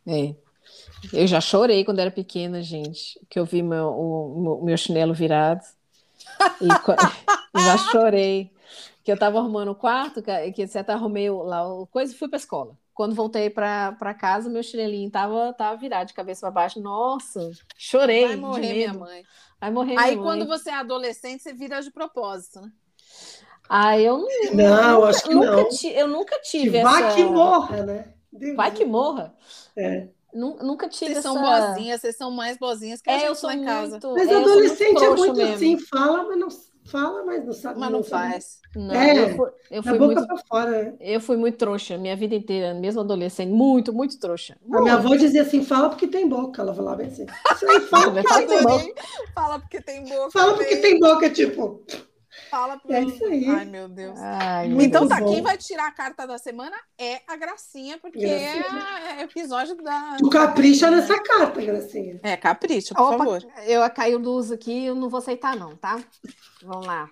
É. 0.04 0.26
é. 0.26 0.36
Eu 1.12 1.28
já 1.28 1.40
chorei 1.40 1.84
quando 1.84 2.00
era 2.00 2.10
pequena, 2.10 2.60
gente, 2.60 3.20
que 3.30 3.38
eu 3.38 3.44
vi 3.44 3.62
meu, 3.62 3.86
o, 3.86 4.64
meu 4.64 4.76
chinelo 4.76 5.14
virado. 5.14 5.64
E 6.60 6.66
já 7.62 7.78
chorei 7.92 8.50
que 9.06 9.12
eu 9.12 9.16
tava 9.16 9.38
arrumando 9.38 9.68
o 9.68 9.74
quarto, 9.76 10.20
que, 10.20 10.50
que 10.50 10.66
você 10.66 10.80
até 10.80 10.92
arrumei 10.92 11.30
lá 11.30 11.64
o 11.64 11.86
coisa 11.86 12.12
e 12.12 12.16
fui 12.16 12.26
pra 12.28 12.38
escola. 12.38 12.76
Quando 12.92 13.14
voltei 13.14 13.48
pra, 13.48 13.92
pra 13.92 14.12
casa, 14.12 14.50
meu 14.50 14.64
chinelinho 14.64 15.08
tava, 15.08 15.52
tava 15.52 15.76
virado 15.76 16.08
de 16.08 16.12
cabeça 16.12 16.40
para 16.40 16.50
baixo. 16.50 16.80
Nossa, 16.80 17.52
chorei. 17.78 18.26
Vai 18.26 18.34
morrer 18.36 18.72
minha 18.72 18.92
mãe. 18.92 19.22
Vai 19.60 19.70
morrer 19.70 19.96
Aí 19.96 20.16
minha 20.16 20.24
quando 20.24 20.40
mãe. 20.40 20.48
você 20.48 20.70
é 20.70 20.74
adolescente, 20.74 21.40
você 21.40 21.52
vira 21.52 21.80
de 21.80 21.92
propósito, 21.92 22.60
né? 22.60 22.72
Ah, 23.68 23.96
eu 23.96 24.18
não. 24.18 24.54
Não, 24.54 24.94
nunca, 24.94 25.08
acho 25.08 25.22
que 25.22 25.34
nunca 25.34 25.50
não. 25.52 25.68
Ti, 25.68 25.88
eu 25.88 26.08
nunca 26.08 26.40
tive 26.40 26.70
que 26.72 26.76
essa. 26.78 26.90
Vai 26.90 27.14
que 27.14 27.24
morra, 27.26 27.82
né? 27.84 28.12
Deus 28.32 28.56
vai 28.56 28.70
que 28.72 28.84
morra. 28.84 29.36
É. 29.76 30.08
Nunca 30.34 30.88
tive 30.88 31.12
vocês 31.12 31.18
essa... 31.18 31.32
são 31.32 31.40
boazinhas, 31.40 32.00
vocês 32.00 32.16
são 32.16 32.30
mais 32.32 32.58
boazinhas 32.58 33.00
que 33.00 33.08
a 33.08 33.12
é, 33.12 33.18
gente 33.20 33.28
eu 33.28 33.34
sou 33.36 33.52
em 33.52 33.64
casa. 33.64 34.00
Mas 34.02 34.28
é, 34.28 34.34
adolescente 34.34 35.04
é 35.04 35.10
muito 35.10 35.36
mesmo. 35.36 35.54
assim, 35.54 35.78
fala, 35.78 36.24
mas 36.24 36.38
não 36.38 36.50
fala, 36.86 37.24
mas 37.24 37.44
não 37.44 37.52
sabe. 37.52 37.80
Mas 37.80 37.90
não, 37.90 37.98
não 37.98 38.04
faz. 38.04 38.60
Não, 38.74 38.94
é, 38.94 39.22
eu 39.22 39.36
fui, 39.36 39.50
eu 39.70 39.82
fui 39.82 39.98
boca 39.98 40.14
muito, 40.14 40.26
pra 40.26 40.36
fora. 40.48 40.96
Eu 41.00 41.20
fui 41.20 41.36
muito 41.36 41.56
trouxa, 41.56 41.96
minha 41.96 42.16
vida 42.16 42.34
inteira, 42.34 42.74
mesmo 42.74 43.00
adolescente, 43.00 43.50
muito, 43.50 43.92
muito 43.92 44.18
trouxa. 44.18 44.56
A 44.72 44.80
minha 44.80 44.94
avó 44.94 45.14
dizia 45.16 45.42
assim: 45.42 45.64
fala 45.64 45.88
porque 45.88 46.06
tem 46.06 46.28
boca. 46.28 46.62
Ela 46.62 46.74
falava 46.74 47.02
assim. 47.02 47.26
Fala 47.90 48.12
porque 48.12 48.46
tem 48.46 48.62
boca. 48.62 48.94
Fala 49.34 49.58
porque 49.58 49.80
tem 49.80 50.04
boca. 50.04 50.30
Fala 50.30 50.54
porque 50.54 50.76
tem 50.76 51.00
boca, 51.00 51.30
tipo. 51.30 51.84
Fala 52.50 52.80
É 52.88 53.00
isso 53.02 53.24
aí. 53.24 53.48
Ai, 53.48 53.64
meu 53.64 53.88
Deus. 53.88 54.18
Ai, 54.20 54.68
Muito 54.68 54.86
então 54.88 55.08
tá, 55.08 55.20
bom. 55.20 55.32
quem 55.32 55.42
vai 55.42 55.56
tirar 55.56 55.86
a 55.88 55.90
carta 55.92 56.26
da 56.26 56.38
semana 56.38 56.76
é 56.98 57.20
a 57.26 57.36
Gracinha, 57.36 57.98
porque 57.98 58.20
Gracinha. 58.20 58.84
é 59.18 59.22
episódio 59.22 59.74
da. 59.82 60.16
Tu 60.18 60.28
capricha 60.30 60.90
nessa 60.90 61.20
carta, 61.22 61.60
Gracinha. 61.60 62.20
É, 62.22 62.36
capricha, 62.36 62.94
por 62.94 63.02
Opa, 63.14 63.18
favor. 63.18 63.46
Eu 63.66 63.88
caiu 63.90 64.18
luz 64.18 64.52
aqui, 64.52 64.86
eu 64.86 64.94
não 64.94 65.08
vou 65.08 65.18
aceitar, 65.18 65.56
não, 65.56 65.74
tá? 65.76 65.98
Vamos 66.62 66.86
lá. 66.86 67.10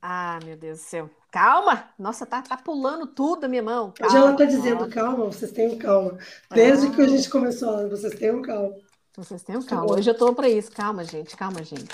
Ah, 0.00 0.38
meu 0.44 0.56
Deus 0.56 0.78
do 0.80 0.84
céu. 0.84 1.10
Calma! 1.30 1.88
Nossa, 1.98 2.24
tá, 2.26 2.42
tá 2.42 2.56
pulando 2.56 3.06
tudo 3.08 3.40
da 3.40 3.48
minha 3.48 3.62
mão. 3.62 3.92
Calma, 3.96 4.06
Hoje 4.14 4.16
ela 4.24 4.36
tá 4.36 4.44
dizendo, 4.44 4.88
calma, 4.88 5.24
vocês 5.26 5.50
tenham 5.50 5.76
calma. 5.78 6.16
Desde 6.52 6.86
Ah. 6.86 6.90
que 6.90 7.00
a 7.02 7.08
gente 7.08 7.28
começou, 7.30 7.88
vocês 7.88 8.14
tenham 8.14 8.40
calma. 8.42 8.74
Vocês 9.16 9.42
tenham 9.42 9.62
calma. 9.62 9.92
Hoje 9.92 10.08
eu 10.10 10.16
tô 10.16 10.32
pra 10.34 10.48
isso. 10.48 10.70
Calma, 10.72 11.02
gente. 11.04 11.36
Calma, 11.36 11.62
gente. 11.64 11.88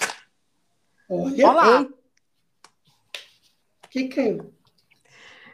Olha, 1.09 1.49
Olá. 1.49 1.87
Que 3.91 4.09
caiu? 4.09 4.55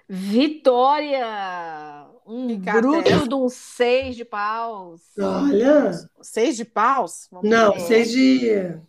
Vitória! 0.08 2.06
Um 2.26 2.50
é 2.50 2.56
bruto 2.80 3.28
de 3.28 3.34
um 3.34 3.48
seis 3.48 4.14
de 4.16 4.24
paus. 4.24 5.02
Olha. 5.18 5.90
Seis 6.22 6.56
de 6.56 6.64
paus? 6.64 7.28
Vamos 7.30 7.48
Não, 7.48 7.72
ver. 7.72 7.80
seis 7.80 8.10
de. 8.10 8.80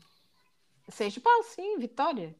Seis 0.89 1.13
de 1.13 1.19
paus, 1.19 1.45
sim, 1.47 1.77
Vitória. 1.77 2.35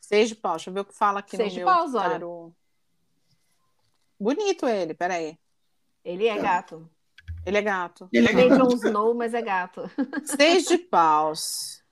Seis 0.00 0.28
de 0.28 0.34
paus. 0.34 0.56
Deixa 0.56 0.70
eu 0.70 0.74
ver 0.74 0.80
o 0.80 0.84
que 0.84 0.94
fala 0.94 1.20
aqui 1.20 1.36
Seis 1.36 1.52
no 1.52 1.58
de 1.58 1.64
meu 1.64 1.66
paus, 1.66 1.94
olha. 1.94 2.20
Bonito 4.18 4.66
ele, 4.66 4.94
peraí. 4.94 5.38
Ele 6.04 6.26
é 6.26 6.36
Tá. 6.36 6.42
gato. 6.42 6.90
Ele 7.46 7.58
é 7.58 7.62
gato. 7.62 8.08
Ele 8.12 8.28
É 8.28 8.32
meio 8.32 8.56
Jon 8.56 8.68
Snow, 8.74 9.14
mas 9.14 9.34
é 9.34 9.42
gato. 9.42 9.82
Seis 10.24 10.64
de 10.66 10.78
paus. 10.78 11.82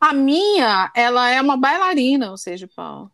A 0.00 0.12
minha, 0.12 0.90
ela 0.94 1.30
é 1.30 1.40
uma 1.40 1.56
bailarina, 1.56 2.32
o 2.32 2.36
seis 2.36 2.58
de 2.58 2.66
pau. 2.66 3.08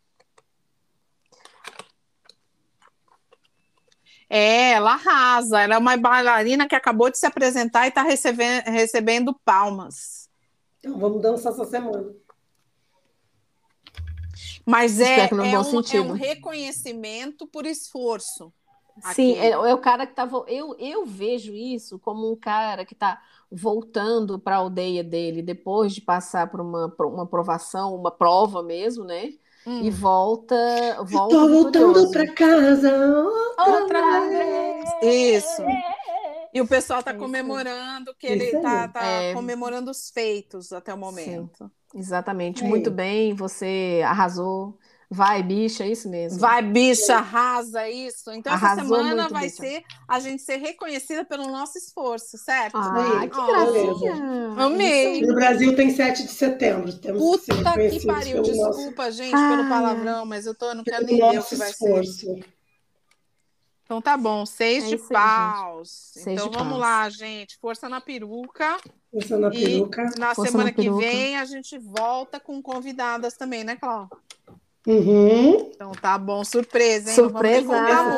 É, 4.35 4.71
ela 4.71 4.93
arrasa. 4.93 5.61
Ela 5.61 5.75
é 5.75 5.77
uma 5.77 5.95
bailarina 5.95 6.67
que 6.67 6.73
acabou 6.73 7.11
de 7.11 7.19
se 7.19 7.25
apresentar 7.27 7.85
e 7.85 7.89
está 7.89 8.01
recebendo, 8.01 8.63
recebendo 8.63 9.39
palmas. 9.45 10.27
Então 10.79 10.97
vamos 10.97 11.21
dançar 11.21 11.53
essa 11.53 11.65
semana. 11.65 12.11
Mas 14.65 14.99
é, 14.99 15.25
é, 15.25 15.27
bom 15.27 15.41
um, 15.43 15.81
é 15.93 16.01
um 16.01 16.11
reconhecimento 16.13 17.45
por 17.45 17.65
esforço. 17.67 18.51
Sim, 19.13 19.33
é, 19.33 19.49
é 19.51 19.73
o 19.73 19.77
cara 19.77 20.07
que 20.07 20.13
tá. 20.15 20.25
vo- 20.25 20.45
Eu, 20.47 20.75
eu 20.79 21.05
vejo 21.05 21.53
isso 21.53 21.99
como 21.99 22.31
um 22.31 22.35
cara 22.35 22.85
que 22.85 22.95
tá 22.95 23.21
voltando 23.51 24.39
para 24.39 24.55
a 24.55 24.59
aldeia 24.59 25.03
dele 25.03 25.43
depois 25.43 25.93
de 25.93 26.01
passar 26.01 26.49
por 26.49 26.59
uma, 26.59 26.89
por 26.89 27.05
uma 27.05 27.27
provação, 27.27 27.93
uma 27.95 28.09
prova 28.11 28.63
mesmo, 28.63 29.03
né? 29.03 29.33
Hum. 29.65 29.81
e 29.83 29.89
volta, 29.89 30.55
volta. 31.03 31.35
Estou 31.35 31.49
voltando 31.49 32.11
para 32.11 32.33
casa 32.33 32.91
outra 33.57 34.01
vez. 34.29 34.89
Isso. 35.01 35.63
E 36.53 36.61
o 36.61 36.67
pessoal 36.67 36.99
está 36.99 37.11
é 37.11 37.15
comemorando 37.15 38.13
que 38.17 38.27
ele 38.27 38.45
está 38.45 38.87
tá 38.87 39.03
é... 39.03 39.33
comemorando 39.33 39.89
os 39.89 40.09
feitos 40.11 40.71
até 40.71 40.93
o 40.93 40.97
momento. 40.97 41.65
Sim. 41.91 41.99
Exatamente. 41.99 42.63
Muito 42.63 42.91
bem, 42.91 43.33
você 43.33 44.01
arrasou. 44.05 44.77
Vai, 45.13 45.43
bicha, 45.43 45.83
é 45.83 45.89
isso 45.89 46.09
mesmo. 46.09 46.39
Vai, 46.39 46.63
bicha, 46.63 47.17
arrasa 47.17 47.87
isso. 47.87 48.31
Então, 48.31 48.51
Arrasou 48.51 48.83
essa 48.83 48.95
semana 48.95 49.29
vai 49.29 49.43
bicha. 49.43 49.57
ser 49.57 49.83
a 50.07 50.19
gente 50.19 50.41
ser 50.41 50.57
reconhecida 50.57 51.23
pelo 51.23 51.51
nosso 51.51 51.77
esforço, 51.77 52.35
certo? 52.35 52.75
Ah, 52.75 53.19
que 53.21 53.27
gracinha. 53.27 54.15
Amei. 54.57 55.21
No 55.21 55.35
Brasil 55.35 55.75
tem 55.75 55.91
7 55.91 56.23
de 56.23 56.31
setembro. 56.31 56.91
Temos 56.97 57.21
Puta 57.21 57.73
que, 57.73 57.99
que 57.99 58.07
pariu. 58.07 58.41
Desculpa, 58.41 59.05
nosso... 59.05 59.17
gente, 59.17 59.31
pelo 59.31 59.69
palavrão, 59.69 60.25
mas 60.25 60.47
eu, 60.47 60.55
tô, 60.55 60.73
não 60.73 60.83
quero 60.83 61.05
nem 61.05 61.17
ver 61.17 61.39
o 61.39 61.43
que 61.43 61.55
vai 61.57 61.69
esforço. 61.69 62.13
ser. 62.13 62.45
Então 63.85 64.01
tá 64.01 64.17
bom, 64.17 64.43
seis 64.47 64.85
é 64.85 64.87
de 64.87 64.97
paus. 64.97 65.89
Seis 66.13 66.25
então 66.25 66.49
de 66.49 66.57
vamos 66.57 66.73
paus. 66.73 66.81
lá, 66.81 67.09
gente. 67.11 67.55
Força 67.59 67.87
na 67.87 68.01
peruca. 68.01 68.77
Força 69.11 69.37
na 69.37 69.51
peruca. 69.51 70.09
E 70.15 70.19
na 70.19 70.33
Força 70.33 70.51
semana 70.51 70.71
na 70.71 70.75
que 70.75 70.89
vem 70.89 71.37
a 71.37 71.45
gente 71.45 71.77
volta 71.77 72.39
com 72.39 72.59
convidadas 72.63 73.35
também, 73.35 73.63
né, 73.63 73.75
Cláudia? 73.75 74.17
Uhum. 74.85 75.71
Então 75.73 75.91
tá 75.93 76.17
bom, 76.17 76.43
surpresa, 76.43 77.09
hein? 77.09 77.15
Surpresa. 77.15 77.67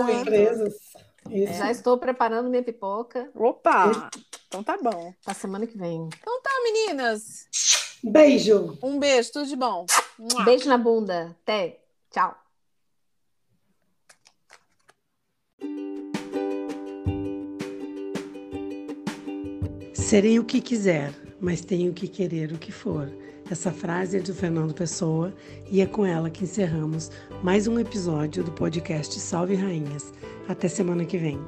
Surpresas. 0.08 0.74
Já 1.58 1.72
estou 1.72 1.98
preparando 1.98 2.50
minha 2.50 2.64
pipoca. 2.64 3.30
Opa! 3.36 4.10
Então 4.48 4.64
tá 4.64 4.78
bom. 4.82 5.14
Pra 5.24 5.34
semana 5.34 5.68
que 5.68 5.78
vem. 5.78 6.10
Então 6.20 6.42
tá, 6.42 6.52
meninas. 6.64 7.48
Beijo. 8.04 8.78
Um 8.82 9.00
beijo, 9.00 9.32
tudo 9.32 9.48
de 9.48 9.56
bom. 9.56 9.86
Beijo 10.44 10.68
na 10.68 10.78
bunda. 10.78 11.36
Até. 11.42 11.80
Tchau. 12.12 12.36
Serei 19.94 20.40
o 20.40 20.46
que 20.46 20.62
quiser, 20.62 21.12
mas 21.42 21.62
tenho 21.62 21.92
que 21.92 22.08
querer 22.08 22.52
o 22.54 22.60
que 22.60 22.72
for. 22.72 23.12
Essa 23.50 23.72
frase 23.72 24.18
é 24.18 24.20
do 24.20 24.34
Fernando 24.34 24.74
Pessoa 24.74 25.32
e 25.70 25.80
é 25.80 25.86
com 25.86 26.04
ela 26.04 26.32
que 26.32 26.44
encerramos 26.44 27.12
mais 27.44 27.68
um 27.68 27.80
episódio 27.80 28.44
do 28.44 28.52
podcast 28.52 29.20
Salve 29.20 29.54
Rainhas. 29.54 30.12
Até 30.48 30.68
semana 30.68 31.06
que 31.06 31.18
vem. 31.18 31.40